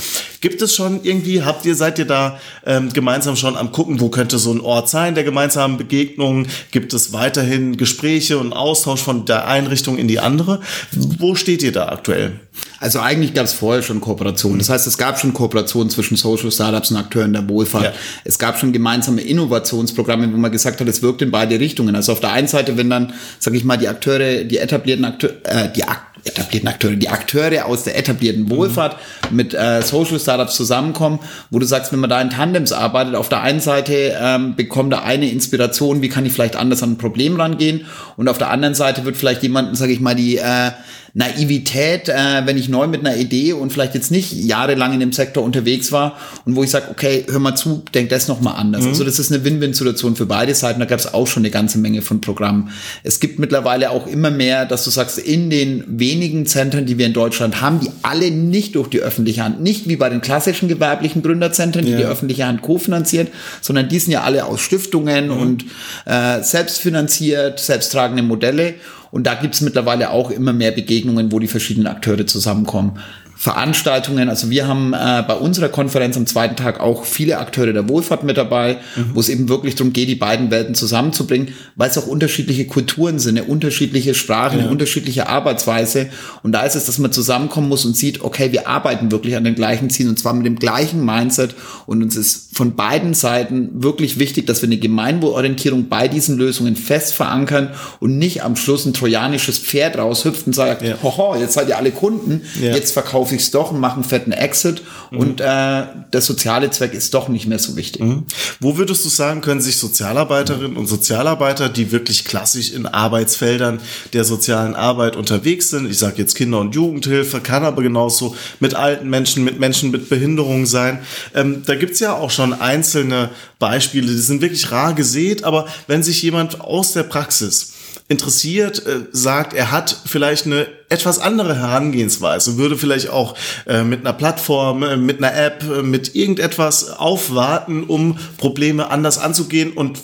Gibt 0.40 0.62
es 0.62 0.72
schon 0.72 1.02
irgendwie, 1.02 1.42
habt 1.42 1.66
ihr, 1.66 1.74
seid 1.74 1.98
ihr 1.98 2.04
da 2.04 2.38
ähm, 2.64 2.92
gemeinsam 2.92 3.34
schon 3.34 3.56
am 3.56 3.72
gucken, 3.72 3.98
wo 3.98 4.08
könnte 4.08 4.38
so 4.38 4.52
ein 4.52 4.60
Ort 4.60 4.88
sein 4.88 5.16
der 5.16 5.24
gemeinsamen 5.24 5.78
Begegnungen? 5.78 6.46
Gibt 6.70 6.94
es 6.94 7.12
weiterhin 7.12 7.76
Gespräche 7.76 8.38
und 8.38 8.52
Austausch 8.52 9.02
von 9.02 9.24
der 9.24 9.48
Einrichtung 9.48 9.98
in 9.98 10.06
die 10.06 10.20
andere? 10.20 10.60
Wo 10.92 11.34
steht 11.34 11.64
ihr 11.64 11.72
da 11.72 11.88
aktuell? 11.88 12.38
Also 12.80 13.00
eigentlich 13.00 13.34
gab 13.34 13.44
es 13.44 13.52
vorher 13.52 13.82
schon 13.82 14.00
Kooperationen. 14.00 14.58
Das 14.58 14.68
heißt, 14.68 14.86
es 14.86 14.98
gab 14.98 15.18
schon 15.18 15.34
Kooperationen 15.34 15.90
zwischen 15.90 16.16
Social 16.16 16.52
Startups 16.52 16.90
und 16.90 16.96
Akteuren 16.96 17.32
der 17.32 17.48
Wohlfahrt. 17.48 17.84
Ja. 17.84 17.92
Es 18.24 18.38
gab 18.38 18.58
schon 18.58 18.72
gemeinsame 18.72 19.20
Innovationsprogramme, 19.20 20.32
wo 20.32 20.36
man 20.36 20.52
gesagt 20.52 20.80
hat, 20.80 20.88
es 20.88 21.02
wirkt 21.02 21.22
in 21.22 21.30
beide 21.30 21.58
Richtungen. 21.58 21.96
Also 21.96 22.12
auf 22.12 22.20
der 22.20 22.32
einen 22.32 22.48
Seite, 22.48 22.76
wenn 22.76 22.88
dann, 22.88 23.12
sag 23.38 23.54
ich 23.54 23.64
mal, 23.64 23.76
die 23.76 23.88
Akteure, 23.88 24.44
die 24.44 24.58
etablierten 24.58 25.04
Akteure, 25.04 25.32
äh, 25.44 25.72
die 25.74 25.84
Ak 25.84 26.08
etablierten 26.24 26.68
Akteure, 26.68 26.96
die 26.96 27.08
Akteure 27.08 27.66
aus 27.66 27.84
der 27.84 27.96
etablierten 27.96 28.50
Wohlfahrt 28.50 28.96
mhm. 29.30 29.36
mit 29.36 29.54
äh, 29.54 29.82
Social 29.82 30.18
Startups 30.18 30.56
zusammenkommen, 30.56 31.20
wo 31.50 31.58
du 31.58 31.66
sagst, 31.66 31.92
wenn 31.92 32.00
man 32.00 32.10
da 32.10 32.20
in 32.20 32.30
Tandems 32.30 32.72
arbeitet, 32.72 33.14
auf 33.14 33.28
der 33.28 33.42
einen 33.42 33.60
Seite 33.60 34.16
ähm, 34.20 34.56
bekommt 34.56 34.92
da 34.92 35.02
eine 35.02 35.30
Inspiration, 35.30 36.02
wie 36.02 36.08
kann 36.08 36.26
ich 36.26 36.32
vielleicht 36.32 36.56
anders 36.56 36.82
an 36.82 36.92
ein 36.92 36.98
Problem 36.98 37.40
rangehen 37.40 37.86
und 38.16 38.28
auf 38.28 38.38
der 38.38 38.50
anderen 38.50 38.74
Seite 38.74 39.04
wird 39.04 39.16
vielleicht 39.16 39.42
jemanden, 39.42 39.74
sag 39.74 39.90
ich 39.90 40.00
mal, 40.00 40.14
die 40.14 40.38
äh, 40.38 40.72
Naivität, 41.14 42.08
äh, 42.08 42.42
wenn 42.44 42.56
ich 42.56 42.68
neu 42.68 42.86
mit 42.86 43.00
einer 43.00 43.16
Idee 43.16 43.52
und 43.52 43.72
vielleicht 43.72 43.94
jetzt 43.94 44.10
nicht 44.10 44.32
jahrelang 44.32 44.92
in 44.92 45.00
dem 45.00 45.12
Sektor 45.12 45.42
unterwegs 45.42 45.90
war 45.92 46.16
und 46.44 46.56
wo 46.56 46.62
ich 46.62 46.70
sage, 46.70 46.86
okay, 46.90 47.24
hör 47.28 47.38
mal 47.38 47.56
zu, 47.56 47.82
denk 47.94 48.10
das 48.10 48.28
nochmal 48.28 48.54
anders. 48.56 48.82
Mhm. 48.82 48.88
Also 48.90 49.04
das 49.04 49.18
ist 49.18 49.32
eine 49.32 49.44
Win-Win-Situation 49.44 50.16
für 50.16 50.26
beide 50.26 50.54
Seiten. 50.54 50.80
Da 50.80 50.86
gab 50.86 50.98
es 50.98 51.12
auch 51.12 51.26
schon 51.26 51.42
eine 51.42 51.50
ganze 51.50 51.78
Menge 51.78 52.02
von 52.02 52.20
Programmen. 52.20 52.70
Es 53.02 53.20
gibt 53.20 53.38
mittlerweile 53.38 53.90
auch 53.90 54.06
immer 54.06 54.30
mehr, 54.30 54.66
dass 54.66 54.84
du 54.84 54.90
sagst, 54.90 55.18
in 55.18 55.50
den 55.50 55.84
wenigen 55.86 56.46
Zentren, 56.46 56.86
die 56.86 56.98
wir 56.98 57.06
in 57.06 57.12
Deutschland 57.12 57.60
haben, 57.60 57.80
die 57.80 57.90
alle 58.02 58.30
nicht 58.30 58.74
durch 58.74 58.88
die 58.88 59.00
öffentliche 59.00 59.42
Hand, 59.42 59.60
nicht 59.60 59.88
wie 59.88 59.96
bei 59.96 60.08
den 60.08 60.20
klassischen 60.20 60.68
gewerblichen 60.68 61.22
Gründerzentren, 61.22 61.84
die 61.84 61.92
ja. 61.92 61.98
die 61.98 62.04
öffentliche 62.04 62.46
Hand 62.46 62.62
kofinanziert, 62.62 63.32
sondern 63.60 63.88
die 63.88 63.98
sind 63.98 64.12
ja 64.12 64.22
alle 64.22 64.44
aus 64.44 64.60
Stiftungen 64.60 65.26
mhm. 65.26 65.36
und 65.36 65.64
äh, 66.04 66.42
selbstfinanziert, 66.42 67.58
selbsttragende 67.58 68.22
Modelle. 68.22 68.74
Und 69.10 69.26
da 69.26 69.34
gibt 69.34 69.54
es 69.54 69.60
mittlerweile 69.60 70.10
auch 70.10 70.30
immer 70.30 70.52
mehr 70.52 70.70
Begegnungen, 70.70 71.32
wo 71.32 71.38
die 71.38 71.48
verschiedenen 71.48 71.86
Akteure 71.86 72.26
zusammenkommen. 72.26 72.98
Veranstaltungen. 73.40 74.28
Also 74.28 74.50
wir 74.50 74.66
haben 74.66 74.92
äh, 74.94 75.22
bei 75.26 75.34
unserer 75.34 75.68
Konferenz 75.68 76.16
am 76.16 76.26
zweiten 76.26 76.56
Tag 76.56 76.80
auch 76.80 77.04
viele 77.04 77.38
Akteure 77.38 77.72
der 77.72 77.88
Wohlfahrt 77.88 78.24
mit 78.24 78.36
dabei, 78.36 78.78
mhm. 78.96 79.10
wo 79.14 79.20
es 79.20 79.28
eben 79.28 79.48
wirklich 79.48 79.76
darum 79.76 79.92
geht, 79.92 80.08
die 80.08 80.16
beiden 80.16 80.50
Welten 80.50 80.74
zusammenzubringen, 80.74 81.54
weil 81.76 81.88
es 81.88 81.96
auch 81.96 82.08
unterschiedliche 82.08 82.66
Kulturen 82.66 83.20
sind, 83.20 83.38
eine 83.38 83.46
unterschiedliche 83.46 84.14
Sprache, 84.14 84.56
ja. 84.56 84.62
eine 84.62 84.72
unterschiedliche 84.72 85.28
Arbeitsweise. 85.28 86.08
Und 86.42 86.50
da 86.50 86.62
ist 86.62 86.74
es, 86.74 86.86
dass 86.86 86.98
man 86.98 87.12
zusammenkommen 87.12 87.68
muss 87.68 87.84
und 87.84 87.96
sieht, 87.96 88.22
okay, 88.22 88.50
wir 88.50 88.66
arbeiten 88.66 89.12
wirklich 89.12 89.36
an 89.36 89.44
den 89.44 89.54
gleichen 89.54 89.88
Zielen 89.88 90.08
und 90.08 90.18
zwar 90.18 90.34
mit 90.34 90.44
dem 90.44 90.58
gleichen 90.58 91.04
Mindset. 91.04 91.54
Und 91.86 92.02
uns 92.02 92.16
ist 92.16 92.56
von 92.56 92.74
beiden 92.74 93.14
Seiten 93.14 93.84
wirklich 93.84 94.18
wichtig, 94.18 94.48
dass 94.48 94.62
wir 94.62 94.68
eine 94.68 94.78
Gemeinwohlorientierung 94.78 95.88
bei 95.88 96.08
diesen 96.08 96.38
Lösungen 96.38 96.74
fest 96.74 97.14
verankern 97.14 97.70
und 98.00 98.18
nicht 98.18 98.42
am 98.42 98.56
Schluss 98.56 98.84
ein 98.84 98.94
trojanisches 98.94 99.58
Pferd 99.58 99.96
raushüpft 99.96 100.48
und 100.48 100.54
sagt, 100.54 100.82
ja. 100.82 100.96
hoho, 101.04 101.36
jetzt 101.38 101.54
seid 101.54 101.68
ihr 101.68 101.76
alle 101.76 101.92
Kunden, 101.92 102.42
ja. 102.60 102.74
jetzt 102.74 102.90
verkaufen 102.90 103.27
kaufe 103.28 103.34
ich 103.34 103.42
es 103.42 103.50
doch 103.50 103.72
und 103.72 103.80
mache 103.80 103.96
einen 103.96 104.04
fetten 104.04 104.32
Exit 104.32 104.82
mhm. 105.10 105.18
und 105.18 105.40
äh, 105.40 105.44
der 105.44 106.20
soziale 106.20 106.70
Zweck 106.70 106.94
ist 106.94 107.12
doch 107.12 107.28
nicht 107.28 107.46
mehr 107.46 107.58
so 107.58 107.76
wichtig. 107.76 108.02
Mhm. 108.02 108.24
Wo 108.60 108.78
würdest 108.78 109.04
du 109.04 109.10
sagen, 109.10 109.42
können 109.42 109.60
sich 109.60 109.76
Sozialarbeiterinnen 109.76 110.76
und 110.76 110.86
Sozialarbeiter, 110.86 111.68
die 111.68 111.92
wirklich 111.92 112.24
klassisch 112.24 112.72
in 112.72 112.86
Arbeitsfeldern 112.86 113.80
der 114.14 114.24
sozialen 114.24 114.74
Arbeit 114.74 115.16
unterwegs 115.16 115.68
sind, 115.70 115.90
ich 115.90 115.98
sage 115.98 116.16
jetzt 116.18 116.36
Kinder- 116.36 116.60
und 116.60 116.74
Jugendhilfe, 116.74 117.40
kann 117.40 117.64
aber 117.64 117.82
genauso 117.82 118.34
mit 118.60 118.74
alten 118.74 119.10
Menschen, 119.10 119.44
mit 119.44 119.60
Menschen 119.60 119.90
mit 119.90 120.08
Behinderung 120.08 120.64
sein. 120.64 121.00
Ähm, 121.34 121.62
da 121.66 121.74
gibt's 121.74 122.00
ja 122.00 122.14
auch 122.14 122.30
schon 122.30 122.54
einzelne 122.54 123.28
Beispiele, 123.58 124.06
die 124.06 124.18
sind 124.18 124.40
wirklich 124.40 124.70
rar 124.70 124.94
gesät, 124.94 125.44
aber 125.44 125.66
wenn 125.86 126.02
sich 126.02 126.22
jemand 126.22 126.60
aus 126.60 126.92
der 126.94 127.02
Praxis 127.02 127.72
interessiert, 128.08 128.86
äh, 128.86 129.00
sagt, 129.12 129.52
er 129.52 129.70
hat 129.70 129.94
vielleicht 130.06 130.46
eine 130.46 130.66
etwas 130.88 131.18
andere 131.18 131.54
Herangehensweise, 131.54 132.56
würde 132.56 132.78
vielleicht 132.78 133.10
auch 133.10 133.34
äh, 133.66 133.84
mit 133.84 134.00
einer 134.00 134.14
Plattform, 134.14 134.82
äh, 134.82 134.96
mit 134.96 135.18
einer 135.18 135.36
App, 135.36 135.62
äh, 135.62 135.82
mit 135.82 136.14
irgendetwas 136.14 136.88
aufwarten, 136.88 137.84
um 137.84 138.18
Probleme 138.38 138.90
anders 138.90 139.18
anzugehen 139.18 139.72
und 139.72 139.98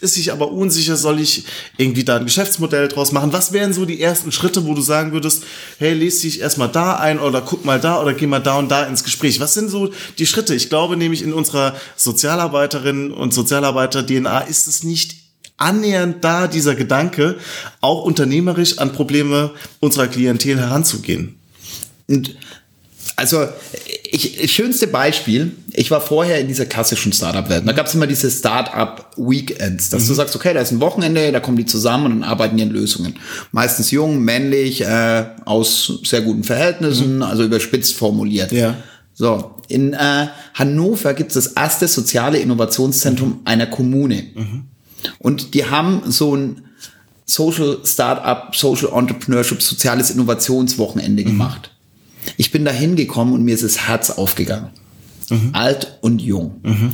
ist 0.00 0.14
sich 0.14 0.32
aber 0.32 0.50
unsicher, 0.50 0.96
soll 0.96 1.20
ich 1.20 1.44
irgendwie 1.76 2.02
da 2.02 2.16
ein 2.16 2.24
Geschäftsmodell 2.24 2.88
draus 2.88 3.12
machen? 3.12 3.34
Was 3.34 3.52
wären 3.52 3.74
so 3.74 3.84
die 3.84 4.00
ersten 4.00 4.32
Schritte, 4.32 4.64
wo 4.64 4.72
du 4.72 4.80
sagen 4.80 5.12
würdest, 5.12 5.44
hey, 5.78 5.92
lese 5.92 6.22
dich 6.22 6.40
erstmal 6.40 6.70
da 6.70 6.96
ein 6.96 7.20
oder 7.20 7.42
guck 7.42 7.66
mal 7.66 7.78
da 7.78 8.00
oder 8.00 8.14
geh 8.14 8.26
mal 8.26 8.40
da 8.40 8.58
und 8.58 8.70
da 8.70 8.84
ins 8.84 9.04
Gespräch? 9.04 9.38
Was 9.38 9.52
sind 9.52 9.68
so 9.68 9.90
die 10.18 10.26
Schritte? 10.26 10.54
Ich 10.54 10.70
glaube 10.70 10.96
nämlich 10.96 11.22
in 11.22 11.34
unserer 11.34 11.76
Sozialarbeiterinnen 11.96 13.12
und 13.12 13.34
Sozialarbeiter 13.34 14.04
DNA 14.04 14.40
ist 14.40 14.66
es 14.66 14.82
nicht 14.82 15.23
annähernd 15.64 16.22
da, 16.22 16.46
dieser 16.46 16.74
Gedanke, 16.74 17.36
auch 17.80 18.04
unternehmerisch 18.04 18.78
an 18.78 18.92
Probleme 18.92 19.52
unserer 19.80 20.06
Klientel 20.06 20.58
heranzugehen. 20.58 21.36
Und 22.06 22.36
also 23.16 23.46
ich, 24.10 24.52
schönste 24.52 24.86
Beispiel, 24.86 25.52
ich 25.72 25.90
war 25.90 26.00
vorher 26.00 26.40
in 26.40 26.48
dieser 26.48 26.66
klassischen 26.66 27.12
Startup-Welt. 27.12 27.66
Da 27.66 27.72
gab 27.72 27.86
es 27.86 27.94
immer 27.94 28.06
diese 28.06 28.30
Startup-Weekends, 28.30 29.90
dass 29.90 30.04
mhm. 30.04 30.08
du 30.08 30.14
sagst, 30.14 30.36
okay, 30.36 30.52
da 30.52 30.60
ist 30.60 30.72
ein 30.72 30.80
Wochenende, 30.80 31.32
da 31.32 31.40
kommen 31.40 31.56
die 31.56 31.66
zusammen 31.66 32.12
und 32.12 32.22
arbeiten 32.24 32.58
ihren 32.58 32.70
Lösungen. 32.70 33.14
Meistens 33.52 33.90
jung, 33.90 34.20
männlich, 34.20 34.82
äh, 34.82 35.24
aus 35.44 36.00
sehr 36.04 36.22
guten 36.22 36.44
Verhältnissen, 36.44 37.16
mhm. 37.16 37.22
also 37.22 37.44
überspitzt 37.44 37.94
formuliert. 37.94 38.52
Ja. 38.52 38.76
So, 39.14 39.54
in 39.68 39.92
äh, 39.92 40.26
Hannover 40.54 41.14
gibt 41.14 41.34
es 41.34 41.44
das 41.44 41.52
erste 41.54 41.86
soziale 41.86 42.38
Innovationszentrum 42.38 43.28
mhm. 43.28 43.40
einer 43.44 43.66
Kommune. 43.66 44.24
Und 45.18 45.54
die 45.54 45.66
haben 45.66 46.10
so 46.10 46.36
ein 46.36 46.62
Social 47.26 47.78
Startup, 47.84 48.54
Social 48.54 48.90
Entrepreneurship, 48.92 49.62
soziales 49.62 50.10
Innovationswochenende 50.10 51.22
mhm. 51.22 51.26
gemacht. 51.26 51.70
Ich 52.36 52.50
bin 52.50 52.64
da 52.64 52.70
hingekommen 52.70 53.34
und 53.34 53.44
mir 53.44 53.54
ist 53.54 53.64
das 53.64 53.86
Herz 53.86 54.10
aufgegangen. 54.10 54.70
Mhm. 55.30 55.50
Alt 55.52 55.98
und 56.00 56.20
jung. 56.20 56.60
Mhm. 56.62 56.92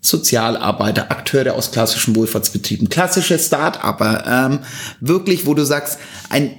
Sozialarbeiter, 0.00 1.10
Akteure 1.10 1.54
aus 1.54 1.72
klassischen 1.72 2.16
Wohlfahrtsbetrieben, 2.16 2.88
klassische 2.88 3.38
Start-Upper, 3.38 4.24
ähm, 4.26 4.58
wirklich, 5.00 5.44
wo 5.44 5.54
du 5.54 5.64
sagst, 5.64 5.98
ein 6.30 6.52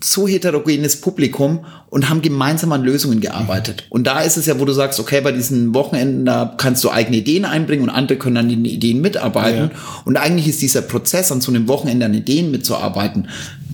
so 0.00 0.28
heterogenes 0.28 1.00
Publikum 1.00 1.64
und 1.90 2.08
haben 2.08 2.22
gemeinsam 2.22 2.70
an 2.72 2.84
Lösungen 2.84 3.20
gearbeitet. 3.20 3.84
Und 3.90 4.06
da 4.06 4.20
ist 4.20 4.36
es 4.36 4.46
ja, 4.46 4.60
wo 4.60 4.64
du 4.64 4.72
sagst, 4.72 5.00
okay, 5.00 5.20
bei 5.20 5.32
diesen 5.32 5.74
Wochenenden, 5.74 6.24
da 6.24 6.54
kannst 6.56 6.84
du 6.84 6.90
eigene 6.90 7.16
Ideen 7.16 7.44
einbringen 7.44 7.82
und 7.82 7.90
andere 7.90 8.18
können 8.18 8.36
an 8.36 8.48
den 8.48 8.64
Ideen 8.64 9.00
mitarbeiten. 9.00 9.70
Ja. 9.72 10.02
Und 10.04 10.16
eigentlich 10.16 10.46
ist 10.46 10.62
dieser 10.62 10.82
Prozess, 10.82 11.32
an 11.32 11.40
so 11.40 11.50
einem 11.50 11.66
Wochenende 11.66 12.06
an 12.06 12.14
Ideen 12.14 12.50
mitzuarbeiten, 12.50 13.28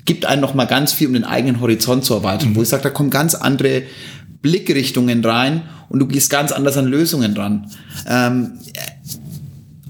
gibt 0.06 0.24
einen 0.24 0.40
noch 0.40 0.54
mal 0.54 0.66
ganz 0.66 0.92
viel, 0.92 1.08
um 1.08 1.14
den 1.14 1.24
eigenen 1.24 1.60
Horizont 1.60 2.04
zu 2.04 2.14
erweitern. 2.14 2.50
Mhm. 2.50 2.56
Wo 2.56 2.62
ich 2.62 2.68
sage, 2.68 2.82
da 2.82 2.90
kommen 2.90 3.10
ganz 3.10 3.34
andere 3.34 3.82
Blickrichtungen 4.40 5.24
rein 5.24 5.62
und 5.88 5.98
du 6.00 6.06
gehst 6.06 6.30
ganz 6.30 6.52
anders 6.52 6.76
an 6.76 6.87
Lösungen 6.87 7.34
dran. 7.34 7.70
Ähm, 8.08 8.58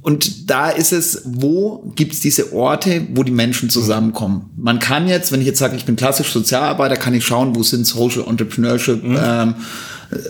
und 0.04 0.50
da 0.50 0.68
ist 0.68 0.92
es, 0.92 1.22
wo 1.24 1.90
gibt's 1.96 2.20
diese 2.20 2.52
Orte, 2.52 3.06
wo 3.14 3.22
die 3.22 3.32
Menschen 3.32 3.70
zusammenkommen? 3.70 4.50
Man 4.54 4.78
kann 4.78 5.08
jetzt, 5.08 5.32
wenn 5.32 5.40
ich 5.40 5.46
jetzt 5.46 5.58
sage, 5.58 5.76
ich 5.76 5.86
bin 5.86 5.96
klassisch 5.96 6.30
Sozialarbeiter, 6.30 6.96
kann 6.96 7.14
ich 7.14 7.24
schauen, 7.24 7.56
wo 7.56 7.62
sind 7.62 7.86
Social 7.86 8.24
Entrepreneurship 8.28 9.02
mhm. 9.02 9.18
ähm, 9.18 9.54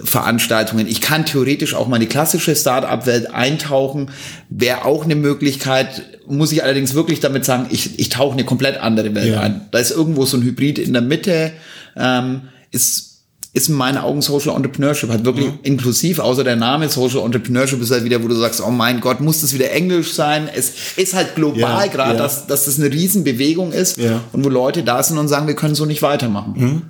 Veranstaltungen. 0.05 0.87
Ich 0.87 1.01
kann 1.01 1.27
theoretisch 1.27 1.75
auch 1.75 1.89
mal 1.89 1.99
die 1.99 2.07
klassische 2.07 2.55
Start-up-Welt 2.55 3.35
eintauchen. 3.35 4.13
Wäre 4.49 4.85
auch 4.85 5.03
eine 5.03 5.17
Möglichkeit, 5.17 6.21
muss 6.29 6.53
ich 6.53 6.63
allerdings 6.63 6.95
wirklich 6.95 7.19
damit 7.19 7.45
sagen, 7.45 7.67
ich, 7.71 7.99
ich 7.99 8.11
tauche 8.11 8.35
eine 8.35 8.45
komplett 8.45 8.81
andere 8.81 9.13
Welt 9.17 9.33
ja. 9.33 9.41
ein. 9.41 9.63
Da 9.73 9.81
ist 9.81 9.91
irgendwo 9.91 10.25
so 10.25 10.37
ein 10.37 10.45
Hybrid 10.45 10.79
in 10.79 10.93
der 10.93 11.03
Mitte. 11.03 11.51
Ähm, 11.97 12.43
ist 12.71 13.14
ist 13.55 13.69
in 13.69 13.77
meinen 13.77 13.99
Augen 13.99 14.21
Social 14.21 14.57
Entrepreneurship 14.57 15.11
halt 15.11 15.25
wirklich 15.25 15.47
mhm. 15.47 15.59
inklusiv, 15.63 16.19
außer 16.19 16.43
der 16.43 16.57
Name 16.57 16.89
Social 16.89 17.21
Entrepreneurship 17.25 17.81
ist 17.81 17.93
halt 17.93 18.03
wieder, 18.03 18.23
wo 18.23 18.27
du 18.27 18.35
sagst, 18.35 18.61
oh 18.61 18.71
mein 18.71 19.01
Gott, 19.01 19.21
muss 19.21 19.43
das 19.43 19.55
wieder 19.55 19.71
Englisch 19.71 20.13
sein? 20.13 20.49
Es 20.53 20.73
ist 20.97 21.15
halt 21.15 21.37
global 21.37 21.87
ja, 21.87 21.87
gerade, 21.87 22.15
ja. 22.15 22.19
dass, 22.19 22.49
dass 22.49 22.65
das 22.65 22.81
eine 22.81 22.91
Riesenbewegung 22.91 23.71
ist 23.71 23.97
ja. 23.97 24.21
und 24.33 24.45
wo 24.45 24.49
Leute 24.49 24.83
da 24.83 25.01
sind 25.05 25.19
und 25.19 25.29
sagen, 25.29 25.47
wir 25.47 25.55
können 25.55 25.77
so 25.77 25.87
nicht 25.87 26.03
weitermachen. 26.03 26.55
Mhm. 26.57 26.83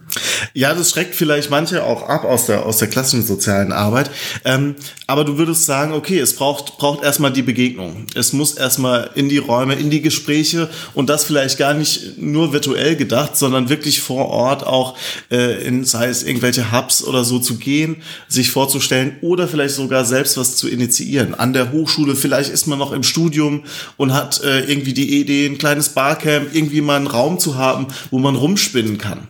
Ja, 0.53 0.75
das 0.75 0.91
schreckt 0.91 1.15
vielleicht 1.15 1.51
manche 1.51 1.83
auch 1.83 2.09
ab 2.09 2.25
aus 2.25 2.47
der, 2.47 2.65
aus 2.67 2.79
der 2.79 2.89
klassischen 2.89 3.25
sozialen 3.25 3.73
Arbeit. 3.73 4.11
Ähm, 4.45 4.77
aber 5.07 5.25
du 5.25 5.39
würdest 5.39 5.67
sagen, 5.67 5.93
okay, 5.93 6.19
es 6.19 6.37
braucht, 6.37 6.79
braucht 6.79 7.03
erstmal 7.03 7.33
die 7.33 7.43
Begegnung. 7.43 8.07
Es 8.15 8.33
muss 8.33 8.55
erstmal 8.55 9.11
in 9.15 9.29
die 9.29 9.39
Räume, 9.39 9.75
in 9.75 9.91
die 9.91 10.03
Gespräche 10.03 10.71
und 10.95 11.11
das 11.11 11.25
vielleicht 11.25 11.59
gar 11.59 11.75
nicht 11.75 12.19
nur 12.19 12.53
virtuell 12.53 12.97
gedacht, 12.97 13.37
sondern 13.37 13.69
wirklich 13.69 14.01
vor 14.01 14.29
Ort 14.29 14.67
auch 14.67 14.97
äh, 15.31 15.67
in, 15.67 15.85
sei 15.85 16.07
es 16.07 16.23
irgendwelche 16.23 16.73
Hubs 16.73 17.03
oder 17.03 17.25
so 17.25 17.39
zu 17.39 17.57
gehen, 17.57 17.97
sich 18.29 18.51
vorzustellen 18.51 19.17
oder 19.21 19.49
vielleicht 19.49 19.75
sogar 19.75 20.05
selbst 20.05 20.37
was 20.37 20.57
zu 20.57 20.69
initiieren. 20.69 21.35
An 21.35 21.53
der 21.53 21.73
Hochschule, 21.73 22.15
vielleicht 22.15 22.51
ist 22.51 22.67
man 22.67 22.79
noch 22.79 22.93
im 22.93 23.03
Studium 23.03 23.65
und 23.97 24.15
hat 24.15 24.43
äh, 24.43 24.61
irgendwie 24.61 24.95
die 24.95 25.21
Idee, 25.21 25.47
ein 25.47 25.59
kleines 25.59 25.91
Barcamp, 25.91 26.55
irgendwie 26.55 26.81
mal 26.81 26.97
einen 26.97 27.07
Raum 27.09 27.39
zu 27.39 27.57
haben, 27.57 27.89
wo 28.11 28.19
man 28.19 28.37
rumspinnen 28.37 28.99
kann. 28.99 29.29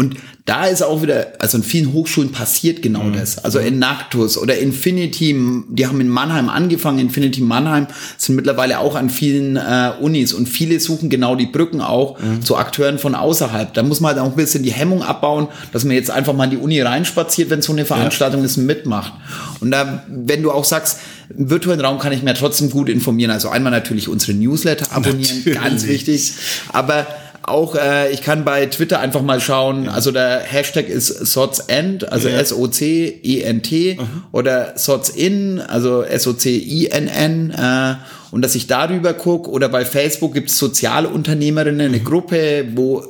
Und 0.00 0.16
da 0.46 0.64
ist 0.64 0.82
auch 0.82 1.02
wieder, 1.02 1.26
also 1.40 1.58
in 1.58 1.62
vielen 1.62 1.92
Hochschulen 1.92 2.32
passiert 2.32 2.80
genau 2.80 3.02
mhm. 3.02 3.12
das. 3.12 3.44
Also 3.44 3.58
in 3.58 3.78
Nactus 3.78 4.38
oder 4.38 4.56
Infinity, 4.56 5.36
die 5.68 5.86
haben 5.86 6.00
in 6.00 6.08
Mannheim 6.08 6.48
angefangen, 6.48 7.00
Infinity 7.00 7.42
Mannheim 7.42 7.86
sind 8.16 8.34
mittlerweile 8.34 8.78
auch 8.78 8.94
an 8.94 9.10
vielen 9.10 9.56
äh, 9.56 9.92
Unis 10.00 10.32
und 10.32 10.48
viele 10.48 10.80
suchen 10.80 11.10
genau 11.10 11.34
die 11.34 11.44
Brücken 11.44 11.82
auch 11.82 12.18
mhm. 12.18 12.40
zu 12.40 12.56
Akteuren 12.56 12.98
von 12.98 13.14
außerhalb. 13.14 13.74
Da 13.74 13.82
muss 13.82 14.00
man 14.00 14.14
halt 14.14 14.22
auch 14.22 14.30
ein 14.30 14.36
bisschen 14.36 14.62
die 14.62 14.72
Hemmung 14.72 15.02
abbauen, 15.02 15.48
dass 15.70 15.84
man 15.84 15.94
jetzt 15.94 16.10
einfach 16.10 16.32
mal 16.32 16.44
in 16.44 16.50
die 16.52 16.56
Uni 16.56 16.80
reinspaziert, 16.80 17.50
wenn 17.50 17.60
so 17.60 17.72
eine 17.72 17.84
Veranstaltung 17.84 18.40
ja. 18.40 18.46
ist, 18.46 18.56
mitmacht. 18.56 19.12
Und 19.60 19.70
da, 19.70 20.04
wenn 20.08 20.42
du 20.42 20.50
auch 20.50 20.64
sagst, 20.64 21.00
im 21.36 21.50
virtuellen 21.50 21.80
Raum 21.82 21.98
kann 21.98 22.12
ich 22.12 22.22
mir 22.22 22.32
trotzdem 22.32 22.70
gut 22.70 22.88
informieren. 22.88 23.30
Also 23.30 23.50
einmal 23.50 23.70
natürlich 23.70 24.08
unsere 24.08 24.32
Newsletter 24.32 24.90
abonnieren, 24.92 25.36
natürlich. 25.36 25.60
ganz 25.60 25.86
wichtig. 25.86 26.32
Aber 26.72 27.06
auch, 27.42 27.74
äh, 27.74 28.10
ich 28.12 28.22
kann 28.22 28.44
bei 28.44 28.66
Twitter 28.66 29.00
einfach 29.00 29.22
mal 29.22 29.40
schauen, 29.40 29.86
ja. 29.86 29.92
also 29.92 30.12
der 30.12 30.40
Hashtag 30.40 30.88
ist 30.88 31.08
SOCENT, 31.08 32.10
also 32.10 32.28
ja. 32.28 32.38
S-O-C-E-N-T 32.38 33.98
mhm. 33.98 34.22
oder 34.32 34.76
SOCIN, 34.76 35.60
also 35.60 36.02
S-O-C-I-N-N 36.02 37.50
äh, 37.50 37.94
und 38.30 38.42
dass 38.42 38.54
ich 38.54 38.66
darüber 38.66 39.14
gucke 39.14 39.50
oder 39.50 39.68
bei 39.68 39.84
Facebook 39.84 40.34
gibt 40.34 40.50
es 40.50 40.58
Sozialunternehmerinnen, 40.58 41.88
eine 41.88 41.98
mhm. 41.98 42.04
Gruppe, 42.04 42.66
wo 42.74 43.04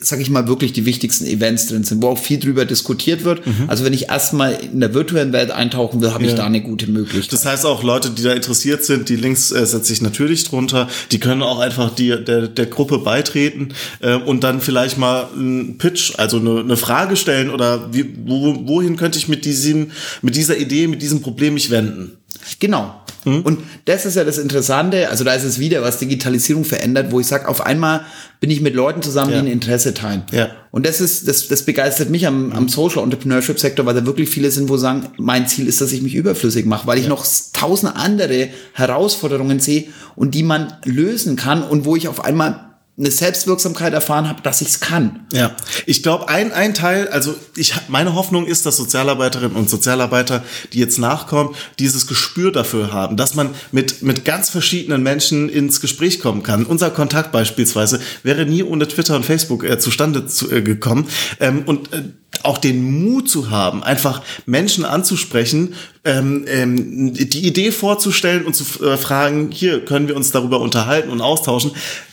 sag 0.00 0.20
ich 0.20 0.30
mal, 0.30 0.48
wirklich 0.48 0.72
die 0.72 0.86
wichtigsten 0.86 1.26
Events 1.26 1.66
drin 1.66 1.84
sind, 1.84 2.02
wo 2.02 2.08
auch 2.08 2.18
viel 2.18 2.38
drüber 2.38 2.64
diskutiert 2.64 3.24
wird. 3.24 3.46
Mhm. 3.46 3.68
Also 3.68 3.84
wenn 3.84 3.92
ich 3.92 4.08
erstmal 4.08 4.54
in 4.54 4.80
der 4.80 4.94
virtuellen 4.94 5.32
Welt 5.32 5.50
eintauchen 5.50 6.00
will, 6.00 6.12
habe 6.12 6.24
ja. 6.24 6.30
ich 6.30 6.36
da 6.36 6.44
eine 6.44 6.62
gute 6.62 6.90
Möglichkeit. 6.90 7.32
Das 7.32 7.44
heißt 7.44 7.66
auch 7.66 7.82
Leute, 7.82 8.10
die 8.10 8.22
da 8.22 8.32
interessiert 8.32 8.84
sind, 8.84 9.08
die 9.08 9.16
Links 9.16 9.52
äh, 9.52 9.66
setze 9.66 9.92
ich 9.92 10.00
natürlich 10.00 10.44
drunter, 10.44 10.88
die 11.12 11.20
können 11.20 11.42
auch 11.42 11.58
einfach 11.58 11.94
die, 11.94 12.08
der, 12.24 12.48
der 12.48 12.66
Gruppe 12.66 12.98
beitreten 12.98 13.74
äh, 14.00 14.14
und 14.14 14.42
dann 14.42 14.60
vielleicht 14.60 14.98
mal 14.98 15.28
einen 15.34 15.78
Pitch, 15.78 16.14
also 16.16 16.38
eine, 16.38 16.60
eine 16.60 16.76
Frage 16.76 17.16
stellen 17.16 17.50
oder 17.50 17.92
wie, 17.92 18.14
wo, 18.24 18.66
wohin 18.66 18.96
könnte 18.96 19.18
ich 19.18 19.28
mit 19.28 19.44
diesem, 19.44 19.90
mit 20.22 20.34
dieser 20.36 20.56
Idee, 20.56 20.86
mit 20.86 21.02
diesem 21.02 21.20
Problem 21.20 21.54
mich 21.54 21.70
wenden? 21.70 22.16
Genau. 22.58 22.99
Mhm. 23.24 23.42
Und 23.42 23.58
das 23.84 24.06
ist 24.06 24.16
ja 24.16 24.24
das 24.24 24.38
Interessante, 24.38 25.08
also 25.08 25.24
da 25.24 25.34
ist 25.34 25.44
es 25.44 25.58
wieder, 25.58 25.82
was 25.82 25.98
Digitalisierung 25.98 26.64
verändert, 26.64 27.10
wo 27.10 27.20
ich 27.20 27.26
sage, 27.26 27.48
auf 27.48 27.64
einmal 27.64 28.02
bin 28.40 28.50
ich 28.50 28.60
mit 28.60 28.74
Leuten 28.74 29.02
zusammen, 29.02 29.32
ja. 29.32 29.40
die 29.40 29.48
ein 29.48 29.52
Interesse 29.52 29.92
teilen. 29.94 30.22
Ja. 30.32 30.50
Und 30.70 30.86
das 30.86 31.00
ist, 31.00 31.28
das, 31.28 31.48
das 31.48 31.64
begeistert 31.64 32.10
mich 32.10 32.26
am, 32.26 32.52
am 32.52 32.68
Social 32.68 33.02
Entrepreneurship 33.02 33.58
Sektor, 33.58 33.84
weil 33.86 33.94
da 33.94 34.06
wirklich 34.06 34.30
viele 34.30 34.50
sind, 34.50 34.68
wo 34.68 34.76
sagen, 34.76 35.08
mein 35.18 35.46
Ziel 35.46 35.66
ist, 35.66 35.80
dass 35.80 35.92
ich 35.92 36.02
mich 36.02 36.14
überflüssig 36.14 36.64
mache, 36.64 36.86
weil 36.86 36.98
ich 36.98 37.08
noch 37.08 37.26
tausend 37.52 37.94
andere 37.96 38.48
Herausforderungen 38.72 39.60
sehe 39.60 39.84
und 40.16 40.34
die 40.34 40.42
man 40.42 40.72
lösen 40.84 41.36
kann 41.36 41.62
und 41.62 41.84
wo 41.84 41.96
ich 41.96 42.08
auf 42.08 42.24
einmal 42.24 42.69
eine 43.00 43.10
Selbstwirksamkeit 43.10 43.94
erfahren 43.94 44.28
habe, 44.28 44.42
dass 44.42 44.60
ich 44.60 44.68
es 44.68 44.80
kann. 44.80 45.20
Ja, 45.32 45.56
ich 45.86 46.02
glaube, 46.02 46.28
ein, 46.28 46.52
ein 46.52 46.74
Teil, 46.74 47.08
also 47.08 47.34
ich, 47.56 47.72
meine 47.88 48.14
Hoffnung 48.14 48.46
ist, 48.46 48.66
dass 48.66 48.76
Sozialarbeiterinnen 48.76 49.56
und 49.56 49.70
Sozialarbeiter, 49.70 50.44
die 50.74 50.80
jetzt 50.80 50.98
nachkommen, 50.98 51.54
dieses 51.78 52.06
Gespür 52.06 52.52
dafür 52.52 52.92
haben, 52.92 53.16
dass 53.16 53.34
man 53.34 53.54
mit, 53.72 54.02
mit 54.02 54.26
ganz 54.26 54.50
verschiedenen 54.50 55.02
Menschen 55.02 55.48
ins 55.48 55.80
Gespräch 55.80 56.20
kommen 56.20 56.42
kann. 56.42 56.66
Unser 56.66 56.90
Kontakt 56.90 57.32
beispielsweise 57.32 58.00
wäre 58.22 58.44
nie 58.44 58.62
ohne 58.62 58.86
Twitter 58.86 59.16
und 59.16 59.24
Facebook 59.24 59.64
äh, 59.64 59.78
zustande 59.78 60.26
zu, 60.26 60.50
äh, 60.50 60.60
gekommen. 60.60 61.08
Ähm, 61.40 61.62
und 61.64 61.92
äh, 61.94 62.02
auch 62.42 62.58
den 62.58 63.02
Mut 63.02 63.28
zu 63.28 63.50
haben, 63.50 63.82
einfach 63.82 64.22
Menschen 64.46 64.84
anzusprechen, 64.84 65.74
ähm, 66.04 66.44
ähm, 66.48 67.14
die 67.14 67.46
Idee 67.46 67.70
vorzustellen 67.70 68.44
und 68.44 68.54
zu 68.54 68.84
äh, 68.84 68.96
fragen, 68.96 69.50
hier 69.50 69.84
können 69.84 70.08
wir 70.08 70.16
uns 70.16 70.30
darüber 70.32 70.60
unterhalten 70.60 71.10
und 71.10 71.20
austauschen 71.20 71.72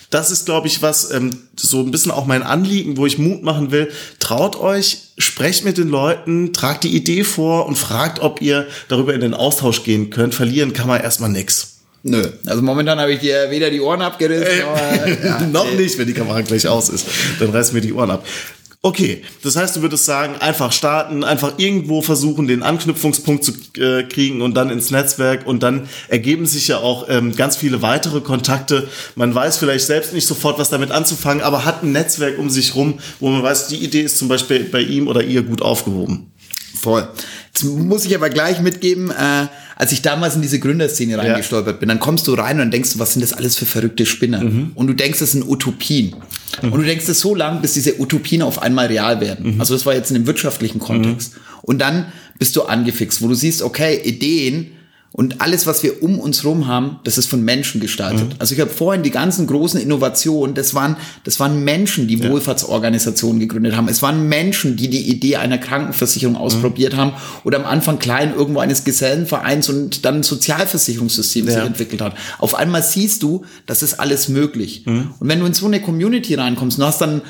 das 0.09 0.31
ist, 0.31 0.45
glaube 0.45 0.67
ich, 0.67 0.81
was 0.81 1.11
ähm, 1.11 1.37
so 1.55 1.81
ein 1.81 1.91
bisschen 1.91 2.11
auch 2.11 2.25
mein 2.25 2.43
Anliegen, 2.43 2.97
wo 2.97 3.05
ich 3.05 3.17
Mut 3.17 3.43
machen 3.43 3.71
will. 3.71 3.91
Traut 4.19 4.55
euch, 4.55 4.99
sprecht 5.17 5.65
mit 5.65 5.77
den 5.77 5.89
Leuten, 5.89 6.53
tragt 6.53 6.83
die 6.83 6.95
Idee 6.95 7.23
vor 7.23 7.65
und 7.65 7.77
fragt, 7.77 8.21
ob 8.21 8.41
ihr 8.41 8.67
darüber 8.87 9.13
in 9.13 9.21
den 9.21 9.33
Austausch 9.33 9.83
gehen 9.83 10.09
könnt. 10.09 10.33
Verlieren 10.33 10.73
kann 10.73 10.87
man 10.87 11.01
erstmal 11.01 11.29
nix. 11.29 11.73
Nö, 12.03 12.23
also 12.45 12.61
momentan 12.61 12.99
habe 12.99 13.11
ich 13.13 13.19
dir 13.19 13.47
weder 13.49 13.69
die 13.69 13.81
Ohren 13.81 14.01
abgerissen, 14.01 14.59
äh, 14.59 14.61
aber, 14.61 15.25
ja, 15.25 15.41
noch 15.51 15.69
nicht, 15.73 15.97
wenn 15.97 16.07
die 16.07 16.13
Kamera 16.13 16.39
gleich 16.41 16.65
aus 16.67 16.87
ist. 16.89 17.05
Dann 17.39 17.49
reißen 17.49 17.73
mir 17.73 17.81
die 17.81 17.91
Ohren 17.91 18.11
ab. 18.11 18.25
Okay, 18.83 19.23
das 19.43 19.55
heißt, 19.55 19.75
du 19.75 19.81
würdest 19.81 20.05
sagen, 20.05 20.35
einfach 20.35 20.71
starten, 20.71 21.23
einfach 21.23 21.53
irgendwo 21.57 22.03
versuchen, 22.03 22.47
den 22.47 22.61
Anknüpfungspunkt 22.61 23.43
zu 23.43 23.53
äh, 23.81 24.03
kriegen 24.03 24.41
und 24.41 24.53
dann 24.53 24.69
ins 24.69 24.91
Netzwerk 24.91 25.47
und 25.47 25.63
dann 25.63 25.89
ergeben 26.09 26.45
sich 26.45 26.67
ja 26.67 26.77
auch 26.77 27.07
ähm, 27.09 27.35
ganz 27.35 27.57
viele 27.57 27.81
weitere 27.81 28.21
Kontakte. 28.21 28.87
Man 29.15 29.33
weiß 29.33 29.57
vielleicht 29.57 29.87
selbst 29.87 30.13
nicht 30.13 30.27
sofort, 30.27 30.59
was 30.59 30.69
damit 30.69 30.91
anzufangen, 30.91 31.43
aber 31.43 31.65
hat 31.65 31.81
ein 31.83 31.91
Netzwerk 31.91 32.37
um 32.37 32.51
sich 32.51 32.75
rum, 32.75 32.99
wo 33.19 33.29
man 33.29 33.41
weiß, 33.41 33.67
die 33.67 33.83
Idee 33.83 34.01
ist 34.01 34.19
zum 34.19 34.27
Beispiel 34.27 34.65
bei 34.65 34.81
ihm 34.81 35.07
oder 35.07 35.23
ihr 35.23 35.41
gut 35.41 35.63
aufgehoben. 35.63 36.31
Voll. 36.79 37.07
Jetzt 37.47 37.63
muss 37.63 38.05
ich 38.05 38.15
aber 38.15 38.29
gleich 38.29 38.61
mitgeben, 38.61 39.09
äh, 39.09 39.47
als 39.77 39.91
ich 39.91 40.01
damals 40.01 40.35
in 40.35 40.41
diese 40.41 40.59
Gründerszene 40.59 41.17
reingestolpert 41.17 41.79
bin, 41.79 41.87
dann 41.87 41.99
kommst 41.99 42.27
du 42.27 42.33
rein 42.33 42.59
und 42.59 42.71
denkst, 42.71 42.91
was 42.95 43.13
sind 43.13 43.21
das 43.21 43.33
alles 43.33 43.55
für 43.55 43.65
verrückte 43.65 44.07
Spinner? 44.07 44.43
Mhm. 44.43 44.71
Und 44.73 44.87
du 44.87 44.93
denkst, 44.93 45.19
das 45.19 45.33
sind 45.33 45.47
Utopien. 45.47 46.15
Mhm. 46.63 46.73
Und 46.73 46.79
du 46.81 46.85
denkst 46.85 47.07
es 47.07 47.19
so 47.19 47.35
lang, 47.35 47.61
bis 47.61 47.73
diese 47.73 48.01
Utopien 48.01 48.41
auf 48.41 48.61
einmal 48.61 48.87
real 48.87 49.21
werden. 49.21 49.53
Mhm. 49.53 49.61
Also 49.61 49.75
das 49.75 49.85
war 49.85 49.93
jetzt 49.93 50.09
in 50.09 50.15
dem 50.15 50.25
wirtschaftlichen 50.25 50.79
Kontext. 50.79 51.33
Mhm. 51.33 51.39
Und 51.61 51.79
dann 51.79 52.07
bist 52.39 52.55
du 52.55 52.63
angefixt, 52.63 53.21
wo 53.21 53.27
du 53.27 53.35
siehst, 53.35 53.61
okay, 53.61 54.01
Ideen 54.03 54.71
und 55.17 55.41
alles, 55.41 55.65
was 55.65 55.81
wir 55.81 56.03
um 56.03 56.19
uns 56.19 56.45
rum 56.45 56.67
haben, 56.67 56.99
das 57.03 57.17
ist 57.17 57.25
von 57.25 57.43
Menschen 57.43 57.81
gestaltet. 57.81 58.29
Mhm. 58.29 58.35
Also 58.37 58.53
ich 58.53 58.61
habe 58.61 58.69
vorhin 58.69 59.01
die 59.01 59.09
ganzen 59.09 59.47
großen 59.47 59.81
Innovationen, 59.81 60.53
das 60.53 60.75
waren, 60.75 60.95
das 61.23 61.39
waren 61.39 61.63
Menschen, 61.63 62.07
die 62.07 62.19
ja. 62.19 62.29
Wohlfahrtsorganisationen 62.29 63.39
gegründet 63.39 63.75
haben. 63.75 63.87
Es 63.87 64.03
waren 64.03 64.29
Menschen, 64.29 64.75
die 64.75 64.89
die 64.89 65.09
Idee 65.09 65.37
einer 65.37 65.57
Krankenversicherung 65.57 66.35
mhm. 66.35 66.41
ausprobiert 66.41 66.95
haben 66.95 67.13
oder 67.43 67.57
am 67.57 67.65
Anfang 67.65 67.97
klein 67.97 68.31
irgendwo 68.35 68.59
eines 68.59 68.83
Gesellenvereins 68.83 69.69
und 69.69 70.05
dann 70.05 70.17
ein 70.17 70.23
Sozialversicherungssystem 70.23 71.47
ja. 71.47 71.53
sich 71.53 71.63
entwickelt 71.63 72.01
hat. 72.01 72.13
Auf 72.37 72.53
einmal 72.53 72.83
siehst 72.83 73.23
du, 73.23 73.43
das 73.65 73.81
ist 73.81 73.99
alles 73.99 74.27
möglich. 74.27 74.83
Mhm. 74.85 75.15
Und 75.19 75.27
wenn 75.27 75.39
du 75.39 75.47
in 75.47 75.53
so 75.55 75.65
eine 75.65 75.81
Community 75.81 76.35
reinkommst, 76.35 76.77
du 76.77 76.83
hast 76.83 77.01
dann, 77.01 77.23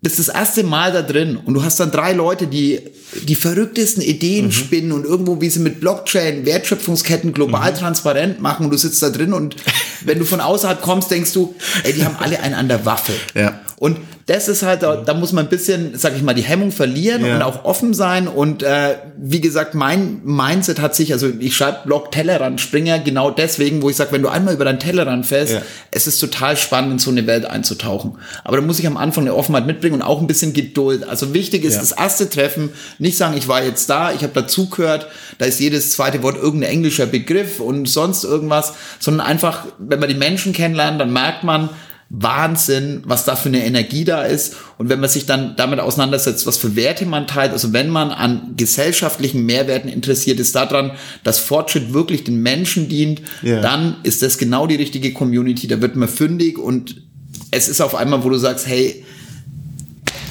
bist 0.00 0.18
das 0.18 0.28
erste 0.28 0.62
Mal 0.62 0.92
da 0.92 1.02
drin 1.02 1.36
und 1.36 1.54
du 1.54 1.62
hast 1.62 1.80
dann 1.80 1.90
drei 1.90 2.12
Leute, 2.12 2.46
die 2.46 2.80
die 3.22 3.34
verrücktesten 3.34 4.02
Ideen 4.02 4.46
mhm. 4.46 4.52
spinnen 4.52 4.92
und 4.92 5.04
irgendwo, 5.04 5.40
wie 5.40 5.50
sie 5.50 5.60
mit 5.60 5.80
Blockchain, 5.80 6.44
Wertschöpfungsketten 6.44 7.32
global 7.32 7.72
mhm. 7.72 7.76
transparent 7.76 8.40
machen 8.40 8.66
und 8.66 8.72
du 8.72 8.78
sitzt 8.78 9.02
da 9.02 9.10
drin 9.10 9.32
und 9.32 9.56
wenn 10.04 10.18
du 10.18 10.24
von 10.24 10.40
außerhalb 10.40 10.82
kommst, 10.82 11.10
denkst 11.10 11.32
du, 11.32 11.54
ey, 11.84 11.92
die 11.92 12.04
haben 12.04 12.16
alle 12.18 12.40
einen 12.40 12.54
an 12.54 12.68
der 12.68 12.84
Waffe. 12.84 13.12
Ja. 13.34 13.60
Und 13.78 13.98
das 14.28 14.46
ist 14.46 14.62
halt, 14.62 14.82
da, 14.82 14.96
da 14.96 15.14
muss 15.14 15.32
man 15.32 15.46
ein 15.46 15.48
bisschen, 15.48 15.96
sag 15.98 16.14
ich 16.14 16.22
mal, 16.22 16.34
die 16.34 16.42
Hemmung 16.42 16.70
verlieren 16.70 17.24
Ja. 17.24 17.36
und 17.36 17.42
auch 17.42 17.64
offen 17.64 17.94
sein. 17.94 18.28
Und 18.28 18.62
äh, 18.62 18.96
wie 19.16 19.40
gesagt, 19.40 19.74
mein 19.74 20.20
Mindset 20.22 20.80
hat 20.80 20.94
sich, 20.94 21.14
also 21.14 21.30
ich 21.38 21.56
schreibe 21.56 21.78
Blog 21.86 22.12
Tellerrand 22.12 22.60
Springer 22.60 22.98
genau 22.98 23.30
deswegen, 23.30 23.80
wo 23.80 23.88
ich 23.88 23.96
sage, 23.96 24.12
wenn 24.12 24.20
du 24.22 24.28
einmal 24.28 24.52
über 24.52 24.66
deinen 24.66 24.80
Tellerrand 24.80 25.24
fährst, 25.24 25.54
Ja. 25.54 25.62
es 25.90 26.06
ist 26.06 26.18
total 26.18 26.58
spannend, 26.58 26.92
in 26.92 26.98
so 26.98 27.10
eine 27.10 27.26
Welt 27.26 27.46
einzutauchen. 27.46 28.18
Aber 28.44 28.58
da 28.58 28.62
muss 28.62 28.78
ich 28.78 28.86
am 28.86 28.98
Anfang 28.98 29.24
eine 29.24 29.34
Offenheit 29.34 29.66
mitbringen 29.66 29.94
und 29.96 30.02
auch 30.02 30.20
ein 30.20 30.26
bisschen 30.26 30.52
Geduld. 30.52 31.08
Also 31.08 31.32
wichtig 31.32 31.64
ist 31.64 31.74
Ja. 31.74 31.80
das 31.80 31.92
erste 31.92 32.28
Treffen, 32.28 32.68
nicht 32.98 33.16
sagen, 33.16 33.34
ich 33.34 33.48
war 33.48 33.64
jetzt 33.64 33.88
da, 33.88 34.12
ich 34.12 34.22
habe 34.22 34.34
dazugehört, 34.34 35.06
da 35.38 35.46
ist 35.46 35.58
jedes 35.58 35.92
zweite 35.92 36.22
Wort 36.22 36.36
irgendein 36.36 36.70
englischer 36.70 37.06
Begriff 37.06 37.60
und 37.60 37.88
sonst 37.88 38.24
irgendwas, 38.24 38.74
sondern 39.00 39.26
einfach, 39.26 39.64
wenn 39.78 40.00
man 40.00 40.10
die 40.10 40.14
Menschen 40.14 40.52
kennenlernt, 40.52 41.00
dann 41.00 41.14
merkt 41.14 41.44
man, 41.44 41.70
Wahnsinn, 42.10 43.02
was 43.04 43.24
da 43.26 43.36
für 43.36 43.48
eine 43.50 43.64
Energie 43.66 44.04
da 44.04 44.22
ist. 44.22 44.56
Und 44.78 44.88
wenn 44.88 44.98
man 44.98 45.10
sich 45.10 45.26
dann 45.26 45.56
damit 45.56 45.78
auseinandersetzt, 45.78 46.46
was 46.46 46.56
für 46.56 46.74
Werte 46.74 47.04
man 47.04 47.26
teilt, 47.26 47.52
also 47.52 47.72
wenn 47.74 47.90
man 47.90 48.10
an 48.10 48.54
gesellschaftlichen 48.56 49.44
Mehrwerten 49.44 49.90
interessiert 49.90 50.40
ist, 50.40 50.54
daran, 50.54 50.92
dass 51.22 51.38
Fortschritt 51.38 51.92
wirklich 51.92 52.24
den 52.24 52.42
Menschen 52.42 52.88
dient, 52.88 53.20
Ja. 53.42 53.60
dann 53.60 53.96
ist 54.04 54.22
das 54.22 54.38
genau 54.38 54.66
die 54.66 54.76
richtige 54.76 55.12
Community. 55.12 55.66
Da 55.68 55.82
wird 55.82 55.96
man 55.96 56.08
fündig 56.08 56.58
und 56.58 57.02
es 57.50 57.68
ist 57.68 57.80
auf 57.82 57.94
einmal, 57.94 58.24
wo 58.24 58.30
du 58.30 58.38
sagst, 58.38 58.66
hey, 58.66 59.04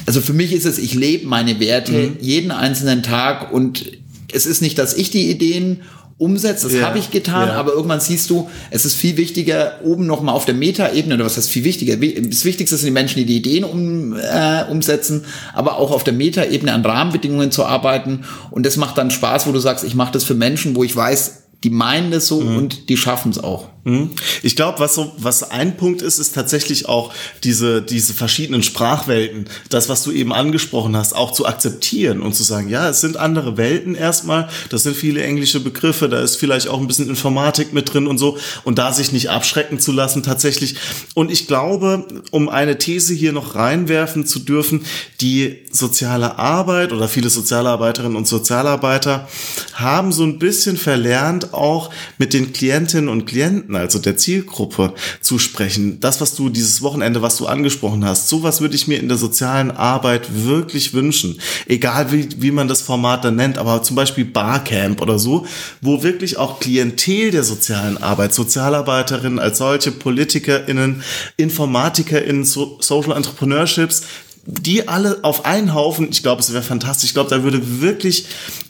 also 0.06 0.20
für 0.20 0.32
mich 0.32 0.52
ist 0.52 0.64
es, 0.64 0.78
ich 0.78 0.94
lebe 0.94 1.26
meine 1.28 1.60
Werte 1.60 1.92
Mhm. 1.92 2.16
jeden 2.20 2.50
einzelnen 2.50 3.02
Tag 3.02 3.52
und 3.52 3.86
es 4.32 4.46
ist 4.46 4.62
nicht, 4.62 4.78
dass 4.78 4.94
ich 4.94 5.10
die 5.10 5.30
Ideen 5.30 5.82
umsetze, 6.18 6.66
das 6.66 6.74
Ja, 6.76 6.82
habe 6.88 6.98
ich 6.98 7.10
getan, 7.10 7.48
ja. 7.48 7.54
aber 7.54 7.72
irgendwann 7.72 8.00
siehst 8.00 8.28
du, 8.28 8.50
es 8.70 8.84
ist 8.84 8.94
viel 8.94 9.16
wichtiger, 9.16 9.74
oben 9.84 10.06
nochmal 10.06 10.34
auf 10.34 10.44
der 10.44 10.54
Metaebene, 10.54 11.14
oder 11.14 11.24
was 11.24 11.36
heißt 11.36 11.48
viel 11.48 11.64
wichtiger? 11.64 12.00
Wi- 12.00 12.28
Das 12.28 12.44
Wichtigste 12.44 12.76
sind 12.76 12.86
die 12.86 12.92
Menschen, 12.92 13.16
die 13.18 13.24
die 13.24 13.36
Ideen 13.36 13.64
um, 13.64 14.14
äh, 14.16 14.64
umsetzen, 14.68 15.24
aber 15.54 15.78
auch 15.78 15.92
auf 15.92 16.02
der 16.04 16.14
Metaebene 16.14 16.72
an 16.72 16.84
Rahmenbedingungen 16.84 17.50
zu 17.52 17.64
arbeiten 17.64 18.24
und 18.50 18.66
das 18.66 18.76
macht 18.76 18.98
dann 18.98 19.10
Spaß, 19.12 19.46
wo 19.46 19.52
du 19.52 19.60
sagst, 19.60 19.84
ich 19.84 19.94
mache 19.94 20.12
das 20.12 20.24
für 20.24 20.34
Menschen, 20.34 20.74
wo 20.74 20.82
ich 20.82 20.94
weiß, 20.94 21.44
die 21.64 21.70
meinen 21.70 22.10
das 22.12 22.26
so 22.28 22.40
Mhm. 22.40 22.56
und 22.56 22.88
die 22.88 22.96
schaffen 22.96 23.32
es 23.32 23.38
auch. 23.38 23.68
Mhm. 23.82 24.10
Ich 24.42 24.54
glaube, 24.54 24.78
was 24.78 24.94
so, 24.94 25.12
was 25.18 25.50
ein 25.50 25.76
Punkt 25.76 26.02
ist, 26.02 26.18
ist 26.18 26.34
tatsächlich 26.34 26.88
auch 26.88 27.12
diese, 27.42 27.82
diese 27.82 28.14
verschiedenen 28.14 28.62
Sprachwelten, 28.62 29.46
das, 29.70 29.88
was 29.88 30.04
du 30.04 30.12
eben 30.12 30.32
angesprochen 30.32 30.96
hast, 30.96 31.16
auch 31.16 31.32
zu 31.32 31.46
akzeptieren 31.46 32.20
und 32.20 32.34
zu 32.34 32.42
sagen, 32.44 32.68
ja, 32.68 32.88
es 32.88 33.00
sind 33.00 33.16
andere 33.16 33.56
Welten 33.56 33.94
erstmal, 33.94 34.48
das 34.68 34.84
sind 34.84 34.94
viele 34.96 35.22
englische 35.22 35.58
Begriffe, 35.60 36.08
da 36.08 36.20
ist 36.20 36.36
vielleicht 36.36 36.68
auch 36.68 36.80
ein 36.80 36.86
bisschen 36.86 37.08
Informatik 37.08 37.72
mit 37.72 37.92
drin 37.92 38.06
und 38.06 38.18
so, 38.18 38.38
und 38.64 38.78
da 38.78 38.92
sich 38.92 39.10
nicht 39.12 39.30
abschrecken 39.30 39.80
zu 39.80 39.90
lassen 39.90 40.22
tatsächlich. 40.22 40.76
Und 41.14 41.32
ich 41.32 41.46
glaube, 41.48 42.06
um 42.30 42.48
eine 42.48 42.78
These 42.78 43.14
hier 43.14 43.32
noch 43.32 43.54
reinwerfen 43.56 44.26
zu 44.26 44.38
dürfen, 44.38 44.84
die 45.20 45.56
soziale 45.72 46.38
Arbeit 46.38 46.92
oder 46.92 47.08
viele 47.08 47.30
Sozialarbeiterinnen 47.30 48.16
und 48.16 48.28
Sozialarbeiter 48.28 49.28
haben 49.74 50.12
so 50.12 50.24
ein 50.24 50.38
bisschen 50.38 50.76
verlernt, 50.76 51.47
auch 51.54 51.90
mit 52.18 52.32
den 52.32 52.52
Klientinnen 52.52 53.08
und 53.08 53.26
Klienten, 53.26 53.76
also 53.76 53.98
der 53.98 54.16
Zielgruppe, 54.16 54.94
zu 55.20 55.38
sprechen. 55.38 56.00
Das, 56.00 56.20
was 56.20 56.34
du 56.34 56.48
dieses 56.48 56.82
Wochenende, 56.82 57.22
was 57.22 57.36
du 57.36 57.46
angesprochen 57.46 58.04
hast, 58.04 58.28
sowas 58.28 58.60
würde 58.60 58.74
ich 58.74 58.88
mir 58.88 58.98
in 58.98 59.08
der 59.08 59.18
sozialen 59.18 59.70
Arbeit 59.70 60.44
wirklich 60.44 60.94
wünschen. 60.94 61.40
Egal 61.66 62.12
wie, 62.12 62.28
wie 62.38 62.50
man 62.50 62.68
das 62.68 62.82
Format 62.82 63.24
dann 63.24 63.36
nennt, 63.36 63.58
aber 63.58 63.82
zum 63.82 63.96
Beispiel 63.96 64.24
Barcamp 64.24 65.00
oder 65.00 65.18
so, 65.18 65.46
wo 65.80 66.02
wirklich 66.02 66.36
auch 66.36 66.60
Klientel 66.60 67.30
der 67.30 67.44
sozialen 67.44 67.98
Arbeit, 67.98 68.34
Sozialarbeiterinnen 68.34 69.38
als 69.38 69.58
solche, 69.58 69.90
PolitikerInnen, 69.92 71.02
InformatikerInnen, 71.36 72.44
so 72.44 72.78
Social 72.80 73.16
Entrepreneurships, 73.16 74.02
die 74.50 74.88
alle 74.88 75.18
auf 75.22 75.44
einen 75.44 75.74
Haufen, 75.74 76.08
ich 76.10 76.22
glaube, 76.22 76.40
es 76.40 76.52
wäre 76.52 76.62
fantastisch. 76.62 77.10
Ich 77.10 77.14
glaube, 77.14 77.28
da 77.28 77.42
würde 77.42 77.80
wirklich 77.82 78.24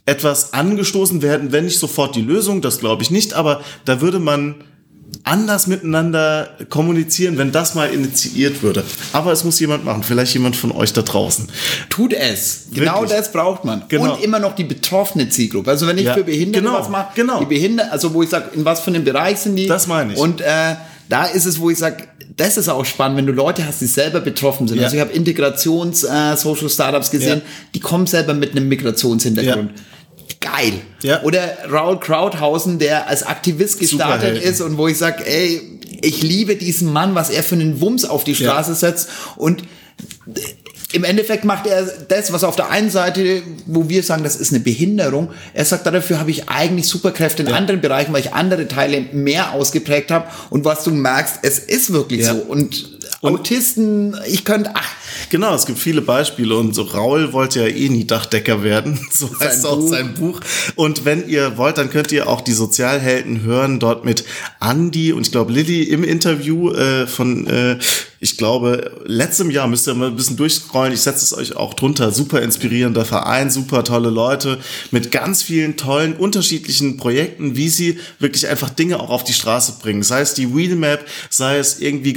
etwas 0.06 0.52
angestoßen 0.52 1.22
werden, 1.22 1.52
wenn 1.52 1.66
nicht 1.66 1.78
sofort 1.78 2.16
die 2.16 2.20
Lösung, 2.20 2.60
das 2.60 2.80
glaube 2.80 3.02
ich 3.02 3.12
nicht, 3.12 3.34
aber 3.34 3.62
da 3.84 4.00
würde 4.00 4.18
man 4.18 4.56
anders 5.24 5.66
miteinander 5.66 6.48
kommunizieren, 6.68 7.38
wenn 7.38 7.52
das 7.52 7.74
mal 7.74 7.92
initiiert 7.92 8.62
würde. 8.62 8.82
Aber 9.12 9.32
es 9.32 9.44
muss 9.44 9.60
jemand 9.60 9.84
machen, 9.84 10.02
vielleicht 10.02 10.34
jemand 10.34 10.56
von 10.56 10.72
euch 10.72 10.92
da 10.92 11.02
draußen. 11.02 11.48
Tut 11.88 12.12
es. 12.12 12.66
Genau 12.72 13.02
Wirklich. 13.02 13.18
das 13.18 13.32
braucht 13.32 13.64
man. 13.64 13.84
Genau. 13.88 14.14
Und 14.14 14.22
immer 14.24 14.38
noch 14.38 14.54
die 14.54 14.64
betroffene 14.64 15.28
Zielgruppe. 15.28 15.70
Also 15.70 15.86
wenn 15.86 15.98
ich 15.98 16.04
Ja, 16.04 16.14
für 16.14 16.24
Behinderte 16.24 16.64
genau, 16.64 16.78
was 16.78 16.88
mache, 16.88 17.12
genau. 17.14 17.40
die 17.40 17.46
Behinderte, 17.46 17.92
also 17.92 18.12
wo 18.12 18.22
ich 18.22 18.30
sage, 18.30 18.50
in 18.54 18.64
was 18.64 18.80
für 18.80 18.88
einem 18.88 19.04
Bereich 19.04 19.38
sind 19.38 19.56
die? 19.56 19.66
Das 19.66 19.86
meine 19.86 20.14
ich. 20.14 20.18
Und 20.18 20.40
äh, 20.40 20.74
da 21.08 21.24
ist 21.24 21.46
es, 21.46 21.58
wo 21.60 21.70
ich 21.70 21.78
sage, 21.78 22.04
das 22.36 22.56
ist 22.56 22.68
auch 22.68 22.84
spannend, 22.84 23.16
wenn 23.18 23.26
du 23.26 23.32
Leute 23.32 23.66
hast, 23.66 23.80
die 23.80 23.86
selber 23.86 24.20
betroffen 24.20 24.68
sind. 24.68 24.78
Ja. 24.78 24.84
Also 24.84 24.96
ich 24.96 25.00
habe 25.00 25.12
Integrations-Social-Startups 25.12 27.10
gesehen, 27.10 27.38
Ja. 27.38 27.44
die 27.74 27.80
kommen 27.80 28.06
selber 28.06 28.34
mit 28.34 28.52
einem 28.52 28.68
Migrationshintergrund. 28.68 29.70
Geil. 30.40 30.74
Ja. 31.02 31.22
Oder 31.22 31.56
Raul 31.70 31.98
Krauthausen, 31.98 32.78
der 32.78 33.08
als 33.08 33.22
Aktivist 33.24 33.80
gestartet 33.80 34.42
ist 34.42 34.60
und 34.60 34.76
wo 34.78 34.86
ich 34.86 34.96
sage, 34.98 35.26
ey, 35.26 35.60
ich 36.02 36.22
liebe 36.22 36.54
diesen 36.56 36.92
Mann, 36.92 37.14
was 37.14 37.30
er 37.30 37.42
für 37.42 37.56
einen 37.56 37.80
Wumms 37.80 38.04
auf 38.04 38.22
die 38.24 38.32
Ja. 38.32 38.50
Straße 38.50 38.74
setzt 38.74 39.08
und 39.36 39.62
im 40.92 41.04
Endeffekt 41.04 41.44
macht 41.44 41.66
er 41.66 41.84
das, 42.08 42.32
was 42.32 42.44
auf 42.44 42.56
der 42.56 42.70
einen 42.70 42.88
Seite, 42.90 43.42
wo 43.66 43.88
wir 43.90 44.02
sagen, 44.02 44.24
das 44.24 44.36
ist 44.36 44.52
eine 44.52 44.60
Behinderung, 44.60 45.30
er 45.52 45.64
sagt, 45.66 45.86
dafür 45.86 46.18
habe 46.18 46.30
ich 46.30 46.48
eigentlich 46.48 46.88
Superkräfte 46.88 47.42
in 47.42 47.50
Ja. 47.50 47.56
anderen 47.56 47.80
Bereichen, 47.82 48.12
weil 48.14 48.20
ich 48.22 48.32
andere 48.32 48.68
Teile 48.68 49.02
mehr 49.12 49.52
ausgeprägt 49.52 50.10
habe. 50.10 50.26
Und 50.48 50.64
was 50.64 50.84
du 50.84 50.90
merkst, 50.90 51.40
es 51.42 51.58
ist 51.58 51.92
wirklich 51.92 52.22
Ja. 52.22 52.34
so. 52.34 52.40
Und, 52.40 52.97
Autisten, 53.22 54.16
ich 54.26 54.44
könnte, 54.44 54.70
ach, 54.74 54.88
Genau, 55.30 55.54
es 55.54 55.66
gibt 55.66 55.78
viele 55.78 56.00
Beispiele 56.00 56.56
und 56.56 56.74
so 56.74 56.82
Raul 56.82 57.32
wollte 57.32 57.60
ja 57.60 57.66
eh 57.66 57.88
nie 57.88 58.06
Dachdecker 58.06 58.62
werden, 58.62 58.98
so 59.12 59.28
heißt 59.38 59.62
Sein 59.62 59.70
auch 59.70 59.78
Buch. 59.78 59.88
sein 59.90 60.14
Buch. 60.14 60.40
Und 60.74 61.04
wenn 61.04 61.28
ihr 61.28 61.58
wollt, 61.58 61.78
dann 61.78 61.90
könnt 61.90 62.12
ihr 62.12 62.28
auch 62.28 62.40
die 62.40 62.52
Sozialhelden 62.52 63.42
hören, 63.42 63.78
dort 63.78 64.04
mit 64.04 64.24
Andy 64.60 65.12
und 65.12 65.26
ich 65.26 65.32
glaube 65.32 65.52
Lilly 65.52 65.82
im 65.84 66.02
Interview 66.02 66.70
äh, 66.72 67.06
von, 67.06 67.46
äh, 67.46 67.78
ich 68.20 68.36
glaube, 68.36 68.90
letztem 69.04 69.50
Jahr 69.50 69.68
müsst 69.68 69.86
ihr 69.86 69.94
mal 69.94 70.08
ein 70.08 70.16
bisschen 70.16 70.36
durchscrollen, 70.36 70.92
ich 70.92 71.02
setze 71.02 71.24
es 71.24 71.34
euch 71.36 71.56
auch 71.56 71.74
drunter, 71.74 72.10
super 72.10 72.40
inspirierender 72.42 73.04
Verein, 73.04 73.50
super 73.50 73.84
tolle 73.84 74.10
Leute 74.10 74.58
mit 74.90 75.12
ganz 75.12 75.42
vielen 75.42 75.76
tollen, 75.76 76.14
unterschiedlichen 76.16 76.96
Projekten, 76.96 77.54
wie 77.56 77.68
sie 77.68 77.98
wirklich 78.18 78.48
einfach 78.48 78.70
Dinge 78.70 78.98
auch 78.98 79.10
auf 79.10 79.24
die 79.24 79.34
Straße 79.34 79.76
bringen. 79.80 80.02
Sei 80.02 80.20
es 80.20 80.34
die 80.34 80.54
Wheelmap, 80.54 81.04
sei 81.30 81.58
es 81.58 81.80
irgendwie 81.80 82.12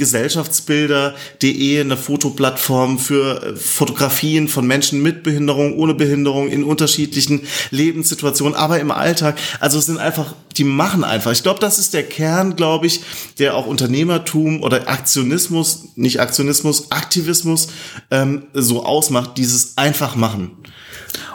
Gesellschaftsbilder.de, 0.72 1.80
eine 1.80 1.96
Fotoplattform 1.96 2.98
für 2.98 3.42
äh, 3.42 3.56
Fotografien 3.56 4.48
von 4.48 4.66
Menschen 4.66 5.02
mit 5.02 5.22
Behinderung, 5.22 5.76
ohne 5.76 5.94
Behinderung, 5.94 6.48
in 6.48 6.64
unterschiedlichen 6.64 7.42
Lebenssituationen, 7.70 8.54
aber 8.54 8.80
im 8.80 8.90
Alltag. 8.90 9.38
Also 9.60 9.78
es 9.78 9.86
sind 9.86 9.98
einfach, 9.98 10.34
die 10.56 10.64
machen 10.64 11.04
einfach. 11.04 11.32
Ich 11.32 11.42
glaube, 11.42 11.60
das 11.60 11.78
ist 11.78 11.94
der 11.94 12.02
Kern, 12.02 12.56
glaube 12.56 12.86
ich, 12.86 13.00
der 13.38 13.56
auch 13.56 13.66
Unternehmertum 13.66 14.62
oder 14.62 14.88
Aktionismus, 14.88 15.84
nicht 15.96 16.20
Aktionismus, 16.20 16.90
Aktivismus 16.90 17.68
ähm, 18.10 18.44
so 18.54 18.84
ausmacht, 18.84 19.38
dieses 19.38 19.76
einfach 19.76 20.16
machen. 20.16 20.52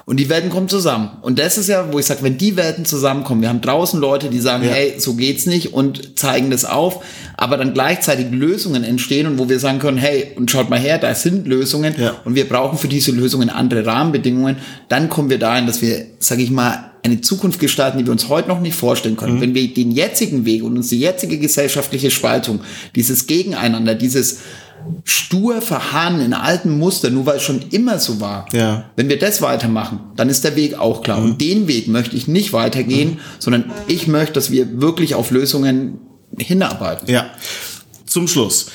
Und 0.06 0.18
die 0.18 0.30
Welten 0.30 0.50
kommen 0.50 0.70
zusammen. 0.70 1.10
Und 1.22 1.38
das 1.40 1.58
ist 1.58 1.68
ja, 1.68 1.92
wo 1.92 2.00
ich 2.00 2.06
sage, 2.06 2.24
wenn 2.24 2.38
die 2.38 2.56
Welten 2.56 2.86
zusammenkommen, 2.86 3.42
wir 3.42 3.50
haben 3.50 3.62
draußen 3.62 4.00
Leute, 4.00 4.30
die 4.30 4.40
sagen, 4.40 4.64
Ja. 4.64 4.72
hey, 4.72 4.96
so 4.98 5.14
geht's 5.16 5.46
nicht 5.46 5.74
und 5.74 6.18
zeigen 6.18 6.50
das 6.50 6.66
auf, 6.66 7.04
aber 7.36 7.58
dann 7.58 7.74
gleichzeitig 7.74 8.28
Lösungen 8.32 8.84
entstehen 8.84 9.28
und 9.28 9.38
wo 9.38 9.50
wir 9.50 9.60
sagen 9.60 9.80
können, 9.80 9.98
hey, 9.98 10.32
und 10.36 10.50
schaut 10.50 10.70
mal 10.70 10.80
her, 10.80 10.98
da 10.98 11.14
sind 11.14 11.48
Lösungen 11.48 11.94
Ja. 12.00 12.16
und 12.26 12.36
wir 12.36 12.48
brauchen 12.50 12.78
für 12.78 12.88
diese 12.88 13.12
Lösungen 13.12 13.50
andere 13.50 13.86
Rahmenbedingungen, 13.86 14.58
dann 14.90 15.10
kommen 15.10 15.30
wir 15.30 15.40
dahin, 15.40 15.68
dass 15.68 15.82
wir, 15.82 16.06
sage 16.20 16.42
ich 16.42 16.50
mal, 16.52 16.92
eine 17.04 17.22
Zukunft 17.22 17.60
gestalten, 17.60 17.98
die 18.00 18.06
wir 18.06 18.12
uns 18.12 18.28
heute 18.28 18.50
noch 18.50 18.60
nicht 18.60 18.76
vorstellen 18.76 19.16
können. 19.16 19.40
Wenn 19.40 19.54
wir 19.56 19.74
den 19.74 19.92
jetzigen 19.92 20.46
Weg 20.46 20.64
und 20.64 20.76
uns 20.76 20.90
die 20.90 21.00
jetzige 21.00 21.38
gesellschaftliche 21.38 22.12
Spaltung, 22.12 22.60
dieses 22.96 23.28
Gegeneinander, 23.28 23.96
dieses 23.96 24.40
stur 25.04 25.62
verharren 25.62 26.22
in 26.22 26.34
alten 26.34 26.78
Mustern, 26.78 27.14
nur 27.14 27.26
weil 27.26 27.38
es 27.38 27.44
schon 27.44 27.62
immer 27.72 28.00
so 28.00 28.20
war. 28.20 28.48
Ja. 28.54 28.90
Wenn 28.96 29.10
wir 29.10 29.20
das 29.20 29.42
weitermachen, 29.42 30.00
dann 30.16 30.30
ist 30.30 30.44
der 30.44 30.56
Weg 30.56 30.80
auch 30.80 31.02
klar. 31.02 31.22
Und 31.22 31.42
den 31.42 31.68
Weg 31.68 31.88
möchte 31.88 32.16
ich 32.16 32.28
nicht 32.28 32.54
weitergehen, 32.54 33.20
sondern 33.40 33.72
ich 33.88 34.08
möchte, 34.08 34.34
dass 34.34 34.52
wir 34.52 34.82
wirklich 34.82 35.16
auf 35.16 35.32
Lösungen 35.32 36.00
hinarbeiten. 36.38 37.10
Ja. 37.10 37.32
Zum 38.06 38.28
Schluss. 38.28 38.68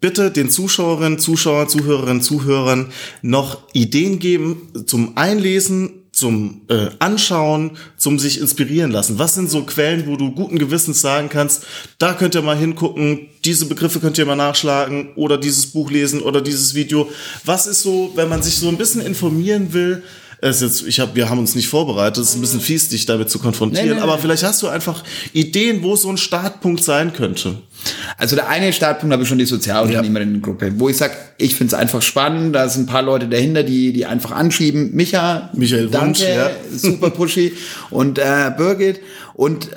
Bitte 0.00 0.30
den 0.30 0.50
Zuschauerinnen, 0.50 1.18
Zuschauern, 1.18 1.68
Zuhörerinnen, 1.68 2.22
Zuhörern 2.22 2.92
noch 3.22 3.58
Ideen 3.72 4.18
geben 4.18 4.68
zum 4.86 5.16
Einlesen, 5.16 6.05
zum 6.16 6.62
äh, 6.68 6.88
Anschauen, 6.98 7.72
zum 7.98 8.18
sich 8.18 8.40
inspirieren 8.40 8.90
lassen. 8.90 9.18
Was 9.18 9.34
sind 9.34 9.50
so 9.50 9.64
Quellen, 9.64 10.06
wo 10.06 10.16
du 10.16 10.32
guten 10.32 10.58
Gewissens 10.58 11.02
sagen 11.02 11.28
kannst, 11.28 11.66
da 11.98 12.14
könnt 12.14 12.34
ihr 12.34 12.40
mal 12.40 12.56
hingucken, 12.56 13.28
diese 13.44 13.66
Begriffe 13.66 14.00
könnt 14.00 14.16
ihr 14.16 14.24
mal 14.24 14.34
nachschlagen 14.34 15.10
oder 15.14 15.36
dieses 15.36 15.66
Buch 15.66 15.90
lesen 15.90 16.22
oder 16.22 16.40
dieses 16.40 16.74
Video. 16.74 17.10
Was 17.44 17.66
ist 17.66 17.82
so, 17.82 18.12
wenn 18.14 18.30
man 18.30 18.42
sich 18.42 18.56
so 18.56 18.68
ein 18.68 18.78
bisschen 18.78 19.02
informieren 19.02 19.74
will? 19.74 20.02
Es 20.40 20.60
ist 20.60 20.80
jetzt, 20.80 20.88
ich 20.88 21.00
hab, 21.00 21.14
wir 21.14 21.30
haben 21.30 21.38
uns 21.38 21.54
nicht 21.54 21.68
vorbereitet, 21.68 22.22
es 22.22 22.30
ist 22.30 22.34
ein 22.36 22.40
bisschen 22.42 22.60
fies, 22.60 22.88
dich 22.88 23.06
damit 23.06 23.30
zu 23.30 23.38
konfrontieren, 23.38 23.88
Nee, 23.88 23.94
nee, 23.94 24.00
aber 24.00 24.16
nee. 24.16 24.22
vielleicht 24.22 24.42
hast 24.42 24.62
du 24.62 24.68
einfach 24.68 25.02
Ideen, 25.32 25.82
wo 25.82 25.96
so 25.96 26.10
ein 26.10 26.18
Startpunkt 26.18 26.84
sein 26.84 27.12
könnte. 27.12 27.56
Also 28.18 28.36
der 28.36 28.48
eine 28.48 28.72
Startpunkt 28.72 29.12
habe 29.12 29.22
ich 29.22 29.28
schon 29.28 29.38
die 29.38 29.46
Sozialunternehmerinnengruppe, 29.46 30.72
wo 30.78 30.88
ich 30.88 30.96
sage, 30.96 31.14
ich 31.38 31.54
finde 31.54 31.74
es 31.74 31.80
einfach 31.80 32.02
spannend, 32.02 32.54
da 32.54 32.68
sind 32.68 32.84
ein 32.84 32.86
paar 32.86 33.02
Leute 33.02 33.28
dahinter, 33.28 33.62
die, 33.62 33.92
die 33.92 34.06
einfach 34.06 34.32
anschieben. 34.32 34.94
Micha, 34.94 35.50
Michael 35.54 35.88
danke, 35.88 36.06
Wunsch, 36.06 36.20
ja. 36.20 36.50
super 36.76 37.10
pushy 37.10 37.52
und 37.90 38.18
äh, 38.18 38.50
Birgit 38.56 39.00
und 39.34 39.70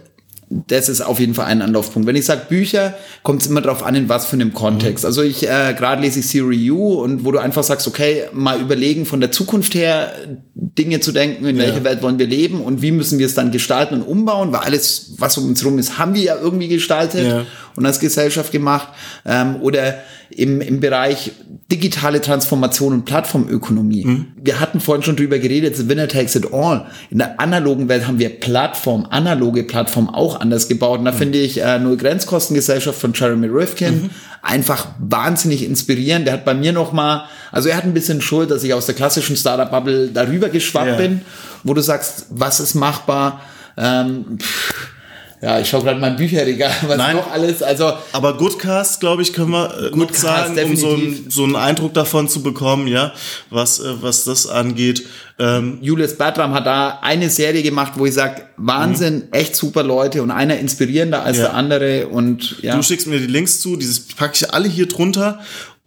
das 0.52 0.90
ist 0.90 1.02
auf 1.02 1.20
jeden 1.20 1.36
Fall 1.36 1.46
ein 1.46 1.62
Anlaufpunkt. 1.62 2.08
Wenn 2.08 2.16
ich 2.16 2.26
sage 2.26 2.42
Bücher, 2.50 2.96
kommt 3.22 3.42
es 3.44 3.48
immer 3.48 3.62
darauf 3.62 3.84
an, 3.84 3.94
in 3.94 4.10
was 4.10 4.26
für 4.26 4.34
einem 4.34 4.54
Kontext. 4.54 5.06
Also 5.06 5.22
ich 5.22 5.44
äh, 5.48 5.76
gerade 5.78 6.02
lese 6.02 6.20
ich 6.22 6.28
Siri 6.28 6.72
U 6.72 6.94
und 7.04 7.24
wo 7.24 7.32
du 7.32 7.38
einfach 7.38 7.64
sagst, 7.64 7.88
okay, 7.88 8.24
mal 8.34 8.60
überlegen 8.60 9.06
von 9.06 9.20
der 9.20 9.32
Zukunft 9.32 9.76
her 9.76 10.12
Dinge 10.56 11.02
zu 11.02 11.12
denken, 11.12 11.46
in 11.46 11.58
Ja. 11.58 11.64
welcher 11.64 11.84
Welt 11.84 12.02
wollen 12.02 12.18
wir 12.18 12.26
leben 12.28 12.62
und 12.62 12.82
wie 12.82 12.92
müssen 12.92 13.20
wir 13.20 13.28
es 13.28 13.36
dann 13.36 13.52
gestalten 13.52 13.96
und 13.96 14.02
umbauen, 14.02 14.52
weil 14.52 14.62
alles, 14.62 15.14
was 15.20 15.38
um 15.38 15.46
uns 15.46 15.64
rum 15.64 15.78
ist, 15.78 16.00
haben 16.00 16.16
wir 16.16 16.22
ja 16.24 16.36
irgendwie 16.42 16.68
gestaltet 16.68 17.28
Ja. 17.28 17.46
Und 17.80 17.86
als 17.86 18.00
Gesellschaft 18.00 18.52
gemacht. 18.52 18.90
Ähm, 19.26 19.58
oder 19.62 19.96
im, 20.32 20.62
im 20.62 20.80
Bereich 20.80 21.32
digitale 21.72 22.22
Transformation 22.22 22.94
und 22.94 23.06
Plattformökonomie. 23.06 24.06
Mhm. 24.06 24.26
Wir 24.40 24.60
hatten 24.60 24.80
vorhin 24.80 25.04
schon 25.04 25.16
drüber 25.16 25.40
geredet, 25.40 25.76
the 25.76 25.90
winner 25.90 26.08
takes 26.08 26.36
it 26.36 26.54
all. 26.54 26.86
In 27.10 27.18
der 27.18 27.40
analogen 27.40 27.90
Welt 27.90 28.06
haben 28.08 28.20
wir 28.20 28.30
Plattform, 28.30 29.08
analoge 29.10 29.64
Plattform 29.64 30.08
auch 30.10 30.40
anders 30.40 30.68
gebaut. 30.68 31.00
Und 31.00 31.06
Mhm. 31.06 31.06
da 31.06 31.12
finde 31.14 31.40
ich 31.40 31.62
äh, 31.62 31.80
Null 31.80 31.98
Grenzkostengesellschaft 31.98 33.00
von 33.00 33.14
Jeremy 33.14 33.48
Rifkin 33.48 34.12
einfach 34.42 34.88
wahnsinnig 35.00 35.64
inspirierend. 35.66 36.28
Der 36.28 36.36
hat 36.36 36.46
bei 36.46 36.54
mir 36.54 36.74
noch 36.74 36.92
mal, 36.94 37.26
also 37.52 37.70
er 37.70 37.78
hat 37.78 37.84
ein 37.86 37.94
bisschen 37.94 38.22
Schuld, 38.22 38.52
dass 38.52 38.64
ich 38.64 38.74
aus 38.74 38.86
der 38.86 38.96
klassischen 38.96 39.36
Startup-Bubble 39.36 40.10
darüber 40.14 40.50
geschwappt 40.50 40.88
Ja. 40.92 40.96
bin, 40.98 41.22
wo 41.64 41.74
du 41.74 41.82
sagst, 41.82 42.28
was 42.30 42.60
ist 42.60 42.76
machbar? 42.76 43.42
Ähm, 43.78 44.38
pff, 44.40 44.74
ja, 45.42 45.60
ich 45.60 45.70
schaue 45.70 45.84
gerade 45.84 46.00
mein 46.00 46.16
Bücherregal, 46.18 46.72
was 46.88 46.98
Nein. 46.98 47.16
noch 47.16 47.32
alles, 47.32 47.64
also 47.64 47.94
Aber 48.12 48.36
Goodcast, 48.38 49.00
glaube 49.00 49.22
ich, 49.22 49.32
können 49.34 49.52
wir 49.52 49.86
äh, 49.88 49.90
Goodcast, 49.92 50.22
sagen, 50.56 50.70
um 50.70 50.76
so, 50.76 50.90
ein, 50.90 51.00
definitiv. 51.00 51.34
so 51.34 51.44
einen 51.46 51.56
Eindruck 51.56 51.94
davon 51.94 52.28
zu 52.28 52.44
bekommen, 52.44 52.88
ja, 52.88 53.14
was, 53.50 53.80
äh, 53.80 54.02
was 54.02 54.26
das 54.26 54.48
angeht. 54.48 55.06
Ähm, 55.40 55.78
Julius 55.82 56.18
Bertram 56.18 56.54
hat 56.54 56.66
da 56.66 57.00
eine 57.02 57.30
Serie 57.30 57.64
gemacht, 57.64 57.94
wo 57.96 58.06
ich 58.06 58.14
sage, 58.14 58.42
Wahnsinn, 58.58 59.30
echt 59.32 59.56
super 59.56 59.84
Leute 59.84 60.22
und 60.22 60.32
einer 60.32 60.58
inspirierender 60.58 61.24
als 61.24 61.38
Ja. 61.38 61.44
der 61.44 61.54
andere 61.54 62.08
und 62.10 62.58
ja. 62.62 62.76
Du 62.76 62.84
schickst 62.84 63.08
mir 63.08 63.20
die 63.20 63.28
Links 63.28 63.62
zu, 63.62 63.78
dieses 63.78 64.02
packe 64.10 64.34
ich 64.36 64.54
alle 64.54 64.68
hier 64.68 64.88
drunter. 64.88 65.40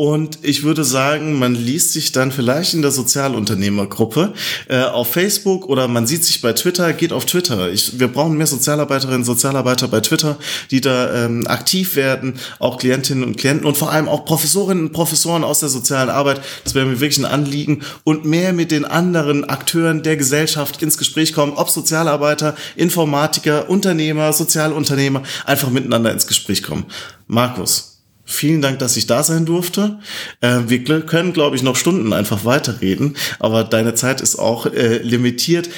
Und 0.02 0.40
ich 0.42 0.64
würde 0.64 0.82
sagen, 0.82 1.38
man 1.38 1.54
liest 1.54 1.92
sich 1.92 2.10
dann 2.10 2.32
vielleicht 2.32 2.74
in 2.74 2.82
der 2.82 2.90
Sozialunternehmergruppe 2.90 4.34
äh, 4.66 4.80
auf 4.82 5.12
Facebook 5.12 5.68
oder 5.68 5.86
man 5.86 6.08
sieht 6.08 6.24
sich 6.24 6.40
bei 6.40 6.52
Twitter, 6.54 6.92
geht 6.92 7.12
auf 7.12 7.24
Twitter. 7.24 7.70
Ich, 7.70 8.00
wir 8.00 8.08
brauchen 8.08 8.36
mehr 8.36 8.48
Sozialarbeiterinnen, 8.48 9.22
Sozialarbeiter 9.22 9.86
bei 9.86 10.00
Twitter, 10.00 10.38
die 10.72 10.80
da 10.80 11.26
ähm, 11.26 11.46
aktiv 11.46 11.94
werden, 11.94 12.34
auch 12.58 12.78
Klientinnen 12.78 13.22
und 13.22 13.36
Klienten 13.36 13.64
und 13.64 13.76
vor 13.76 13.92
allem 13.92 14.08
auch 14.08 14.24
Professorinnen 14.24 14.86
und 14.86 14.92
Professoren 14.92 15.44
aus 15.44 15.60
der 15.60 15.68
sozialen 15.68 16.10
Arbeit. 16.10 16.40
Das 16.64 16.74
wäre 16.74 16.84
mir 16.84 16.98
wirklich 16.98 17.18
ein 17.18 17.32
Anliegen 17.32 17.82
und 18.02 18.24
mehr 18.24 18.52
mit 18.52 18.72
den 18.72 18.84
anderen 18.84 19.44
Akteuren 19.48 20.02
der 20.02 20.16
Gesellschaft 20.16 20.82
ins 20.82 20.98
Gespräch 20.98 21.32
kommen, 21.32 21.52
ob 21.52 21.70
Sozialarbeiter, 21.70 22.56
Informatiker, 22.74 23.70
Unternehmer, 23.70 24.32
Sozialunternehmer, 24.32 25.22
einfach 25.46 25.70
miteinander 25.70 26.10
ins 26.10 26.26
Gespräch 26.26 26.64
kommen. 26.64 26.86
Markus, 27.28 27.91
Vielen 28.32 28.62
Dank, 28.62 28.78
dass 28.78 28.96
ich 28.96 29.06
da 29.06 29.22
sein 29.22 29.44
durfte. 29.44 29.98
Äh, 30.40 30.60
wir 30.66 30.82
können, 30.84 31.32
glaube 31.32 31.54
ich, 31.54 31.62
noch 31.62 31.76
Stunden 31.76 32.12
einfach 32.12 32.44
weiterreden, 32.44 33.16
aber 33.38 33.62
deine 33.62 33.94
Zeit 33.94 34.20
ist 34.22 34.36
auch 34.36 34.66
äh, 34.66 34.98
limitiert. 34.98 35.68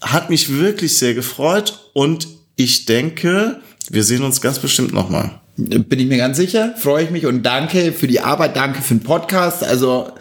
Hat 0.00 0.30
mich 0.30 0.56
wirklich 0.56 0.96
sehr 0.96 1.14
gefreut 1.14 1.90
und 1.92 2.28
ich 2.56 2.86
denke, 2.86 3.60
wir 3.90 4.04
sehen 4.04 4.22
uns 4.22 4.40
ganz 4.40 4.60
bestimmt 4.60 4.92
nochmal. 4.92 5.40
Bin 5.56 5.98
ich 5.98 6.06
mir 6.06 6.18
ganz 6.18 6.36
sicher, 6.36 6.74
freue 6.76 7.04
ich 7.04 7.10
mich 7.10 7.26
und 7.26 7.42
danke 7.42 7.92
für 7.92 8.06
die 8.06 8.20
Arbeit, 8.20 8.56
danke 8.56 8.80
für 8.80 8.94
den 8.94 9.02
Podcast. 9.02 9.64
Also 9.64 10.12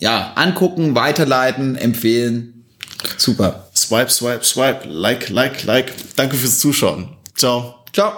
ja, 0.00 0.32
angucken, 0.34 0.94
weiterleiten, 0.94 1.76
empfehlen. 1.76 2.64
Super. 3.16 3.68
Swipe, 3.74 4.10
swipe, 4.10 4.44
swipe, 4.44 4.86
like, 4.86 5.30
like, 5.30 5.64
like. 5.64 5.92
Danke 6.16 6.36
fürs 6.36 6.58
Zuschauen. 6.58 7.08
Ciao. 7.34 7.84
Ciao. 7.92 8.12